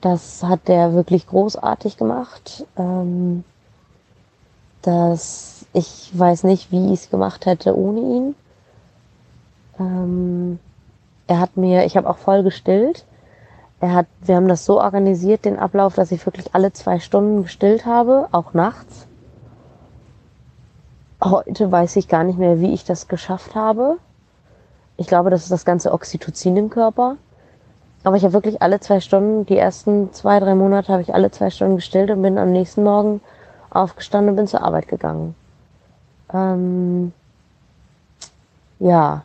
Das 0.00 0.42
hat 0.42 0.68
der 0.68 0.94
wirklich 0.94 1.26
großartig 1.26 1.96
gemacht. 1.96 2.66
Ähm, 2.76 3.44
das, 4.82 5.51
ich 5.72 6.10
weiß 6.12 6.44
nicht, 6.44 6.70
wie 6.70 6.92
ich 6.92 7.04
es 7.04 7.10
gemacht 7.10 7.46
hätte 7.46 7.76
ohne 7.76 8.00
ihn. 8.00 8.34
Ähm, 9.78 10.58
er 11.26 11.40
hat 11.40 11.56
mir, 11.56 11.84
ich 11.84 11.96
habe 11.96 12.08
auch 12.10 12.18
voll 12.18 12.42
gestillt. 12.42 13.04
Er 13.80 13.94
hat, 13.94 14.06
wir 14.20 14.36
haben 14.36 14.48
das 14.48 14.64
so 14.64 14.80
organisiert, 14.80 15.44
den 15.44 15.58
Ablauf, 15.58 15.94
dass 15.94 16.12
ich 16.12 16.24
wirklich 16.26 16.54
alle 16.54 16.72
zwei 16.72 17.00
Stunden 17.00 17.42
gestillt 17.42 17.86
habe, 17.86 18.28
auch 18.32 18.54
nachts. 18.54 19.06
Heute 21.22 21.70
weiß 21.72 21.96
ich 21.96 22.08
gar 22.08 22.24
nicht 22.24 22.38
mehr, 22.38 22.60
wie 22.60 22.72
ich 22.72 22.84
das 22.84 23.08
geschafft 23.08 23.54
habe. 23.54 23.96
Ich 24.96 25.06
glaube, 25.06 25.30
das 25.30 25.44
ist 25.44 25.52
das 25.52 25.64
ganze 25.64 25.92
Oxytocin 25.92 26.56
im 26.56 26.70
Körper. 26.70 27.16
Aber 28.04 28.16
ich 28.16 28.24
habe 28.24 28.34
wirklich 28.34 28.60
alle 28.60 28.80
zwei 28.80 29.00
Stunden, 29.00 29.46
die 29.46 29.56
ersten 29.56 30.12
zwei, 30.12 30.38
drei 30.40 30.54
Monate 30.54 30.92
habe 30.92 31.02
ich 31.02 31.14
alle 31.14 31.30
zwei 31.30 31.50
Stunden 31.50 31.76
gestillt 31.76 32.10
und 32.10 32.22
bin 32.22 32.38
am 32.38 32.50
nächsten 32.50 32.82
Morgen 32.82 33.20
aufgestanden 33.70 34.30
und 34.30 34.36
bin 34.36 34.46
zur 34.48 34.62
Arbeit 34.62 34.88
gegangen. 34.88 35.34
Ähm, 36.32 37.12
ja, 38.78 39.22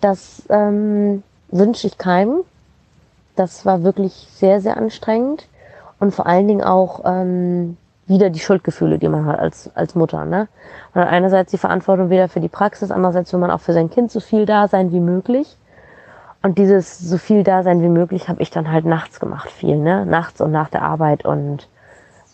das 0.00 0.42
ähm, 0.48 1.22
wünsche 1.50 1.86
ich 1.86 1.98
keinem. 1.98 2.40
Das 3.36 3.64
war 3.64 3.82
wirklich 3.82 4.28
sehr, 4.32 4.60
sehr 4.60 4.76
anstrengend 4.76 5.46
und 6.00 6.14
vor 6.14 6.26
allen 6.26 6.48
Dingen 6.48 6.62
auch 6.62 7.02
ähm, 7.04 7.76
wieder 8.06 8.30
die 8.30 8.40
Schuldgefühle, 8.40 8.98
die 8.98 9.08
man 9.08 9.26
hat 9.26 9.38
als, 9.38 9.70
als 9.76 9.94
Mutter. 9.94 10.24
Ne? 10.24 10.48
Und 10.94 11.02
einerseits 11.02 11.50
die 11.50 11.58
Verantwortung 11.58 12.10
wieder 12.10 12.28
für 12.28 12.40
die 12.40 12.48
Praxis, 12.48 12.90
andererseits 12.90 13.32
will 13.32 13.40
man 13.40 13.50
auch 13.50 13.60
für 13.60 13.72
sein 13.72 13.90
Kind 13.90 14.10
so 14.10 14.20
viel 14.20 14.46
da 14.46 14.66
sein 14.66 14.92
wie 14.92 15.00
möglich. 15.00 15.56
Und 16.42 16.58
dieses 16.58 16.98
so 16.98 17.18
viel 17.18 17.42
da 17.42 17.62
sein 17.62 17.82
wie 17.82 17.88
möglich 17.88 18.28
habe 18.28 18.42
ich 18.42 18.50
dann 18.50 18.70
halt 18.70 18.84
nachts 18.84 19.20
gemacht, 19.20 19.50
viel, 19.50 19.76
ne? 19.76 20.06
Nachts 20.06 20.40
und 20.40 20.52
nach 20.52 20.68
der 20.68 20.82
Arbeit 20.82 21.24
und 21.24 21.68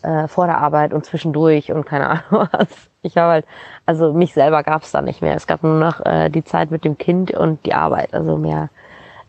äh, 0.05 0.27
vor 0.27 0.45
der 0.47 0.59
Arbeit 0.59 0.93
und 0.93 1.05
zwischendurch 1.05 1.71
und 1.71 1.85
keine 1.85 2.07
Ahnung 2.09 2.47
was. 2.51 2.67
Ich 3.01 3.17
habe 3.17 3.31
halt, 3.31 3.45
also 3.85 4.13
mich 4.13 4.33
selber 4.33 4.63
gab 4.63 4.83
es 4.83 4.91
da 4.91 5.01
nicht 5.01 5.21
mehr. 5.21 5.35
Es 5.35 5.47
gab 5.47 5.63
nur 5.63 5.79
noch 5.79 6.05
äh, 6.05 6.29
die 6.29 6.43
Zeit 6.43 6.71
mit 6.71 6.83
dem 6.83 6.97
Kind 6.97 7.31
und 7.31 7.65
die 7.65 7.73
Arbeit. 7.73 8.13
Also 8.13 8.37
mehr 8.37 8.69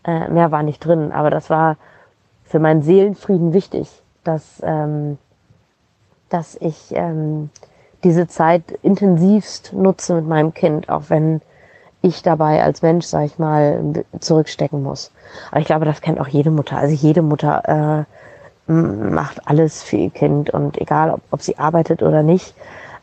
äh, 0.07 0.29
mehr 0.29 0.51
war 0.51 0.63
nicht 0.63 0.79
drin. 0.79 1.11
Aber 1.11 1.29
das 1.29 1.49
war 1.49 1.77
für 2.45 2.59
meinen 2.59 2.81
Seelenfrieden 2.81 3.53
wichtig, 3.53 3.89
dass, 4.23 4.61
ähm, 4.63 5.17
dass 6.29 6.55
ich 6.55 6.95
ähm, 6.95 7.49
diese 8.03 8.27
Zeit 8.27 8.71
intensivst 8.81 9.73
nutze 9.73 10.15
mit 10.15 10.27
meinem 10.27 10.53
Kind, 10.53 10.89
auch 10.89 11.03
wenn 11.09 11.41
ich 12.01 12.21
dabei 12.21 12.63
als 12.63 12.81
Mensch, 12.81 13.05
sag 13.05 13.25
ich 13.25 13.37
mal, 13.37 14.05
zurückstecken 14.19 14.81
muss. 14.81 15.11
Aber 15.51 15.59
ich 15.59 15.65
glaube, 15.65 15.85
das 15.85 16.01
kennt 16.01 16.21
auch 16.21 16.27
jede 16.27 16.51
Mutter. 16.51 16.77
Also 16.77 16.95
jede 16.95 17.21
Mutter 17.21 18.05
äh, 18.07 18.16
macht 18.67 19.47
alles 19.47 19.83
für 19.83 19.95
ihr 19.95 20.09
Kind 20.09 20.49
und 20.49 20.77
egal, 20.77 21.11
ob, 21.11 21.21
ob 21.31 21.41
sie 21.41 21.57
arbeitet 21.57 22.03
oder 22.03 22.23
nicht, 22.23 22.53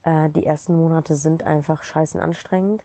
äh, 0.03 0.29
die 0.29 0.47
ersten 0.47 0.77
Monate 0.77 1.17
sind 1.17 1.43
einfach 1.43 1.83
scheißen 1.83 2.21
anstrengend. 2.21 2.85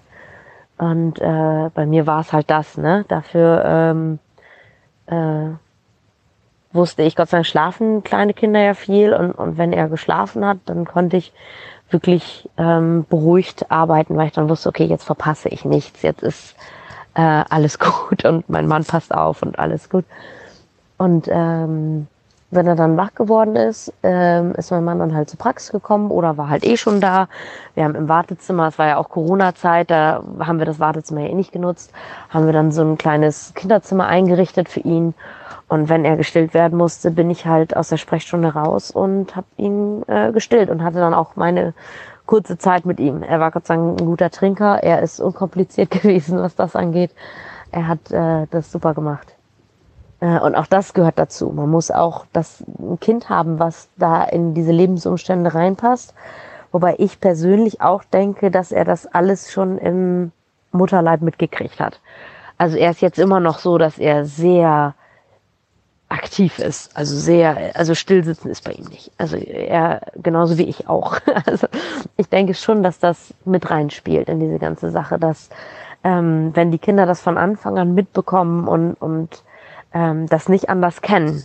Und 0.77 1.19
äh, 1.19 1.69
bei 1.73 1.85
mir 1.85 2.07
war 2.07 2.21
es 2.21 2.31
halt 2.31 2.49
das, 2.49 2.77
ne? 2.77 3.03
Dafür 3.09 3.63
ähm, 3.65 4.19
äh, 5.07 5.49
wusste 6.71 7.03
ich, 7.03 7.15
Gott 7.15 7.29
sei 7.29 7.37
Dank 7.37 7.47
schlafen 7.47 8.03
kleine 8.03 8.33
Kinder 8.33 8.61
ja 8.61 8.73
viel 8.73 9.13
und, 9.13 9.31
und 9.31 9.57
wenn 9.57 9.73
er 9.73 9.89
geschlafen 9.89 10.45
hat, 10.45 10.59
dann 10.65 10.85
konnte 10.85 11.17
ich 11.17 11.33
wirklich 11.89 12.47
ähm, 12.57 13.05
beruhigt 13.09 13.71
arbeiten, 13.71 14.15
weil 14.15 14.27
ich 14.27 14.33
dann 14.33 14.49
wusste, 14.49 14.69
okay, 14.69 14.85
jetzt 14.85 15.03
verpasse 15.03 15.49
ich 15.49 15.65
nichts, 15.65 16.01
jetzt 16.03 16.21
ist 16.21 16.55
äh, 17.15 17.21
alles 17.49 17.79
gut 18.07 18.23
und 18.23 18.49
mein 18.49 18.67
Mann 18.67 18.85
passt 18.85 19.13
auf 19.13 19.41
und 19.41 19.59
alles 19.59 19.89
gut. 19.89 20.05
Und 20.97 21.27
ähm, 21.29 22.07
wenn 22.51 22.65
er 22.65 22.75
dann 22.75 22.97
wach 22.97 23.13
geworden 23.13 23.55
ist, 23.55 23.93
ähm, 24.01 24.53
ist 24.55 24.71
mein 24.71 24.83
Mann 24.83 24.99
dann 24.99 25.13
halt 25.13 25.29
zur 25.29 25.37
Praxis 25.37 25.71
gekommen 25.71 26.09
oder 26.09 26.37
war 26.37 26.49
halt 26.49 26.65
eh 26.65 26.77
schon 26.77 26.99
da. 26.99 27.27
Wir 27.75 27.83
haben 27.83 27.95
im 27.95 28.09
Wartezimmer, 28.09 28.67
es 28.67 28.79
war 28.79 28.87
ja 28.87 28.97
auch 28.97 29.09
Corona-Zeit, 29.09 29.91
da 29.91 30.23
haben 30.39 30.57
wir 30.57 30.65
das 30.65 30.79
Wartezimmer 30.79 31.21
ja 31.21 31.27
eh 31.27 31.35
nicht 31.35 31.51
genutzt, 31.51 31.91
haben 32.29 32.45
wir 32.47 32.53
dann 32.53 32.71
so 32.71 32.81
ein 32.81 32.97
kleines 32.97 33.53
Kinderzimmer 33.53 34.07
eingerichtet 34.07 34.69
für 34.69 34.79
ihn. 34.79 35.13
Und 35.67 35.87
wenn 35.87 36.03
er 36.03 36.17
gestillt 36.17 36.55
werden 36.55 36.77
musste, 36.77 37.11
bin 37.11 37.29
ich 37.29 37.45
halt 37.45 37.77
aus 37.77 37.89
der 37.89 37.97
Sprechstunde 37.97 38.53
raus 38.53 38.89
und 38.89 39.35
habe 39.35 39.45
ihn 39.57 40.03
äh, 40.07 40.31
gestillt 40.31 40.71
und 40.71 40.83
hatte 40.83 40.97
dann 40.97 41.13
auch 41.13 41.35
meine 41.35 41.75
kurze 42.25 42.57
Zeit 42.57 42.87
mit 42.87 42.99
ihm. 42.99 43.21
Er 43.21 43.39
war 43.39 43.51
Gott 43.51 43.67
sei 43.67 43.75
Dank 43.75 44.01
ein 44.01 44.05
guter 44.05 44.31
Trinker, 44.31 44.81
er 44.81 45.03
ist 45.03 45.19
unkompliziert 45.19 45.91
gewesen, 46.01 46.39
was 46.39 46.55
das 46.55 46.75
angeht. 46.75 47.11
Er 47.71 47.87
hat 47.87 48.11
äh, 48.11 48.47
das 48.49 48.71
super 48.71 48.95
gemacht. 48.95 49.35
Äh, 50.19 50.39
und 50.39 50.55
auch 50.55 50.67
das 50.67 50.93
gehört 50.93 51.19
dazu. 51.19 51.49
Man 51.49 51.69
muss 51.69 51.91
auch 51.91 52.25
das 52.33 52.63
ein 52.79 52.99
Kind 52.99 53.29
haben, 53.29 53.59
was 53.59 53.89
da 53.97 54.23
in 54.23 54.53
diese 54.53 54.71
Lebensumstände 54.71 55.53
reinpasst. 55.53 56.13
Wobei 56.71 56.95
ich 56.97 57.19
persönlich 57.19 57.81
auch 57.81 58.03
denke, 58.03 58.51
dass 58.51 58.71
er 58.71 58.85
das 58.85 59.07
alles 59.07 59.51
schon 59.51 59.77
im 59.77 60.31
Mutterleib 60.71 61.21
mitgekriegt 61.21 61.79
hat. 61.79 61.99
Also 62.57 62.77
er 62.77 62.91
ist 62.91 63.01
jetzt 63.01 63.17
immer 63.17 63.39
noch 63.39 63.59
so, 63.59 63.77
dass 63.77 63.97
er 63.97 64.25
sehr 64.25 64.93
aktiv 66.09 66.59
ist. 66.59 66.95
Also 66.95 67.15
sehr, 67.15 67.71
also 67.75 67.95
stillsitzen 67.95 68.51
ist 68.51 68.63
bei 68.63 68.73
ihm 68.73 68.85
nicht. 68.85 69.11
Also 69.17 69.37
er 69.37 70.01
genauso 70.15 70.57
wie 70.57 70.63
ich 70.63 70.87
auch. 70.87 71.19
Also 71.45 71.67
ich 72.17 72.27
denke 72.29 72.53
schon, 72.53 72.83
dass 72.83 72.99
das 72.99 73.33
mit 73.45 73.69
reinspielt 73.69 74.27
in 74.27 74.39
diese 74.39 74.59
ganze 74.59 74.91
Sache, 74.91 75.17
dass 75.17 75.49
ähm, 76.03 76.51
wenn 76.53 76.71
die 76.71 76.79
Kinder 76.79 77.05
das 77.05 77.21
von 77.21 77.37
Anfang 77.37 77.77
an 77.77 77.93
mitbekommen 77.93 78.67
und, 78.67 78.93
und 78.95 79.43
ähm, 79.93 80.27
das 80.27 80.49
nicht 80.49 80.69
anders 80.69 81.01
kennen, 81.01 81.43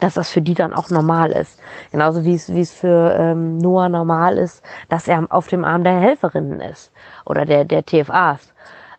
dass 0.00 0.14
das 0.14 0.30
für 0.30 0.42
die 0.42 0.54
dann 0.54 0.72
auch 0.72 0.90
normal 0.90 1.32
ist. 1.32 1.60
Genauso 1.90 2.24
wie 2.24 2.34
es, 2.34 2.72
für 2.72 3.14
ähm, 3.18 3.58
Noah 3.58 3.88
normal 3.88 4.38
ist, 4.38 4.62
dass 4.88 5.08
er 5.08 5.26
auf 5.30 5.48
dem 5.48 5.64
Arm 5.64 5.84
der 5.84 5.98
Helferinnen 5.98 6.60
ist 6.60 6.92
oder 7.24 7.44
der, 7.44 7.64
der 7.64 7.84
TFAs. 7.84 8.52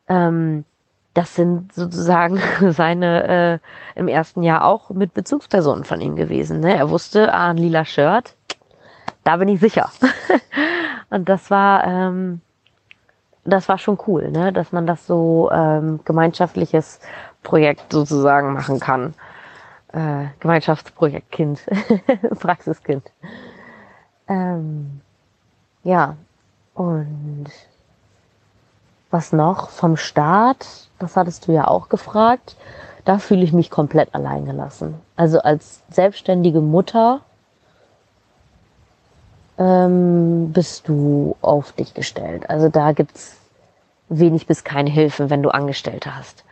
Ähm, 0.07 0.65
das 1.13 1.35
sind 1.35 1.73
sozusagen 1.73 2.39
seine 2.71 3.59
äh, 3.95 3.99
im 3.99 4.07
ersten 4.07 4.43
Jahr 4.43 4.65
auch 4.65 4.89
mit 4.89 5.13
Bezugspersonen 5.13 5.83
von 5.83 6.01
ihm 6.01 6.15
gewesen. 6.15 6.59
Ne? 6.59 6.75
Er 6.75 6.89
wusste, 6.89 7.33
ah, 7.33 7.49
ein 7.49 7.57
lila 7.57 7.85
Shirt, 7.85 8.35
da 9.23 9.37
bin 9.37 9.49
ich 9.49 9.59
sicher. 9.59 9.89
und 11.09 11.27
das 11.29 11.49
war, 11.51 11.85
ähm, 11.85 12.41
das 13.43 13.67
war 13.69 13.77
schon 13.77 13.97
cool, 14.07 14.31
ne? 14.31 14.53
dass 14.53 14.71
man 14.71 14.85
das 14.85 15.07
so 15.07 15.49
ähm, 15.51 16.01
gemeinschaftliches 16.05 16.99
Projekt 17.43 17.91
sozusagen 17.91 18.53
machen 18.53 18.79
kann. 18.79 19.13
Äh, 19.91 20.27
Gemeinschaftsprojekt 20.39 21.31
Kind, 21.31 21.61
Praxiskind. 22.39 23.11
Ähm, 24.27 25.01
ja, 25.83 26.15
und 26.75 27.47
was 29.09 29.33
noch 29.33 29.69
vom 29.69 29.97
Staat? 29.97 30.87
Das 30.99 31.15
hattest 31.15 31.47
du 31.47 31.51
ja 31.51 31.67
auch 31.67 31.89
gefragt. 31.89 32.55
Da 33.05 33.17
fühle 33.17 33.43
ich 33.43 33.53
mich 33.53 33.71
komplett 33.71 34.13
alleingelassen. 34.13 34.95
Also 35.15 35.39
als 35.39 35.81
selbstständige 35.89 36.61
Mutter 36.61 37.21
ähm, 39.57 40.51
bist 40.53 40.87
du 40.87 41.35
auf 41.41 41.71
dich 41.71 41.93
gestellt. 41.93 42.49
Also 42.49 42.69
da 42.69 42.91
gibt's 42.91 43.37
wenig 44.09 44.45
bis 44.47 44.63
keine 44.63 44.89
Hilfe, 44.89 45.29
wenn 45.29 45.41
du 45.41 45.49
Angestellte 45.49 46.15
hast. 46.15 46.43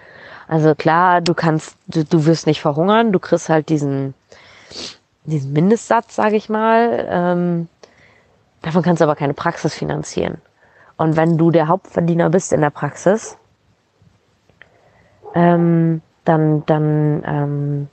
Also 0.47 0.75
klar, 0.75 1.21
du 1.21 1.33
kannst, 1.33 1.77
du, 1.87 2.05
du 2.05 2.25
wirst 2.25 2.47
nicht 2.47 2.61
verhungern, 2.61 3.11
du 3.11 3.19
kriegst 3.19 3.49
halt 3.49 3.69
diesen, 3.69 4.13
diesen 5.25 5.51
Mindestsatz, 5.53 6.15
sage 6.15 6.37
ich 6.37 6.49
mal. 6.49 7.05
Ähm, 7.09 7.67
davon 8.61 8.81
kannst 8.81 9.01
du 9.01 9.03
aber 9.03 9.15
keine 9.15 9.33
Praxis 9.33 9.73
finanzieren. 9.73 10.41
Und 10.95 11.15
wenn 11.15 11.37
du 11.37 11.51
der 11.51 11.67
Hauptverdiener 11.67 12.29
bist 12.29 12.53
in 12.53 12.61
der 12.61 12.69
Praxis, 12.69 13.37
ähm, 15.35 16.01
dann, 16.23 16.65
dann 16.65 17.23
ähm, 17.25 17.89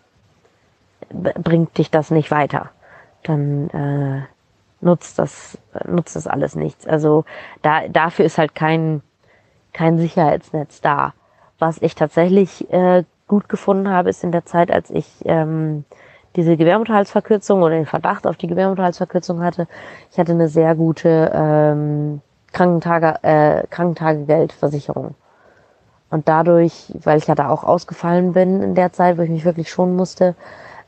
bringt 1.11 1.77
dich 1.77 1.91
das 1.91 2.11
nicht 2.11 2.31
weiter. 2.31 2.71
Dann 3.25 3.71
äh, 3.71 4.23
nutzt 4.81 5.19
das, 5.19 5.59
nutzt 5.87 6.17
das 6.17 6.27
alles 6.27 6.55
nichts. 6.55 6.87
Also 6.87 7.25
da, 7.63 7.89
dafür 7.89 8.25
ist 8.25 8.39
halt 8.39 8.55
kein, 8.55 9.03
kein 9.73 9.99
Sicherheitsnetz 9.99 10.81
da. 10.81 11.15
Was 11.59 11.79
ich 11.81 11.95
tatsächlich 11.95 12.71
äh, 12.73 13.05
gut 13.29 13.49
gefunden 13.49 13.89
habe, 13.89 14.11
ist 14.11 14.25
in 14.25 14.33
der 14.33 14.45
Zeit, 14.45 14.71
als 14.71 14.91
ich 14.91 15.07
ähm, 15.25 15.85
diese 16.37 16.57
Gebärmutterhalsverkürzung 16.57 17.63
oder 17.63 17.75
den 17.75 17.87
Verdacht 17.87 18.27
auf 18.27 18.37
die 18.37 18.49
Gebärmutterhalsverkürzung 18.49 19.43
hatte, 19.43 19.69
ich 20.11 20.19
hatte 20.19 20.33
eine 20.33 20.49
sehr 20.49 20.75
gute 20.75 21.31
ähm, 21.33 22.21
Krankentage, 22.53 23.23
äh, 23.23 23.67
Krankentagegeldversicherung. 23.69 25.15
Und 26.11 26.29
dadurch, 26.29 26.93
weil 27.03 27.19
ich 27.19 27.27
ja 27.27 27.35
da 27.35 27.49
auch 27.49 27.65
ausgefallen 27.65 28.33
bin 28.33 28.63
in 28.63 28.75
der 28.75 28.93
Zeit, 28.93 29.19
wo 29.19 29.23
ich 29.23 29.31
mich 29.31 29.45
wirklich 29.45 29.71
schonen 29.71 29.97
musste, 29.97 30.35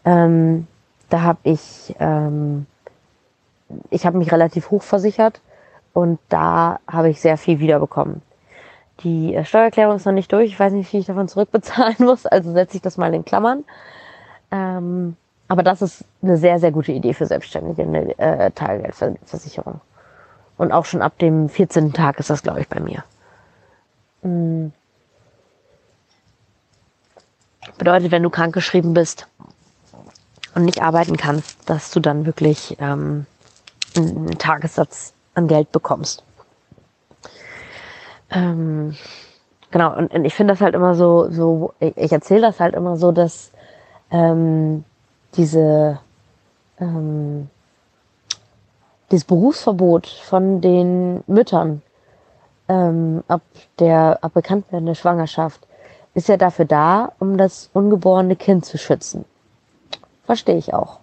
ähm, 0.04 0.66
da 1.08 1.22
habe 1.22 1.38
ich, 1.42 1.94
ähm, 1.98 2.66
ich 3.90 4.06
habe 4.06 4.18
mich 4.18 4.30
relativ 4.30 4.70
hoch 4.70 4.82
versichert 4.82 5.40
und 5.92 6.18
da 6.28 6.78
habe 6.86 7.08
ich 7.08 7.20
sehr 7.20 7.36
viel 7.36 7.58
wiederbekommen. 7.58 8.22
Die 9.00 9.34
äh, 9.34 9.44
Steuererklärung 9.44 9.96
ist 9.96 10.06
noch 10.06 10.12
nicht 10.12 10.32
durch. 10.32 10.46
Ich 10.46 10.60
weiß 10.60 10.72
nicht, 10.72 10.92
wie 10.92 10.98
ich 10.98 11.06
davon 11.06 11.28
zurückbezahlen 11.28 11.96
muss, 11.98 12.26
also 12.26 12.52
setze 12.52 12.76
ich 12.76 12.82
das 12.82 12.96
mal 12.96 13.12
in 13.14 13.24
Klammern. 13.24 13.64
Ähm, 14.50 15.16
aber 15.48 15.62
das 15.62 15.82
ist 15.82 16.04
eine 16.22 16.36
sehr, 16.36 16.58
sehr 16.58 16.72
gute 16.72 16.92
Idee 16.92 17.14
für 17.14 17.26
Selbstständige, 17.26 17.82
eine 17.82 18.18
äh, 18.18 18.50
Tagegeldversicherung. 18.50 19.80
Und 20.58 20.72
auch 20.72 20.86
schon 20.86 21.02
ab 21.02 21.18
dem 21.18 21.48
14. 21.48 21.92
Tag 21.92 22.18
ist 22.18 22.30
das, 22.30 22.42
glaube 22.42 22.60
ich, 22.60 22.68
bei 22.68 22.80
mir. 22.80 23.04
Mhm. 24.22 24.72
Bedeutet, 27.78 28.10
wenn 28.10 28.22
du 28.22 28.30
krankgeschrieben 28.30 28.94
bist 28.94 29.28
und 30.54 30.64
nicht 30.64 30.82
arbeiten 30.82 31.16
kannst, 31.16 31.68
dass 31.68 31.90
du 31.90 32.00
dann 32.00 32.24
wirklich 32.24 32.76
ähm, 32.80 33.26
einen 33.96 34.38
Tagessatz 34.38 35.12
an 35.34 35.46
Geld 35.46 35.72
bekommst. 35.72 36.25
Ähm, 38.30 38.94
genau, 39.70 39.96
und, 39.96 40.12
und 40.12 40.24
ich 40.24 40.34
finde 40.34 40.54
das 40.54 40.60
halt 40.60 40.74
immer 40.74 40.94
so, 40.94 41.30
so 41.30 41.74
ich, 41.80 42.12
erzähle 42.12 42.42
das 42.42 42.60
halt 42.60 42.74
immer 42.74 42.96
so, 42.96 43.12
dass 43.12 43.52
ähm, 44.10 44.84
diese 45.36 45.98
ähm, 46.80 47.48
dieses 49.10 49.24
Berufsverbot 49.24 50.06
von 50.06 50.60
den 50.60 51.22
Müttern 51.26 51.82
ähm, 52.68 53.22
ab 53.28 53.42
der 53.78 54.18
ab 54.22 54.34
Bekanntwerden 54.34 54.86
der 54.86 54.94
Schwangerschaft 54.94 55.66
ist 56.14 56.28
ja 56.28 56.36
dafür 56.36 56.64
da, 56.64 57.12
um 57.18 57.36
das 57.36 57.70
ungeborene 57.72 58.36
Kind 58.36 58.64
zu 58.64 58.78
schützen. 58.78 59.24
Verstehe 60.24 60.56
ich 60.56 60.74
auch. 60.74 60.98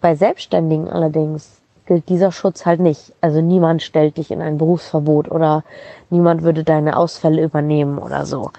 Bei 0.00 0.16
Selbstständigen 0.16 0.88
allerdings 0.88 1.59
gilt 1.86 2.08
dieser 2.08 2.32
Schutz 2.32 2.66
halt 2.66 2.80
nicht. 2.80 3.12
Also 3.20 3.40
niemand 3.40 3.82
stellt 3.82 4.16
dich 4.16 4.30
in 4.30 4.42
ein 4.42 4.58
Berufsverbot 4.58 5.30
oder 5.30 5.64
niemand 6.10 6.42
würde 6.42 6.64
deine 6.64 6.96
Ausfälle 6.96 7.42
übernehmen 7.42 7.98
oder 7.98 8.26
so. 8.26 8.50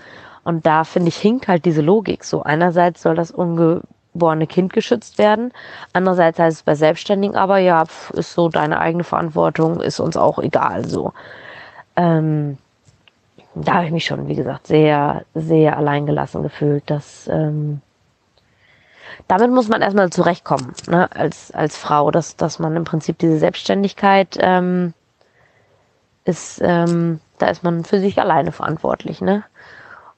Und 0.43 0.65
da 0.65 0.83
finde 0.83 1.09
ich 1.09 1.17
hinkt 1.17 1.47
halt 1.47 1.65
diese 1.65 1.81
Logik 1.81 2.23
so. 2.23 2.43
Einerseits 2.43 3.01
soll 3.01 3.15
das 3.15 3.31
unge 3.31 3.81
geborene 4.13 4.47
Kind 4.47 4.73
geschützt 4.73 5.17
werden. 5.17 5.51
Andererseits 5.93 6.39
heißt 6.39 6.57
es 6.57 6.63
bei 6.63 6.75
Selbstständigen 6.75 7.35
aber, 7.35 7.57
ja, 7.59 7.83
ist 8.13 8.33
so 8.33 8.49
deine 8.49 8.79
eigene 8.79 9.03
Verantwortung, 9.03 9.81
ist 9.81 9.99
uns 9.99 10.17
auch 10.17 10.39
egal 10.39 10.87
so. 10.87 11.13
Ähm, 11.95 12.57
da 13.55 13.75
habe 13.75 13.85
ich 13.85 13.91
mich 13.91 14.05
schon, 14.05 14.27
wie 14.27 14.35
gesagt, 14.35 14.67
sehr, 14.67 15.23
sehr 15.33 15.77
alleingelassen 15.77 16.43
gefühlt. 16.43 16.89
Dass, 16.89 17.27
ähm, 17.31 17.81
damit 19.31 19.49
muss 19.49 19.69
man 19.69 19.81
erstmal 19.81 20.09
zurechtkommen, 20.09 20.73
ne, 20.89 21.09
als, 21.15 21.51
als 21.51 21.77
Frau, 21.77 22.11
dass, 22.11 22.35
dass 22.35 22.59
man 22.59 22.75
im 22.75 22.83
Prinzip 22.83 23.17
diese 23.17 23.39
Selbstständigkeit 23.39 24.35
ähm, 24.41 24.93
ist, 26.25 26.59
ähm, 26.61 27.21
da 27.37 27.47
ist 27.47 27.63
man 27.63 27.85
für 27.85 28.01
sich 28.01 28.19
alleine 28.19 28.51
verantwortlich, 28.51 29.21
ne? 29.21 29.45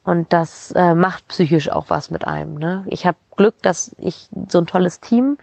Und 0.04 0.34
das 0.34 0.72
äh, 0.72 0.96
macht 0.96 1.28
psychisch 1.28 1.70
auch 1.70 1.86
was 1.90 2.10
mit 2.10 2.26
einem. 2.26 2.56
Ne? 2.56 2.84
Ich 2.88 3.06
habe 3.06 3.18
Glück, 3.38 3.62
dass 3.62 3.96
ich 4.00 4.28
so 4.50 4.58
ein 4.58 4.66
tolles 4.66 5.00
Team 5.00 5.38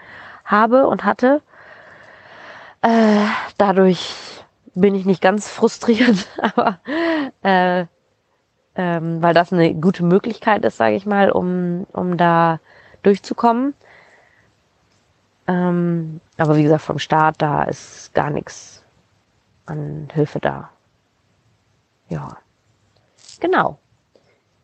habe 0.45 0.89
und 0.89 1.05
hatte. 1.05 1.41
Äh, 2.83 3.25
dadurch 3.57 4.15
bin 4.75 4.97
ich 4.97 5.07
nicht 5.07 5.23
ganz 5.23 5.49
frustriert, 5.49 6.27
aber 6.43 6.81
äh, 7.43 7.87
ähm, 8.75 9.23
weil 9.23 9.33
das 9.33 9.53
eine 9.53 9.73
gute 9.75 10.05
Möglichkeit 10.05 10.65
ist, 10.65 10.77
sage 10.77 10.97
ich 10.97 11.07
mal, 11.07 11.31
um, 11.31 11.87
um 11.93 12.17
da 12.17 12.59
durchzukommen. 13.03 13.75
Ähm, 15.47 16.21
aber 16.37 16.57
wie 16.57 16.63
gesagt, 16.63 16.83
vom 16.83 16.99
Staat, 16.99 17.37
da 17.39 17.65
ist 17.65 18.15
gar 18.15 18.31
nichts 18.31 18.83
an 19.67 20.09
Hilfe 20.13 20.41
da. 20.41 20.71
Ja. 22.09 22.37
Genau 23.41 23.79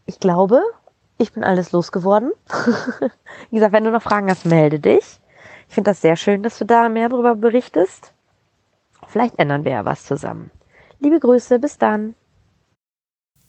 ich 0.07 0.21
glaube, 0.21 0.63
ich 1.19 1.33
bin 1.33 1.45
alles 1.45 1.73
losgeworden. 1.73 2.33
Wie 3.51 3.57
gesagt, 3.57 3.73
wenn 3.73 3.85
du 3.85 3.91
noch 3.91 4.03
Fragen 4.03 4.31
hast, 4.31 4.47
melde 4.47 4.79
dich. 4.79 5.21
Ich 5.69 5.75
finde 5.75 5.91
das 5.91 6.01
sehr 6.01 6.17
schön, 6.17 6.43
dass 6.43 6.59
du 6.59 6.65
da 6.65 6.89
mehr 6.89 7.09
darüber 7.09 7.35
berichtest. 7.35 8.13
Vielleicht 9.09 9.39
ändern 9.39 9.65
wir 9.65 9.73
ja 9.73 9.85
was 9.85 10.05
zusammen. 10.05 10.51
Liebe 11.01 11.21
Grüße, 11.21 11.59
bis 11.59 11.77
dann. 11.77 12.15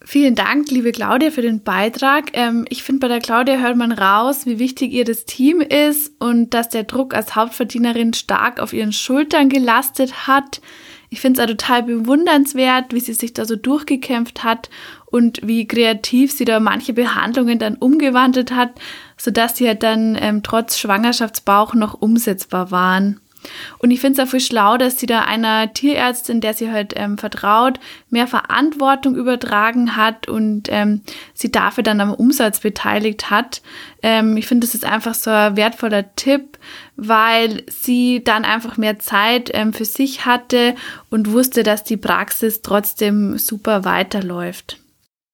Vielen 0.04 0.36
Dank, 0.36 0.70
liebe 0.70 0.92
Claudia, 0.92 1.32
für 1.32 1.42
den 1.42 1.64
Beitrag. 1.64 2.30
Ähm, 2.34 2.66
ich 2.70 2.84
finde, 2.84 3.00
bei 3.02 3.08
der 3.08 3.20
Claudia 3.20 3.58
hört 3.58 3.78
man 3.78 3.92
raus, 3.92 4.46
wie 4.46 4.60
wichtig 4.60 4.92
ihr 4.94 5.06
das 5.06 5.26
Team 5.26 5.60
ist 5.60 6.14
und 6.20 6.54
dass 6.54 6.70
der 6.70 6.84
Druck 6.84 7.16
als 7.16 7.36
Hauptverdienerin 7.36 8.14
stark 8.14 8.60
auf 8.60 8.74
ihren 8.74 8.94
Schultern 8.94 9.50
gelastet 9.50 10.28
hat. 10.28 10.62
Ich 11.10 11.20
finde 11.20 11.42
es 11.42 11.44
auch 11.44 11.50
total 11.50 11.84
bewundernswert, 11.84 12.94
wie 12.94 13.00
sie 13.00 13.14
sich 13.14 13.34
da 13.34 13.46
so 13.46 13.56
durchgekämpft 13.56 14.44
hat 14.44 14.70
und 15.06 15.40
wie 15.44 15.68
kreativ 15.68 16.32
sie 16.32 16.46
da 16.46 16.60
manche 16.60 16.94
Behandlungen 16.94 17.60
dann 17.60 17.76
umgewandelt 17.76 18.52
hat, 18.52 18.72
sodass 19.18 19.58
sie 19.58 19.68
halt 19.68 19.84
dann 19.84 20.18
ähm, 20.20 20.44
trotz 20.44 20.78
Schwangerschaftsbauch 20.78 21.74
noch 21.74 21.96
umsetzbar 22.02 22.72
waren. 22.72 23.20
Und 23.80 23.92
ich 23.92 24.00
finde 24.00 24.22
es 24.22 24.28
auch 24.28 24.32
voll 24.32 24.40
schlau, 24.40 24.78
dass 24.78 25.00
sie 25.00 25.06
da 25.06 25.22
einer 25.22 25.74
Tierärztin, 25.74 26.42
der 26.42 26.54
sie 26.54 26.72
halt 26.72 26.94
ähm, 26.96 27.18
vertraut, 27.18 27.80
mehr 28.10 28.28
Verantwortung 28.28 29.16
übertragen 29.16 29.96
hat 29.96 30.28
und 30.28 30.68
ähm, 30.70 31.02
sie 31.34 31.52
dafür 31.52 31.84
dann 31.84 32.02
am 32.02 32.14
Umsatz 32.14 32.60
beteiligt 32.60 33.30
hat. 33.30 33.62
Ähm, 34.02 34.38
ich 34.38 34.48
finde, 34.48 34.66
das 34.66 34.76
ist 34.76 34.86
einfach 34.86 35.14
so 35.14 35.32
ein 35.32 35.58
wertvoller 35.58 36.16
Tipp, 36.16 36.58
weil 36.96 37.64
sie 37.70 38.24
dann 38.24 38.46
einfach 38.46 38.78
mehr 38.78 39.00
Zeit 39.00 39.52
ähm, 39.54 39.74
für 39.74 39.86
sich 39.86 40.26
hatte 40.26 40.76
und 41.10 41.32
wusste, 41.32 41.64
dass 41.64 41.84
die 41.84 41.98
Praxis 41.98 42.62
trotzdem 42.62 43.38
super 43.38 43.86
weiterläuft. 43.86 44.80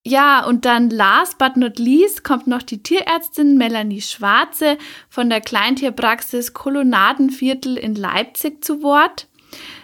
Ja, 0.06 0.46
und 0.46 0.66
dann 0.66 0.90
last 0.90 1.38
but 1.38 1.56
not 1.56 1.80
least 1.80 2.26
kommt 2.26 2.46
noch 2.46 2.62
die 2.62 2.84
Tierärztin 2.84 3.58
Melanie 3.58 4.02
Schwarze 4.02 4.78
von 5.10 5.30
der 5.30 5.40
Kleintierpraxis 5.40 6.54
Kolonnadenviertel 6.54 7.78
in 7.78 7.96
Leipzig 7.96 8.66
zu 8.66 8.84
Wort. 8.84 9.28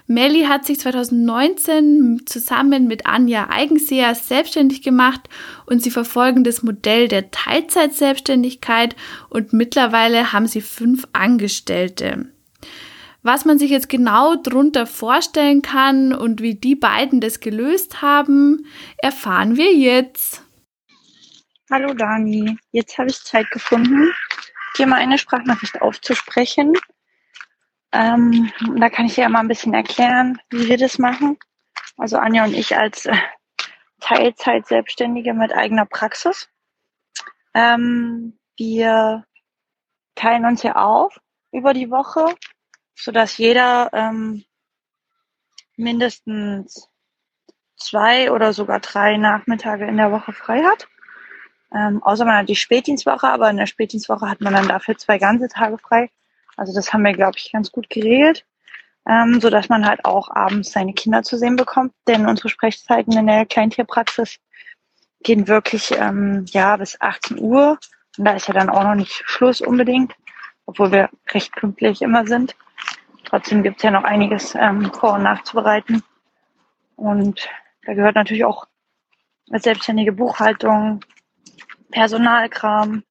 Melli 0.08 0.46
hat 0.46 0.66
sich 0.66 0.80
2019 0.80 2.24
zusammen 2.26 2.88
mit 2.88 3.06
Anja 3.06 3.50
Eigenseher 3.50 4.14
selbstständig 4.16 4.82
gemacht 4.82 5.30
und 5.68 5.82
sie 5.84 5.92
verfolgen 5.92 6.44
das 6.44 6.64
Modell 6.64 7.08
der 7.08 7.32
Teilzeitselbstständigkeit 7.32 8.96
und 9.30 9.54
mittlerweile 9.54 10.34
haben 10.34 10.48
sie 10.48 10.62
fünf 10.62 11.08
Angestellte. 11.14 12.30
Was 13.22 13.44
man 13.44 13.60
sich 13.60 13.70
jetzt 13.70 13.90
genau 13.90 14.36
darunter 14.36 14.88
vorstellen 14.88 15.62
kann 15.62 16.14
und 16.14 16.42
wie 16.42 16.56
die 16.56 16.76
beiden 16.76 17.20
das 17.20 17.42
gelöst 17.42 18.02
haben, 18.02 18.66
erfahren 18.98 19.58
wir 19.58 19.74
jetzt. 19.76 20.42
Hallo 21.70 21.94
Dani, 21.94 22.58
jetzt 22.72 22.98
habe 22.98 23.10
ich 23.10 23.22
Zeit 23.22 23.52
gefunden, 23.52 24.12
dir 24.78 24.88
mal 24.88 24.96
eine 24.96 25.18
Sprachnachricht 25.18 25.82
aufzusprechen. 25.82 26.74
Ähm, 27.92 28.52
da 28.78 28.90
kann 28.90 29.06
ich 29.06 29.16
dir 29.16 29.22
ja 29.22 29.30
mal 29.30 29.42
ein 29.42 29.50
bisschen 29.50 29.74
erklären, 29.74 30.40
wie 30.50 30.68
wir 30.68 30.78
das 30.78 30.98
machen. 30.98 31.38
Also 31.98 32.18
Anja 32.18 32.46
und 32.46 32.54
ich 32.54 32.78
als 32.78 33.06
äh, 33.06 33.16
Teilzeit-Selbstständige 34.00 35.34
mit 35.34 35.52
eigener 35.52 35.86
Praxis. 35.86 36.48
Ähm, 37.54 38.40
wir 38.58 39.26
teilen 40.16 40.46
uns 40.46 40.64
ja 40.64 40.76
auf 40.76 41.20
über 41.52 41.74
die 41.74 41.92
Woche, 41.92 42.34
sodass 43.00 43.38
jeder 43.38 43.90
ähm, 43.94 44.44
mindestens 45.78 46.90
zwei 47.78 48.32
oder 48.32 48.54
sogar 48.54 48.80
drei 48.80 49.18
Nachmittage 49.18 49.86
in 49.86 49.98
der 49.98 50.12
Woche 50.12 50.34
frei 50.34 50.64
hat. 50.64 50.88
Ähm, 51.74 52.04
außer 52.04 52.26
man 52.26 52.36
hat 52.36 52.50
die 52.50 52.56
Spätdienstwoche, 52.56 53.28
aber 53.28 53.50
in 53.50 53.58
der 53.58 53.68
Spätdienstwoche 53.68 54.30
hat 54.30 54.42
man 54.42 54.54
dann 54.54 54.68
dafür 54.68 54.98
zwei 54.98 55.18
ganze 55.18 55.48
Tage 55.48 55.78
frei. 55.78 56.10
Also 56.58 56.74
das 56.74 56.92
haben 56.92 57.06
wir, 57.06 57.14
glaube 57.14 57.38
ich, 57.38 57.52
ganz 57.52 57.72
gut 57.72 57.90
geregelt, 57.90 58.46
ähm, 59.08 59.40
so 59.40 59.50
dass 59.50 59.70
man 59.70 59.86
halt 59.88 60.04
auch 60.04 60.30
abends 60.30 60.72
seine 60.72 60.94
Kinder 60.94 61.24
zu 61.24 61.38
sehen 61.38 61.56
bekommt. 61.56 61.94
Denn 62.08 62.28
unsere 62.28 62.50
Sprechzeiten 62.50 63.18
in 63.18 63.28
der 63.28 63.46
Kleintierpraxis 63.46 64.40
gehen 65.22 65.48
wirklich 65.48 65.92
ähm, 65.92 66.46
ja 66.50 66.76
bis 66.76 67.00
18 67.00 67.40
Uhr. 67.40 67.80
Und 68.18 68.26
da 68.26 68.34
ist 68.34 68.48
ja 68.48 68.54
dann 68.54 68.70
auch 68.70 68.84
noch 68.84 68.96
nicht 68.96 69.24
Schluss 69.26 69.62
unbedingt, 69.62 70.14
obwohl 70.66 70.92
wir 70.92 71.10
recht 71.32 71.54
pünktlich 71.54 72.02
immer 72.02 72.28
sind. 72.28 72.56
Trotzdem 73.26 73.64
gibt 73.64 73.78
es 73.78 73.84
ja 73.84 73.92
noch 73.92 74.04
einiges 74.04 74.56
ähm, 74.56 74.92
vor- 74.94 75.14
und 75.14 75.24
nachzubereiten. 75.24 76.04
Und 76.96 77.48
da 77.86 77.94
gehört 77.94 78.16
natürlich 78.16 78.46
auch 78.46 78.68
selbstständige 79.52 80.12
Buchhaltung, 80.12 81.02
Personalkram, 81.92 83.04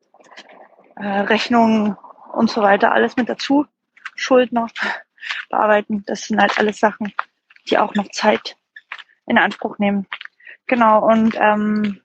äh, 0.96 1.06
Rechnungen 1.06 1.96
und 2.32 2.50
so 2.50 2.62
weiter, 2.62 2.92
alles 2.92 3.16
mit 3.16 3.28
dazu. 3.28 3.66
Schuld 4.14 4.52
noch 4.52 4.70
bearbeiten. 5.50 6.04
Das 6.06 6.22
sind 6.22 6.40
halt 6.40 6.58
alles 6.58 6.78
Sachen, 6.78 7.12
die 7.68 7.78
auch 7.78 7.94
noch 7.94 8.08
Zeit 8.10 8.56
in 9.26 9.38
Anspruch 9.38 9.78
nehmen. 9.78 10.06
Genau, 10.66 11.04
und 11.06 11.34
ähm, 11.40 12.02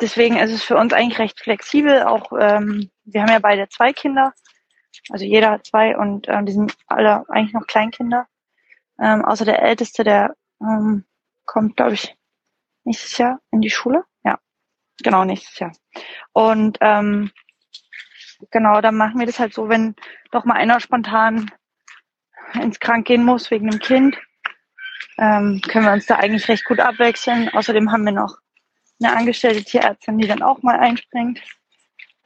deswegen 0.00 0.36
ist 0.36 0.52
es 0.52 0.62
für 0.62 0.76
uns 0.76 0.92
eigentlich 0.92 1.18
recht 1.18 1.40
flexibel. 1.40 2.02
Auch 2.04 2.32
ähm, 2.38 2.90
wir 3.04 3.22
haben 3.22 3.30
ja 3.30 3.38
beide 3.38 3.68
zwei 3.68 3.92
Kinder, 3.92 4.32
also 5.10 5.24
jeder 5.24 5.50
hat 5.50 5.66
zwei 5.66 5.96
und 5.96 6.28
ähm, 6.28 6.46
die 6.46 6.52
sind 6.52 6.76
alle 6.86 7.28
eigentlich 7.28 7.54
noch 7.54 7.66
Kleinkinder. 7.66 8.26
Ähm, 9.00 9.24
außer 9.24 9.44
der 9.44 9.62
Älteste, 9.62 10.04
der 10.04 10.34
ähm, 10.60 11.04
kommt, 11.44 11.76
glaube 11.76 11.94
ich, 11.94 12.16
nächstes 12.84 13.18
Jahr 13.18 13.40
in 13.50 13.60
die 13.60 13.70
Schule. 13.70 14.04
Ja, 14.24 14.38
genau, 15.02 15.24
nächstes 15.24 15.58
Jahr. 15.58 15.72
Und 16.32 16.78
ähm, 16.80 17.30
genau, 18.50 18.80
dann 18.80 18.96
machen 18.96 19.18
wir 19.18 19.26
das 19.26 19.38
halt 19.38 19.54
so, 19.54 19.68
wenn 19.68 19.94
doch 20.30 20.44
mal 20.44 20.54
einer 20.54 20.80
spontan 20.80 21.50
ins 22.54 22.80
Krank 22.80 23.06
gehen 23.06 23.24
muss 23.24 23.50
wegen 23.50 23.70
dem 23.70 23.80
Kind, 23.80 24.16
ähm, 25.18 25.60
können 25.68 25.86
wir 25.86 25.92
uns 25.92 26.06
da 26.06 26.16
eigentlich 26.16 26.48
recht 26.48 26.64
gut 26.64 26.80
abwechseln. 26.80 27.48
Außerdem 27.50 27.90
haben 27.90 28.04
wir 28.04 28.12
noch 28.12 28.36
eine 29.02 29.16
angestellte 29.16 29.64
Tierärztin, 29.64 30.18
die 30.18 30.28
dann 30.28 30.42
auch 30.42 30.62
mal 30.62 30.78
einspringt. 30.78 31.40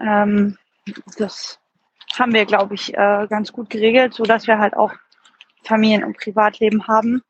Ähm, 0.01 0.59
das 1.16 1.61
haben 2.19 2.35
wir, 2.35 2.45
glaube 2.45 2.75
ich, 2.75 2.95
äh, 2.95 3.27
ganz 3.29 3.53
gut 3.53 3.71
geregelt, 3.71 4.15
so 4.15 4.25
dass 4.25 4.47
wir 4.47 4.59
halt 4.59 4.75
auch 4.77 4.93
Familien- 5.65 6.05
und 6.05 6.17
Privatleben 6.17 6.87
haben. 6.87 7.23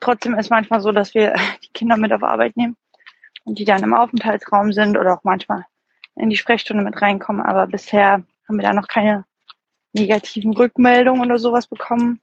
Trotzdem 0.00 0.34
ist 0.34 0.50
manchmal 0.50 0.80
so, 0.80 0.92
dass 0.92 1.14
wir 1.14 1.34
die 1.64 1.72
Kinder 1.72 1.96
mit 1.96 2.12
auf 2.12 2.22
Arbeit 2.22 2.56
nehmen 2.56 2.76
und 3.44 3.58
die 3.58 3.64
dann 3.64 3.82
im 3.82 3.94
Aufenthaltsraum 3.94 4.72
sind 4.72 4.96
oder 4.96 5.14
auch 5.14 5.24
manchmal 5.24 5.64
in 6.16 6.30
die 6.30 6.36
Sprechstunde 6.36 6.82
mit 6.82 7.00
reinkommen. 7.00 7.42
Aber 7.42 7.66
bisher 7.66 8.22
haben 8.48 8.56
wir 8.56 8.62
da 8.62 8.72
noch 8.72 8.88
keine 8.88 9.24
negativen 9.92 10.54
Rückmeldungen 10.54 11.24
oder 11.24 11.38
sowas 11.38 11.66
bekommen. 11.66 12.20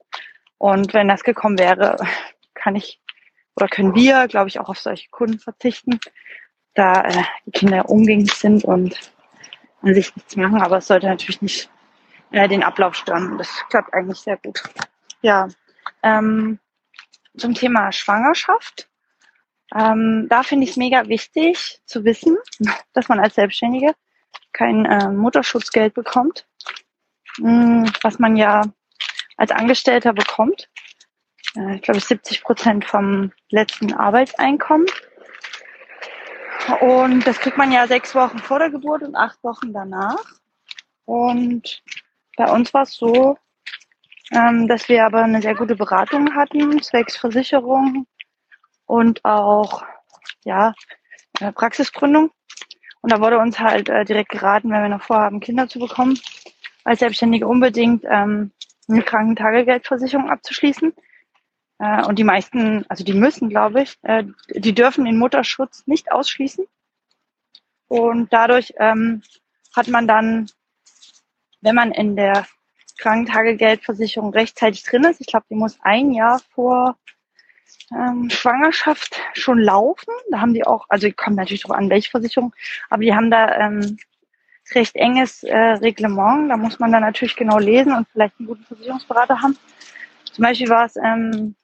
Und 0.58 0.94
wenn 0.94 1.08
das 1.08 1.22
gekommen 1.22 1.58
wäre, 1.58 1.96
kann 2.54 2.76
ich 2.76 3.00
oder 3.56 3.68
können 3.68 3.94
wir, 3.96 4.28
glaube 4.28 4.48
ich, 4.48 4.60
auch 4.60 4.68
auf 4.68 4.78
solche 4.78 5.08
Kunden 5.10 5.40
verzichten, 5.40 5.98
da 6.74 7.02
äh, 7.02 7.24
die 7.44 7.50
Kinder 7.50 7.88
umgänglich 7.88 8.32
sind 8.32 8.64
und 8.64 9.12
an 9.82 9.94
sich 9.94 10.14
nichts 10.14 10.36
machen. 10.36 10.60
Aber 10.60 10.78
es 10.78 10.86
sollte 10.86 11.08
natürlich 11.08 11.42
nicht 11.42 11.68
äh, 12.30 12.48
den 12.48 12.62
Ablauf 12.62 12.94
stören. 12.94 13.38
Das 13.38 13.48
klappt 13.70 13.92
eigentlich 13.94 14.18
sehr 14.18 14.36
gut. 14.36 14.62
Ja, 15.22 15.48
ähm, 16.02 16.58
zum 17.36 17.54
Thema 17.54 17.92
Schwangerschaft. 17.92 18.88
Ähm, 19.74 20.26
da 20.30 20.42
finde 20.42 20.64
ich 20.64 20.70
es 20.70 20.76
mega 20.76 21.08
wichtig 21.08 21.80
zu 21.84 22.04
wissen, 22.04 22.36
dass 22.92 23.08
man 23.08 23.20
als 23.20 23.34
Selbstständige 23.34 23.92
kein 24.52 24.86
äh, 24.86 25.08
Mutterschutzgeld 25.10 25.94
bekommt, 25.94 26.46
mh, 27.38 27.84
hm, 27.84 27.92
was 28.02 28.18
man 28.18 28.36
ja 28.36 28.62
als 29.36 29.50
Angestellter 29.50 30.12
bekommt. 30.12 30.68
Äh, 31.54 31.76
ich 31.76 31.82
glaube 31.82 32.00
70 32.00 32.42
Prozent 32.42 32.84
vom 32.84 33.32
letzten 33.50 33.92
Arbeitseinkommen. 33.92 34.86
Und 36.80 37.26
das 37.26 37.38
kriegt 37.38 37.56
man 37.56 37.72
ja 37.72 37.86
sechs 37.86 38.14
Wochen 38.14 38.38
vor 38.38 38.58
der 38.58 38.70
Geburt 38.70 39.02
und 39.02 39.16
acht 39.16 39.42
Wochen 39.42 39.72
danach. 39.72 40.22
Und 41.06 41.82
bei 42.38 42.50
uns 42.50 42.72
war 42.72 42.82
es 42.82 42.94
so, 42.94 43.36
ähm, 44.32 44.68
dass 44.68 44.88
wir 44.88 45.04
aber 45.04 45.24
eine 45.24 45.42
sehr 45.42 45.56
gute 45.56 45.74
Beratung 45.74 46.34
hatten, 46.36 46.80
zwecks 46.80 47.16
Versicherung 47.16 48.06
und 48.86 49.24
auch 49.24 49.84
ja, 50.44 50.72
äh, 51.40 51.52
Praxisgründung. 51.52 52.30
Und 53.00 53.12
da 53.12 53.20
wurde 53.20 53.38
uns 53.38 53.58
halt 53.58 53.88
äh, 53.88 54.04
direkt 54.04 54.30
geraten, 54.30 54.70
wenn 54.70 54.82
wir 54.82 54.88
noch 54.88 55.02
vorhaben, 55.02 55.40
Kinder 55.40 55.68
zu 55.68 55.80
bekommen, 55.80 56.18
als 56.84 57.00
Selbstständige 57.00 57.46
unbedingt 57.46 58.04
ähm, 58.08 58.52
eine 58.88 59.02
Krankentagegeldversicherung 59.02 60.30
abzuschließen. 60.30 60.94
Äh, 61.80 62.06
und 62.06 62.20
die 62.20 62.24
meisten, 62.24 62.86
also 62.88 63.02
die 63.02 63.14
müssen, 63.14 63.48
glaube 63.48 63.82
ich, 63.82 63.98
äh, 64.02 64.24
die 64.54 64.74
dürfen 64.74 65.04
den 65.04 65.18
Mutterschutz 65.18 65.86
nicht 65.86 66.12
ausschließen. 66.12 66.66
Und 67.88 68.32
dadurch 68.32 68.74
ähm, 68.78 69.22
hat 69.74 69.88
man 69.88 70.06
dann, 70.06 70.48
wenn 71.60 71.74
man 71.74 71.92
in 71.92 72.16
der 72.16 72.46
Krankentagegeldversicherung 72.98 74.32
rechtzeitig 74.32 74.82
drin 74.82 75.04
ist, 75.04 75.20
ich 75.20 75.26
glaube, 75.26 75.46
die 75.50 75.54
muss 75.54 75.78
ein 75.82 76.12
Jahr 76.12 76.40
vor 76.54 76.96
ähm, 77.92 78.28
Schwangerschaft 78.30 79.20
schon 79.34 79.58
laufen. 79.58 80.12
Da 80.30 80.40
haben 80.40 80.54
die 80.54 80.66
auch, 80.66 80.86
also 80.88 81.10
kommen 81.12 81.36
natürlich 81.36 81.62
drauf 81.62 81.76
an, 81.76 81.90
welche 81.90 82.10
Versicherung, 82.10 82.54
aber 82.90 83.02
die 83.02 83.14
haben 83.14 83.30
da 83.30 83.56
ähm, 83.58 83.98
recht 84.74 84.96
enges 84.96 85.42
äh, 85.44 85.56
Reglement. 85.56 86.50
Da 86.50 86.56
muss 86.56 86.78
man 86.78 86.92
dann 86.92 87.02
natürlich 87.02 87.36
genau 87.36 87.58
lesen 87.58 87.92
und 87.92 88.08
vielleicht 88.08 88.38
einen 88.38 88.48
guten 88.48 88.64
Versicherungsberater 88.64 89.40
haben. 89.40 89.56
Zum 90.32 90.42
Beispiel 90.42 90.68
war 90.68 90.84
es 90.84 90.96
ähm, 90.96 91.54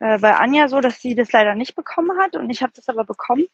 äh, 0.00 0.18
bei 0.18 0.36
Anja 0.36 0.68
so, 0.68 0.80
dass 0.80 1.00
sie 1.00 1.14
das 1.14 1.32
leider 1.32 1.54
nicht 1.54 1.76
bekommen 1.76 2.18
hat 2.18 2.36
und 2.36 2.50
ich 2.50 2.62
habe 2.62 2.72
das 2.74 2.88
aber 2.88 3.04
bekommen, 3.04 3.46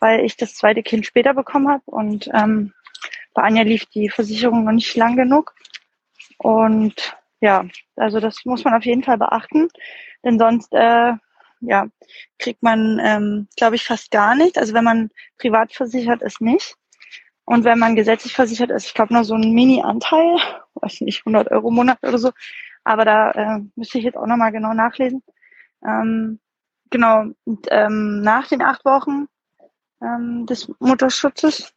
weil 0.00 0.20
ich 0.24 0.36
das 0.36 0.54
zweite 0.54 0.82
Kind 0.82 1.06
später 1.06 1.34
bekommen 1.34 1.68
habe 1.68 1.82
und 1.86 2.28
ähm, 2.34 2.72
bei 3.36 3.42
Anja 3.42 3.62
lief 3.62 3.84
die 3.86 4.08
Versicherung 4.08 4.64
noch 4.64 4.72
nicht 4.72 4.96
lang 4.96 5.14
genug. 5.14 5.54
Und 6.38 7.16
ja, 7.40 7.66
also 7.94 8.18
das 8.18 8.44
muss 8.46 8.64
man 8.64 8.74
auf 8.74 8.84
jeden 8.84 9.04
Fall 9.04 9.18
beachten, 9.18 9.68
denn 10.24 10.38
sonst 10.38 10.72
äh, 10.72 11.12
ja, 11.60 11.86
kriegt 12.38 12.62
man, 12.62 13.00
ähm, 13.02 13.48
glaube 13.56 13.76
ich, 13.76 13.84
fast 13.84 14.10
gar 14.10 14.34
nicht. 14.34 14.58
Also 14.58 14.72
wenn 14.74 14.84
man 14.84 15.10
privat 15.38 15.72
versichert 15.72 16.22
ist, 16.22 16.40
nicht. 16.40 16.76
Und 17.44 17.64
wenn 17.64 17.78
man 17.78 17.94
gesetzlich 17.94 18.34
versichert 18.34 18.70
ist, 18.70 18.86
ich 18.86 18.94
glaube 18.94 19.12
nur 19.14 19.24
so 19.24 19.34
ein 19.34 19.52
Mini-Anteil, 19.52 20.38
weiß 20.74 21.02
nicht, 21.02 21.20
100 21.20 21.50
Euro 21.50 21.68
im 21.68 21.74
Monat 21.74 21.98
oder 22.02 22.18
so. 22.18 22.32
Aber 22.84 23.04
da 23.04 23.30
äh, 23.32 23.60
müsste 23.74 23.98
ich 23.98 24.04
jetzt 24.04 24.16
auch 24.16 24.26
nochmal 24.26 24.52
genau 24.52 24.72
nachlesen. 24.72 25.22
Ähm, 25.86 26.40
genau, 26.90 27.26
und, 27.44 27.66
ähm, 27.70 28.22
nach 28.22 28.48
den 28.48 28.62
acht 28.62 28.84
Wochen 28.84 29.26
ähm, 30.00 30.46
des 30.46 30.72
Mutterschutzes 30.78 31.75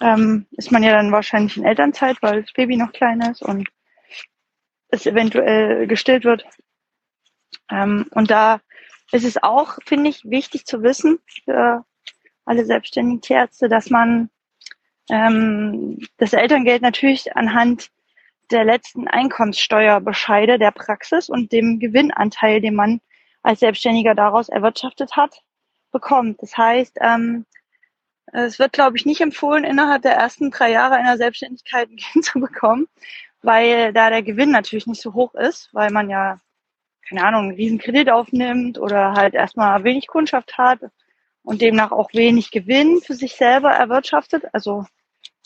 ähm, 0.00 0.46
ist 0.52 0.70
man 0.70 0.82
ja 0.82 0.92
dann 0.92 1.12
wahrscheinlich 1.12 1.56
in 1.56 1.64
Elternzeit, 1.64 2.16
weil 2.20 2.42
das 2.42 2.52
Baby 2.52 2.76
noch 2.76 2.92
klein 2.92 3.20
ist 3.20 3.42
und 3.42 3.68
es 4.88 5.06
eventuell 5.06 5.86
gestillt 5.86 6.24
wird. 6.24 6.44
Ähm, 7.70 8.06
und 8.12 8.30
da 8.30 8.60
ist 9.12 9.24
es 9.24 9.42
auch, 9.42 9.78
finde 9.84 10.10
ich, 10.10 10.24
wichtig 10.24 10.66
zu 10.66 10.82
wissen 10.82 11.18
für 11.44 11.84
alle 12.44 12.64
selbstständigen 12.64 13.20
Tierärzte, 13.20 13.68
dass 13.68 13.90
man 13.90 14.30
ähm, 15.10 15.98
das 16.16 16.32
Elterngeld 16.32 16.82
natürlich 16.82 17.36
anhand 17.36 17.90
der 18.50 18.64
letzten 18.64 19.08
Einkommenssteuerbescheide 19.08 20.58
der 20.58 20.70
Praxis 20.70 21.28
und 21.28 21.52
dem 21.52 21.78
Gewinnanteil, 21.78 22.60
den 22.60 22.74
man 22.74 23.00
als 23.42 23.60
Selbstständiger 23.60 24.14
daraus 24.14 24.48
erwirtschaftet 24.48 25.16
hat, 25.16 25.42
bekommt. 25.92 26.42
Das 26.42 26.56
heißt, 26.56 26.98
ähm, 27.00 27.44
es 28.32 28.58
wird, 28.58 28.72
glaube 28.72 28.96
ich, 28.96 29.06
nicht 29.06 29.20
empfohlen, 29.20 29.64
innerhalb 29.64 30.02
der 30.02 30.14
ersten 30.14 30.50
drei 30.50 30.70
Jahre 30.70 30.96
einer 30.96 31.16
Selbstständigkeit 31.16 31.88
ein 31.90 31.96
Kind 31.96 32.24
zu 32.24 32.40
bekommen, 32.40 32.88
weil 33.42 33.92
da 33.92 34.10
der 34.10 34.22
Gewinn 34.22 34.50
natürlich 34.50 34.86
nicht 34.86 35.02
so 35.02 35.14
hoch 35.14 35.34
ist, 35.34 35.70
weil 35.72 35.90
man 35.90 36.10
ja, 36.10 36.40
keine 37.08 37.24
Ahnung, 37.24 37.44
einen 37.44 37.56
riesen 37.56 37.78
Kredit 37.78 38.10
aufnimmt 38.10 38.78
oder 38.78 39.14
halt 39.14 39.34
erstmal 39.34 39.82
wenig 39.84 40.06
Kundschaft 40.08 40.58
hat 40.58 40.80
und 41.42 41.62
demnach 41.62 41.92
auch 41.92 42.12
wenig 42.12 42.50
Gewinn 42.50 43.00
für 43.00 43.14
sich 43.14 43.34
selber 43.34 43.70
erwirtschaftet. 43.70 44.44
Also 44.52 44.84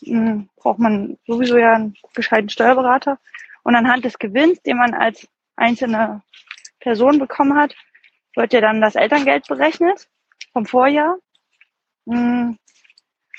mh, 0.03 0.47
braucht 0.57 0.79
man 0.79 1.19
sowieso 1.27 1.57
ja 1.57 1.75
einen 1.75 1.95
gescheiten 2.15 2.49
Steuerberater. 2.49 3.19
Und 3.63 3.77
anhand 3.77 4.05
des 4.05 4.19
Gewinns, 4.19 4.61
den 4.63 4.79
man 4.79 4.95
als 4.95 5.29
einzelne 5.57 6.23
Person 6.81 7.19
bekommen 7.21 7.57
hat, 7.57 7.75
wird 8.35 8.53
ja 8.53 8.61
dann 8.61 8.81
das 8.81 8.97
Elterngeld 8.97 9.47
berechnet 9.47 10.09
vom 10.53 10.67
Vorjahr. 10.67 11.19
Hm, 12.07 12.59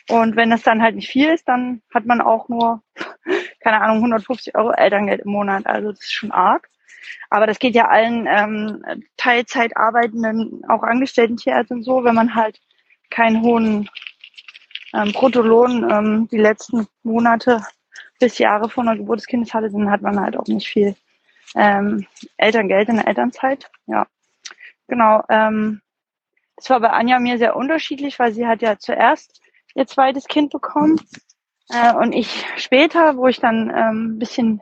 und 0.10 0.36
wenn 0.36 0.52
es 0.52 0.64
dann 0.64 0.82
halt 0.82 0.96
nicht 0.96 1.10
viel 1.10 1.30
ist, 1.30 1.48
dann 1.48 1.82
hat 1.94 2.06
man 2.06 2.22
auch 2.22 2.50
nur, 2.50 2.82
keine 3.62 3.82
Ahnung, 3.82 3.98
150 3.98 4.56
Euro 4.56 4.72
Elterngeld 4.72 5.22
im 5.22 5.32
Monat. 5.32 5.66
Also 5.66 5.92
das 5.92 6.02
ist 6.02 6.14
schon 6.14 6.32
arg. 6.32 6.70
Aber 7.30 7.48
das 7.48 7.60
geht 7.60 7.76
ja 7.76 7.88
allen 7.88 8.28
ähm, 8.28 9.04
Teilzeit 9.18 9.76
arbeitenden, 9.76 10.62
auch 10.70 10.84
angestellten 10.84 11.38
Tierärzten 11.38 11.84
so, 11.84 12.04
wenn 12.04 12.16
man 12.16 12.36
halt 12.36 12.60
keinen 13.10 13.42
hohen 13.42 13.90
ähm, 14.94 15.12
Bruttolohn 15.12 15.90
ähm, 15.90 16.28
die 16.32 16.38
letzten 16.38 16.88
Monate 17.04 17.62
bis 18.20 18.38
Jahre 18.38 18.70
vor 18.70 18.84
der 18.84 18.96
Geburt 18.96 19.20
des 19.20 19.28
Kindes 19.28 19.54
hatte, 19.54 19.70
dann 19.70 19.90
hat 19.90 20.02
man 20.02 20.20
halt 20.20 20.38
auch 20.38 20.48
nicht 20.48 20.68
viel 20.68 20.96
ähm, 21.56 22.06
Elterngeld 22.38 22.90
in 22.90 22.98
der 22.98 23.08
Elternzeit. 23.08 23.70
Ja, 23.88 24.08
genau. 24.88 25.24
Ähm, 25.30 25.82
das 26.56 26.70
war 26.70 26.80
bei 26.80 26.92
Anja 26.92 27.20
mir 27.20 27.38
sehr 27.38 27.56
unterschiedlich, 27.56 28.20
weil 28.20 28.34
sie 28.34 28.48
hat 28.48 28.62
ja 28.62 28.78
zuerst 28.78 29.42
ihr 29.76 29.88
zweites 29.88 30.26
Kind 30.28 30.52
bekommen. 30.52 31.00
Äh, 31.70 31.94
und 31.94 32.14
ich 32.14 32.46
später, 32.58 33.18
wo 33.18 33.28
ich 33.28 33.40
dann 33.40 33.72
ähm, 33.76 34.20
bisschen, 34.20 34.62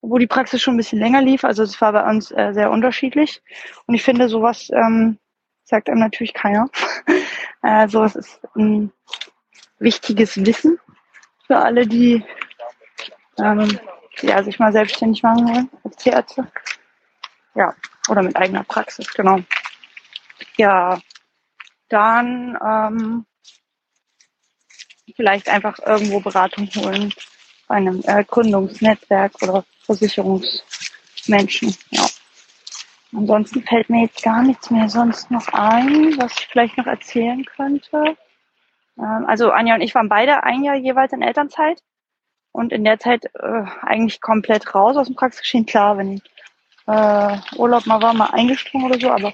wo 0.00 0.18
die 0.18 0.26
Praxis 0.26 0.62
schon 0.62 0.74
ein 0.74 0.78
bisschen 0.78 0.98
länger 0.98 1.22
lief, 1.22 1.44
also 1.44 1.62
es 1.62 1.80
war 1.80 1.92
bei 1.92 2.08
uns 2.08 2.30
äh, 2.30 2.52
sehr 2.52 2.70
unterschiedlich. 2.70 3.42
Und 3.86 3.94
ich 3.94 4.02
finde, 4.02 4.28
sowas 4.28 4.70
ähm, 4.72 5.18
sagt 5.64 5.88
einem 5.88 6.00
natürlich 6.00 6.34
keiner. 6.34 6.68
äh, 7.62 7.88
sowas 7.88 8.16
ist 8.16 8.40
ein 8.54 8.92
wichtiges 9.78 10.36
Wissen 10.44 10.78
für 11.46 11.56
alle, 11.56 11.86
die 11.86 12.24
ähm, 13.38 13.78
ja, 14.20 14.42
sich 14.42 14.58
mal 14.58 14.72
selbstständig 14.72 15.22
machen 15.22 15.48
wollen 15.48 15.70
als 15.82 15.96
Tierärzte. 15.96 16.46
Ja, 17.54 17.74
oder 18.08 18.22
mit 18.22 18.36
eigener 18.36 18.64
Praxis, 18.64 19.12
genau. 19.12 19.40
Ja, 20.56 21.00
dann 21.88 22.58
ähm, 22.64 23.26
vielleicht 25.14 25.48
einfach 25.48 25.78
irgendwo 25.84 26.20
Beratung 26.20 26.68
holen 26.76 27.12
bei 27.68 27.76
einem 27.76 28.02
äh, 28.06 28.24
Gründungsnetzwerk 28.24 29.42
oder 29.42 29.64
Versicherungsmenschen. 29.82 31.74
Ja. 31.90 32.06
Ansonsten 33.16 33.62
fällt 33.62 33.88
mir 33.90 34.02
jetzt 34.02 34.22
gar 34.22 34.42
nichts 34.42 34.70
mehr 34.70 34.88
sonst 34.88 35.30
noch 35.30 35.46
ein, 35.48 36.18
was 36.18 36.32
ich 36.38 36.48
vielleicht 36.48 36.76
noch 36.76 36.86
erzählen 36.86 37.44
könnte. 37.44 38.16
Ähm, 38.98 39.24
also 39.26 39.50
Anja 39.50 39.74
und 39.74 39.82
ich 39.82 39.94
waren 39.94 40.08
beide 40.08 40.42
ein 40.42 40.64
Jahr 40.64 40.76
jeweils 40.76 41.12
in 41.12 41.22
Elternzeit 41.22 41.80
und 42.52 42.72
in 42.72 42.84
der 42.84 42.98
Zeit 42.98 43.24
äh, 43.34 43.64
eigentlich 43.82 44.20
komplett 44.20 44.74
raus 44.74 44.96
aus 44.96 45.06
dem 45.06 45.16
Praxisgeschehen. 45.16 45.66
Klar, 45.66 45.98
wenn 45.98 46.20
äh, 46.86 47.38
Urlaub 47.56 47.86
mal 47.86 48.02
war, 48.02 48.14
mal 48.14 48.30
eingesprungen 48.30 48.90
oder 48.90 49.00
so, 49.00 49.10
aber 49.10 49.32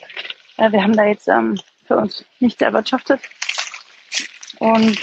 äh, 0.56 0.70
wir 0.70 0.82
haben 0.82 0.96
da 0.96 1.04
jetzt 1.04 1.28
ähm, 1.28 1.58
für 1.86 1.96
uns 1.96 2.24
nichts 2.38 2.60
erwirtschaftet. 2.60 3.20
Und 4.58 5.00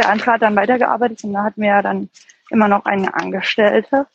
der 0.00 0.32
hat 0.34 0.42
dann 0.42 0.56
weitergearbeitet 0.56 1.24
und 1.24 1.32
da 1.32 1.44
hatten 1.44 1.62
wir 1.62 1.68
ja 1.68 1.82
dann 1.82 2.08
immer 2.50 2.68
noch 2.68 2.84
eine 2.84 3.14
Angestellte. 3.14 4.06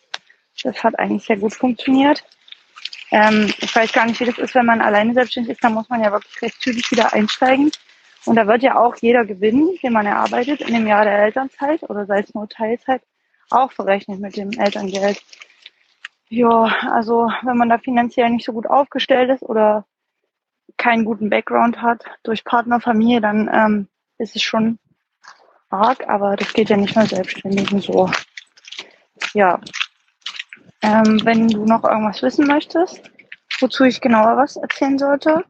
Das 0.63 0.83
hat 0.83 0.97
eigentlich 0.99 1.25
sehr 1.25 1.37
gut 1.37 1.53
funktioniert. 1.53 2.23
Ähm, 3.11 3.53
ich 3.59 3.75
weiß 3.75 3.93
gar 3.93 4.05
nicht, 4.05 4.19
wie 4.19 4.25
das 4.25 4.37
ist, 4.37 4.55
wenn 4.55 4.65
man 4.65 4.81
alleine 4.81 5.13
selbstständig 5.13 5.53
ist, 5.53 5.63
da 5.63 5.69
muss 5.69 5.89
man 5.89 6.03
ja 6.03 6.11
wirklich 6.11 6.41
recht 6.41 6.61
zügig 6.61 6.91
wieder 6.91 7.13
einsteigen. 7.13 7.71
Und 8.25 8.35
da 8.35 8.47
wird 8.47 8.63
ja 8.63 8.79
auch 8.79 8.95
jeder 8.97 9.23
Gewinn, 9.25 9.77
den 9.83 9.93
man 9.93 10.05
erarbeitet 10.05 10.61
in 10.61 10.73
dem 10.73 10.87
Jahr 10.87 11.05
der 11.05 11.19
Elternzeit 11.19 11.83
oder 11.83 12.05
sei 12.05 12.21
es 12.21 12.33
nur 12.33 12.49
Teilzeit, 12.49 13.01
auch 13.51 13.71
verrechnet 13.71 14.19
mit 14.19 14.35
dem 14.35 14.51
Elterngeld. 14.51 15.21
Ja, 16.29 16.63
also 16.91 17.31
wenn 17.43 17.57
man 17.57 17.69
da 17.69 17.77
finanziell 17.77 18.31
nicht 18.31 18.45
so 18.45 18.53
gut 18.53 18.65
aufgestellt 18.65 19.29
ist 19.29 19.43
oder 19.43 19.85
keinen 20.77 21.05
guten 21.05 21.29
Background 21.29 21.81
hat 21.81 22.03
durch 22.23 22.43
Partner, 22.43 22.81
Familie, 22.81 23.21
dann 23.21 23.49
ähm, 23.53 23.87
ist 24.17 24.35
es 24.35 24.41
schon 24.41 24.79
arg, 25.69 26.07
aber 26.07 26.35
das 26.35 26.53
geht 26.53 26.69
ja 26.69 26.77
nicht 26.77 26.95
mehr 26.95 27.05
Selbstständigen 27.05 27.79
so. 27.81 28.09
Ja. 29.33 29.59
Ähm, 30.81 31.19
wenn 31.23 31.47
du 31.47 31.65
noch 31.65 31.83
irgendwas 31.83 32.21
wissen 32.21 32.47
möchtest, 32.47 33.01
wozu 33.59 33.83
ich 33.83 34.01
genauer 34.01 34.37
was 34.37 34.55
erzählen 34.55 34.97
sollte, 34.97 35.43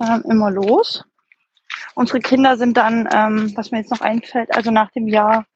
ähm, 0.00 0.24
immer 0.28 0.50
los. 0.50 1.04
Unsere 1.94 2.20
Kinder 2.20 2.56
sind 2.56 2.76
dann, 2.76 3.08
ähm, 3.12 3.52
was 3.56 3.70
mir 3.70 3.78
jetzt 3.78 3.90
noch 3.90 4.00
einfällt, 4.00 4.54
also 4.54 4.70
nach 4.70 4.90
dem 4.92 5.08
Jahr 5.08 5.46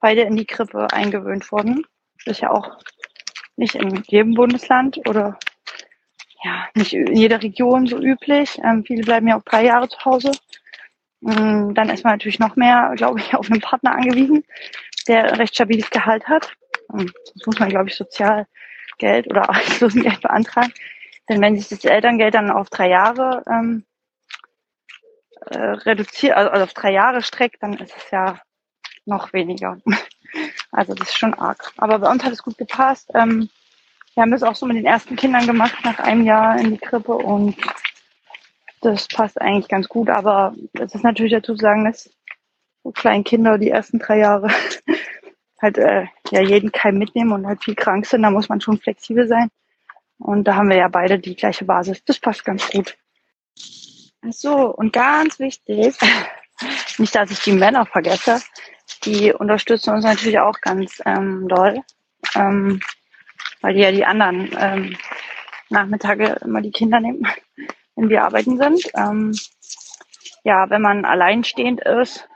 beide 0.00 0.22
in 0.22 0.36
die 0.36 0.46
Krippe 0.46 0.88
eingewöhnt 0.92 1.50
worden. 1.50 1.84
Das 2.24 2.36
ist 2.36 2.42
ja 2.42 2.50
auch 2.50 2.78
nicht 3.56 3.74
in 3.74 4.02
jedem 4.06 4.34
Bundesland 4.34 4.98
oder 5.08 5.38
ja, 6.44 6.68
nicht 6.74 6.92
in 6.92 7.16
jeder 7.16 7.42
Region 7.42 7.86
so 7.86 7.98
üblich. 7.98 8.60
Ähm, 8.62 8.84
viele 8.84 9.02
bleiben 9.02 9.26
ja 9.26 9.38
auch 9.38 9.42
drei 9.42 9.64
Jahre 9.64 9.88
zu 9.88 9.98
Hause. 10.04 10.32
Ähm, 11.22 11.74
dann 11.74 11.88
ist 11.88 12.04
man 12.04 12.14
natürlich 12.14 12.38
noch 12.38 12.56
mehr, 12.56 12.92
glaube 12.96 13.20
ich, 13.20 13.34
auf 13.34 13.50
einen 13.50 13.60
Partner 13.60 13.94
angewiesen, 13.94 14.44
der 15.08 15.38
recht 15.38 15.54
stabiles 15.54 15.90
Gehalt 15.90 16.26
hat. 16.26 16.52
Das 16.88 17.46
muss 17.46 17.58
man, 17.58 17.68
glaube 17.68 17.88
ich, 17.88 17.96
Sozialgeld 17.96 19.26
oder 19.28 19.42
Arbeitslosengeld 19.48 20.20
beantragen. 20.20 20.72
Denn 21.28 21.40
wenn 21.40 21.56
sich 21.56 21.68
das 21.68 21.84
Elterngeld 21.84 22.34
dann 22.34 22.50
auf 22.50 22.70
drei 22.70 22.88
Jahre 22.88 23.42
ähm, 23.50 23.84
äh, 25.46 25.58
reduziert, 25.58 26.36
also, 26.36 26.50
also 26.50 26.64
auf 26.64 26.74
drei 26.74 26.92
Jahre 26.92 27.22
streckt, 27.22 27.62
dann 27.62 27.74
ist 27.74 27.96
es 27.96 28.10
ja 28.10 28.40
noch 29.04 29.32
weniger. 29.32 29.78
Also 30.72 30.92
das 30.92 31.08
ist 31.08 31.18
schon 31.18 31.32
arg. 31.32 31.72
Aber 31.78 31.98
bei 32.00 32.10
uns 32.10 32.22
hat 32.22 32.32
es 32.32 32.42
gut 32.42 32.58
gepasst. 32.58 33.10
Ähm, 33.14 33.48
wir 34.14 34.22
haben 34.22 34.32
das 34.32 34.42
auch 34.42 34.56
so 34.56 34.66
mit 34.66 34.76
den 34.76 34.84
ersten 34.84 35.16
Kindern 35.16 35.46
gemacht, 35.46 35.76
nach 35.84 35.98
einem 35.98 36.24
Jahr 36.24 36.58
in 36.58 36.72
die 36.72 36.78
Krippe 36.78 37.12
und 37.12 37.56
das 38.90 39.08
passt 39.08 39.40
eigentlich 39.40 39.68
ganz 39.68 39.88
gut. 39.88 40.08
Aber 40.08 40.54
es 40.74 40.94
ist 40.94 41.04
natürlich 41.04 41.32
dazu 41.32 41.54
zu 41.54 41.60
sagen, 41.60 41.84
dass 41.84 42.10
so 42.82 42.92
kleine 42.92 43.24
Kinder 43.24 43.58
die 43.58 43.70
ersten 43.70 43.98
drei 43.98 44.18
Jahre 44.18 44.48
halt 45.62 45.78
äh, 45.78 46.06
ja 46.30 46.40
jeden 46.42 46.72
Keim 46.72 46.98
mitnehmen 46.98 47.32
und 47.32 47.46
halt 47.46 47.64
viel 47.64 47.74
krank 47.74 48.06
sind. 48.06 48.22
Da 48.22 48.30
muss 48.30 48.48
man 48.48 48.60
schon 48.60 48.78
flexibel 48.78 49.26
sein. 49.26 49.48
Und 50.18 50.44
da 50.44 50.54
haben 50.54 50.70
wir 50.70 50.76
ja 50.76 50.88
beide 50.88 51.18
die 51.18 51.36
gleiche 51.36 51.64
Basis. 51.64 52.04
Das 52.04 52.18
passt 52.18 52.44
ganz 52.44 52.68
gut. 52.70 52.96
Ach 54.22 54.32
so, 54.32 54.74
und 54.74 54.92
ganz 54.92 55.38
wichtig, 55.38 55.96
nicht, 56.98 57.14
dass 57.14 57.30
ich 57.30 57.40
die 57.40 57.52
Männer 57.52 57.86
vergesse, 57.86 58.40
die 59.04 59.32
unterstützen 59.32 59.94
uns 59.94 60.04
natürlich 60.04 60.38
auch 60.38 60.60
ganz 60.60 61.00
ähm, 61.04 61.48
doll, 61.48 61.80
ähm, 62.34 62.80
weil 63.60 63.74
die 63.74 63.80
ja 63.80 63.92
die 63.92 64.04
anderen 64.04 64.50
ähm, 64.58 64.96
Nachmittage 65.68 66.38
immer 66.42 66.60
die 66.60 66.70
Kinder 66.70 67.00
nehmen, 67.00 67.26
wenn 67.96 68.08
wir 68.08 68.24
arbeiten 68.24 68.58
sind. 68.58 68.90
Ähm, 68.94 69.32
ja, 70.44 70.70
wenn 70.70 70.82
man 70.82 71.04
alleinstehend 71.04 71.80
ist 71.80 72.28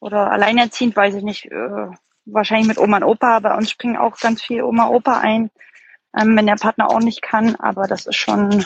oder 0.00 0.30
alleinerziehend, 0.30 0.96
weiß 0.96 1.16
ich 1.16 1.22
nicht, 1.22 1.46
äh, 1.46 1.88
wahrscheinlich 2.24 2.68
mit 2.68 2.78
Oma 2.78 2.98
und 2.98 3.04
Opa. 3.04 3.40
Bei 3.40 3.54
uns 3.54 3.70
springen 3.70 3.96
auch 3.96 4.18
ganz 4.18 4.42
viel 4.42 4.62
Oma 4.62 4.86
und 4.86 4.96
Opa 4.96 5.18
ein, 5.18 5.50
ähm, 6.18 6.36
wenn 6.36 6.46
der 6.46 6.56
Partner 6.56 6.90
auch 6.90 7.00
nicht 7.00 7.20
kann. 7.20 7.56
Aber 7.56 7.86
das 7.86 8.06
ist 8.06 8.16
schon 8.16 8.64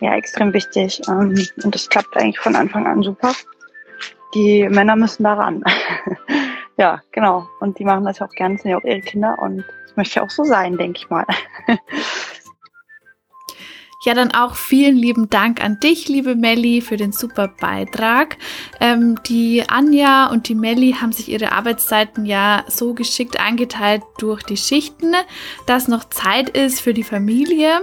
ja 0.00 0.14
extrem 0.14 0.52
wichtig 0.52 1.00
ähm, 1.08 1.34
und 1.64 1.74
das 1.74 1.88
klappt 1.88 2.16
eigentlich 2.16 2.38
von 2.38 2.54
Anfang 2.54 2.86
an 2.86 3.02
super 3.02 3.32
die 4.34 4.68
Männer 4.68 4.96
müssen 4.96 5.24
daran. 5.24 5.64
ja, 6.76 7.00
genau. 7.12 7.48
Und 7.60 7.78
die 7.78 7.84
machen 7.84 8.04
das 8.04 8.18
ja 8.18 8.26
auch 8.26 8.34
gerne, 8.34 8.58
sind 8.58 8.70
ja 8.70 8.78
auch 8.78 8.84
ihre 8.84 9.00
Kinder 9.00 9.38
und 9.38 9.64
das 9.86 9.96
möchte 9.96 10.16
ja 10.16 10.26
auch 10.26 10.30
so 10.30 10.44
sein, 10.44 10.76
denke 10.76 10.98
ich 10.98 11.10
mal. 11.10 11.26
Ja, 14.02 14.14
dann 14.14 14.32
auch 14.32 14.54
vielen 14.54 14.96
lieben 14.96 15.28
Dank 15.28 15.62
an 15.62 15.78
dich, 15.78 16.08
liebe 16.08 16.34
Melli, 16.34 16.80
für 16.80 16.96
den 16.96 17.12
super 17.12 17.48
Beitrag. 17.48 18.38
Ähm, 18.80 19.20
die 19.26 19.62
Anja 19.68 20.30
und 20.30 20.48
die 20.48 20.54
Melli 20.54 20.92
haben 20.98 21.12
sich 21.12 21.28
ihre 21.28 21.52
Arbeitszeiten 21.52 22.24
ja 22.24 22.64
so 22.66 22.94
geschickt 22.94 23.38
eingeteilt 23.38 24.02
durch 24.16 24.42
die 24.42 24.56
Schichten, 24.56 25.14
dass 25.66 25.86
noch 25.86 26.08
Zeit 26.08 26.48
ist 26.48 26.80
für 26.80 26.94
die 26.94 27.02
Familie. 27.02 27.82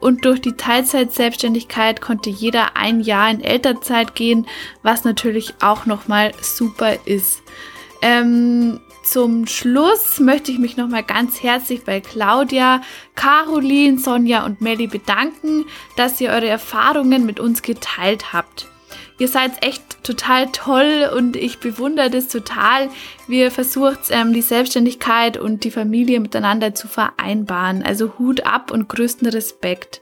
Und 0.00 0.24
durch 0.24 0.40
die 0.40 0.56
Teilzeit-Selbstständigkeit 0.56 2.00
konnte 2.00 2.30
jeder 2.30 2.78
ein 2.78 3.00
Jahr 3.00 3.30
in 3.30 3.44
Elternzeit 3.44 4.14
gehen, 4.14 4.46
was 4.82 5.04
natürlich 5.04 5.52
auch 5.60 5.84
nochmal 5.84 6.32
super 6.40 6.96
ist. 7.04 7.42
Ähm, 8.00 8.80
zum 9.10 9.48
Schluss 9.48 10.20
möchte 10.20 10.52
ich 10.52 10.58
mich 10.60 10.76
nochmal 10.76 11.02
ganz 11.02 11.42
herzlich 11.42 11.82
bei 11.82 12.00
Claudia, 12.00 12.80
Caroline, 13.16 13.98
Sonja 13.98 14.44
und 14.44 14.60
Melly 14.60 14.86
bedanken, 14.86 15.64
dass 15.96 16.20
ihr 16.20 16.30
eure 16.30 16.46
Erfahrungen 16.46 17.26
mit 17.26 17.40
uns 17.40 17.62
geteilt 17.62 18.32
habt. 18.32 18.68
Ihr 19.18 19.26
seid 19.26 19.66
echt 19.66 20.04
total 20.04 20.46
toll 20.52 21.10
und 21.14 21.36
ich 21.36 21.58
bewundere 21.58 22.08
das 22.08 22.28
total, 22.28 22.88
wie 23.26 23.40
ihr 23.40 23.50
versucht, 23.50 23.98
ähm, 24.10 24.32
die 24.32 24.42
Selbstständigkeit 24.42 25.36
und 25.36 25.64
die 25.64 25.72
Familie 25.72 26.20
miteinander 26.20 26.74
zu 26.74 26.86
vereinbaren. 26.86 27.82
Also 27.82 28.12
Hut 28.18 28.46
ab 28.46 28.70
und 28.70 28.88
größten 28.88 29.28
Respekt. 29.28 30.00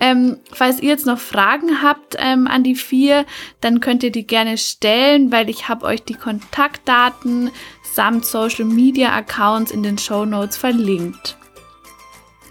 Ähm, 0.00 0.38
falls 0.52 0.80
ihr 0.80 0.90
jetzt 0.90 1.06
noch 1.06 1.18
Fragen 1.18 1.82
habt 1.82 2.16
ähm, 2.18 2.46
an 2.46 2.62
die 2.62 2.74
vier, 2.74 3.24
dann 3.60 3.80
könnt 3.80 4.02
ihr 4.02 4.12
die 4.12 4.26
gerne 4.26 4.58
stellen, 4.58 5.32
weil 5.32 5.48
ich 5.48 5.68
habe 5.68 5.86
euch 5.86 6.02
die 6.02 6.14
Kontaktdaten 6.14 7.50
samt 7.94 8.26
Social 8.26 8.64
Media 8.64 9.14
Accounts 9.14 9.70
in 9.70 9.82
den 9.82 9.98
Show 9.98 10.24
Notes 10.24 10.56
verlinkt. 10.56 11.36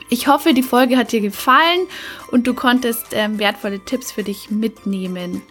Ich 0.10 0.28
hoffe, 0.28 0.54
die 0.54 0.64
Folge 0.64 0.98
hat 0.98 1.12
dir 1.12 1.22
gefallen 1.22 1.88
und 2.32 2.46
du 2.48 2.54
konntest 2.54 3.08
ähm, 3.12 3.40
wertvolle 3.40 3.80
Tipps 3.84 4.12
für 4.12 4.24
dich 4.24 4.52
mitnehmen. 4.52 5.42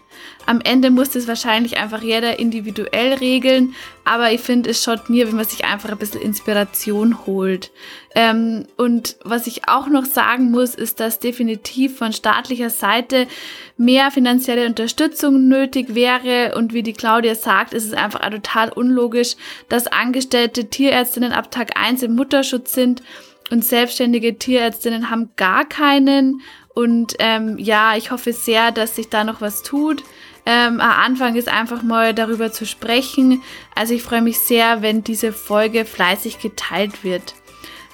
Am 0.47 0.61
Ende 0.61 0.91
muss 0.91 1.11
das 1.11 1.29
wahrscheinlich 1.29 1.79
einfach 1.79 2.03
jeder 2.03 2.39
individuell 2.39 3.14
regeln, 3.14 3.75
aber 4.05 4.33
ich 4.33 4.41
finde, 4.41 4.70
es 4.70 4.83
schaut 4.83 5.09
mir, 5.09 5.29
wenn 5.29 5.37
man 5.37 5.45
sich 5.45 5.64
einfach 5.64 5.91
ein 5.91 5.99
bisschen 5.99 6.20
Inspiration 6.20 7.27
holt. 7.27 7.70
Ähm, 8.14 8.66
und 8.77 9.16
was 9.25 9.47
ich 9.47 9.68
auch 9.68 9.87
noch 9.89 10.05
sagen 10.05 10.51
muss, 10.51 10.75
ist, 10.75 11.01
dass 11.01 11.20
definitiv 11.20 11.97
von 11.97 12.12
staatlicher 12.12 12.70
Seite 12.70 13.27
mehr 13.77 14.11
finanzielle 14.11 14.66
Unterstützung 14.66 15.49
nötig 15.49 15.95
wäre. 15.95 16.55
Und 16.57 16.73
wie 16.73 16.83
die 16.83 16.93
Claudia 16.93 17.35
sagt, 17.35 17.73
ist 17.73 17.85
es 17.85 17.93
einfach 17.93 18.20
total 18.29 18.70
unlogisch, 18.70 19.37
dass 19.68 19.87
angestellte 19.87 20.68
Tierärztinnen 20.68 21.33
ab 21.33 21.51
Tag 21.51 21.81
1 21.81 22.03
im 22.03 22.14
Mutterschutz 22.14 22.73
sind 22.73 23.03
und 23.53 23.64
selbstständige 23.64 24.39
Tierärztinnen 24.39 25.11
haben 25.11 25.31
gar 25.37 25.68
keinen. 25.68 26.41
Und 26.75 27.14
ähm, 27.18 27.59
ja, 27.59 27.97
ich 27.97 28.11
hoffe 28.11 28.33
sehr, 28.33 28.73
dass 28.73 28.97
sich 28.97 29.09
da 29.09 29.25
noch 29.25 29.41
was 29.41 29.62
tut. 29.62 30.03
Ähm, 30.45 30.81
am 30.81 30.91
Anfang 30.91 31.37
ist 31.37 31.49
einfach 31.49 31.83
mal 31.83 32.14
darüber 32.14 32.51
zu 32.51 32.66
sprechen. 32.66 33.43
Also 33.75 33.95
ich 33.95 34.03
freue 34.03 34.23
mich 34.23 34.39
sehr, 34.39 34.83
wenn 34.83 35.05
diese 35.05 35.33
Folge 35.33 35.85
fleißig 35.85 36.41
geteilt 36.41 37.05
wird. 37.05 37.35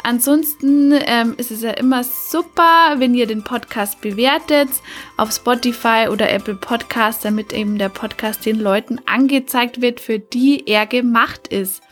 Ansonsten 0.05 0.93
ähm, 0.93 1.35
ist 1.37 1.51
es 1.51 1.63
ja 1.63 1.73
immer 1.73 2.05
super, 2.05 2.95
wenn 2.97 3.15
ihr 3.15 3.27
den 3.27 3.43
Podcast 3.43 4.01
bewertet 4.01 4.69
auf 5.17 5.33
Spotify 5.33 6.07
oder 6.11 6.31
Apple 6.31 6.55
Podcast, 6.55 7.25
damit 7.25 7.53
eben 7.53 7.79
der 7.79 7.89
Podcast 7.89 8.47
den 8.47 8.61
Leuten 8.61 9.01
angezeigt 9.07 9.83
wird, 9.83 10.01
für 10.01 10.19
die 10.19 10.67
er 10.67 10.87
gemacht 10.87 11.49
ist. 11.49 11.83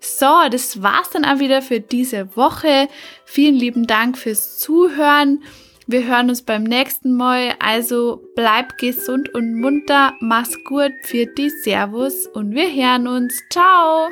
So, 0.00 0.26
das 0.50 0.82
war's 0.82 1.10
dann 1.10 1.24
auch 1.24 1.38
wieder 1.38 1.62
für 1.62 1.78
diese 1.78 2.36
Woche. 2.36 2.88
Vielen 3.24 3.54
lieben 3.54 3.86
Dank 3.86 4.18
fürs 4.18 4.58
Zuhören. 4.58 5.42
Wir 5.92 6.06
hören 6.06 6.30
uns 6.30 6.40
beim 6.40 6.62
nächsten 6.62 7.14
Mal. 7.14 7.54
Also 7.58 8.22
bleib 8.34 8.78
gesund 8.78 9.28
und 9.34 9.60
munter. 9.60 10.14
Mach's 10.20 10.56
gut 10.64 10.92
für 11.02 11.26
die 11.26 11.50
Servus 11.50 12.26
und 12.28 12.54
wir 12.54 12.72
hören 12.72 13.06
uns. 13.06 13.38
Ciao! 13.50 14.08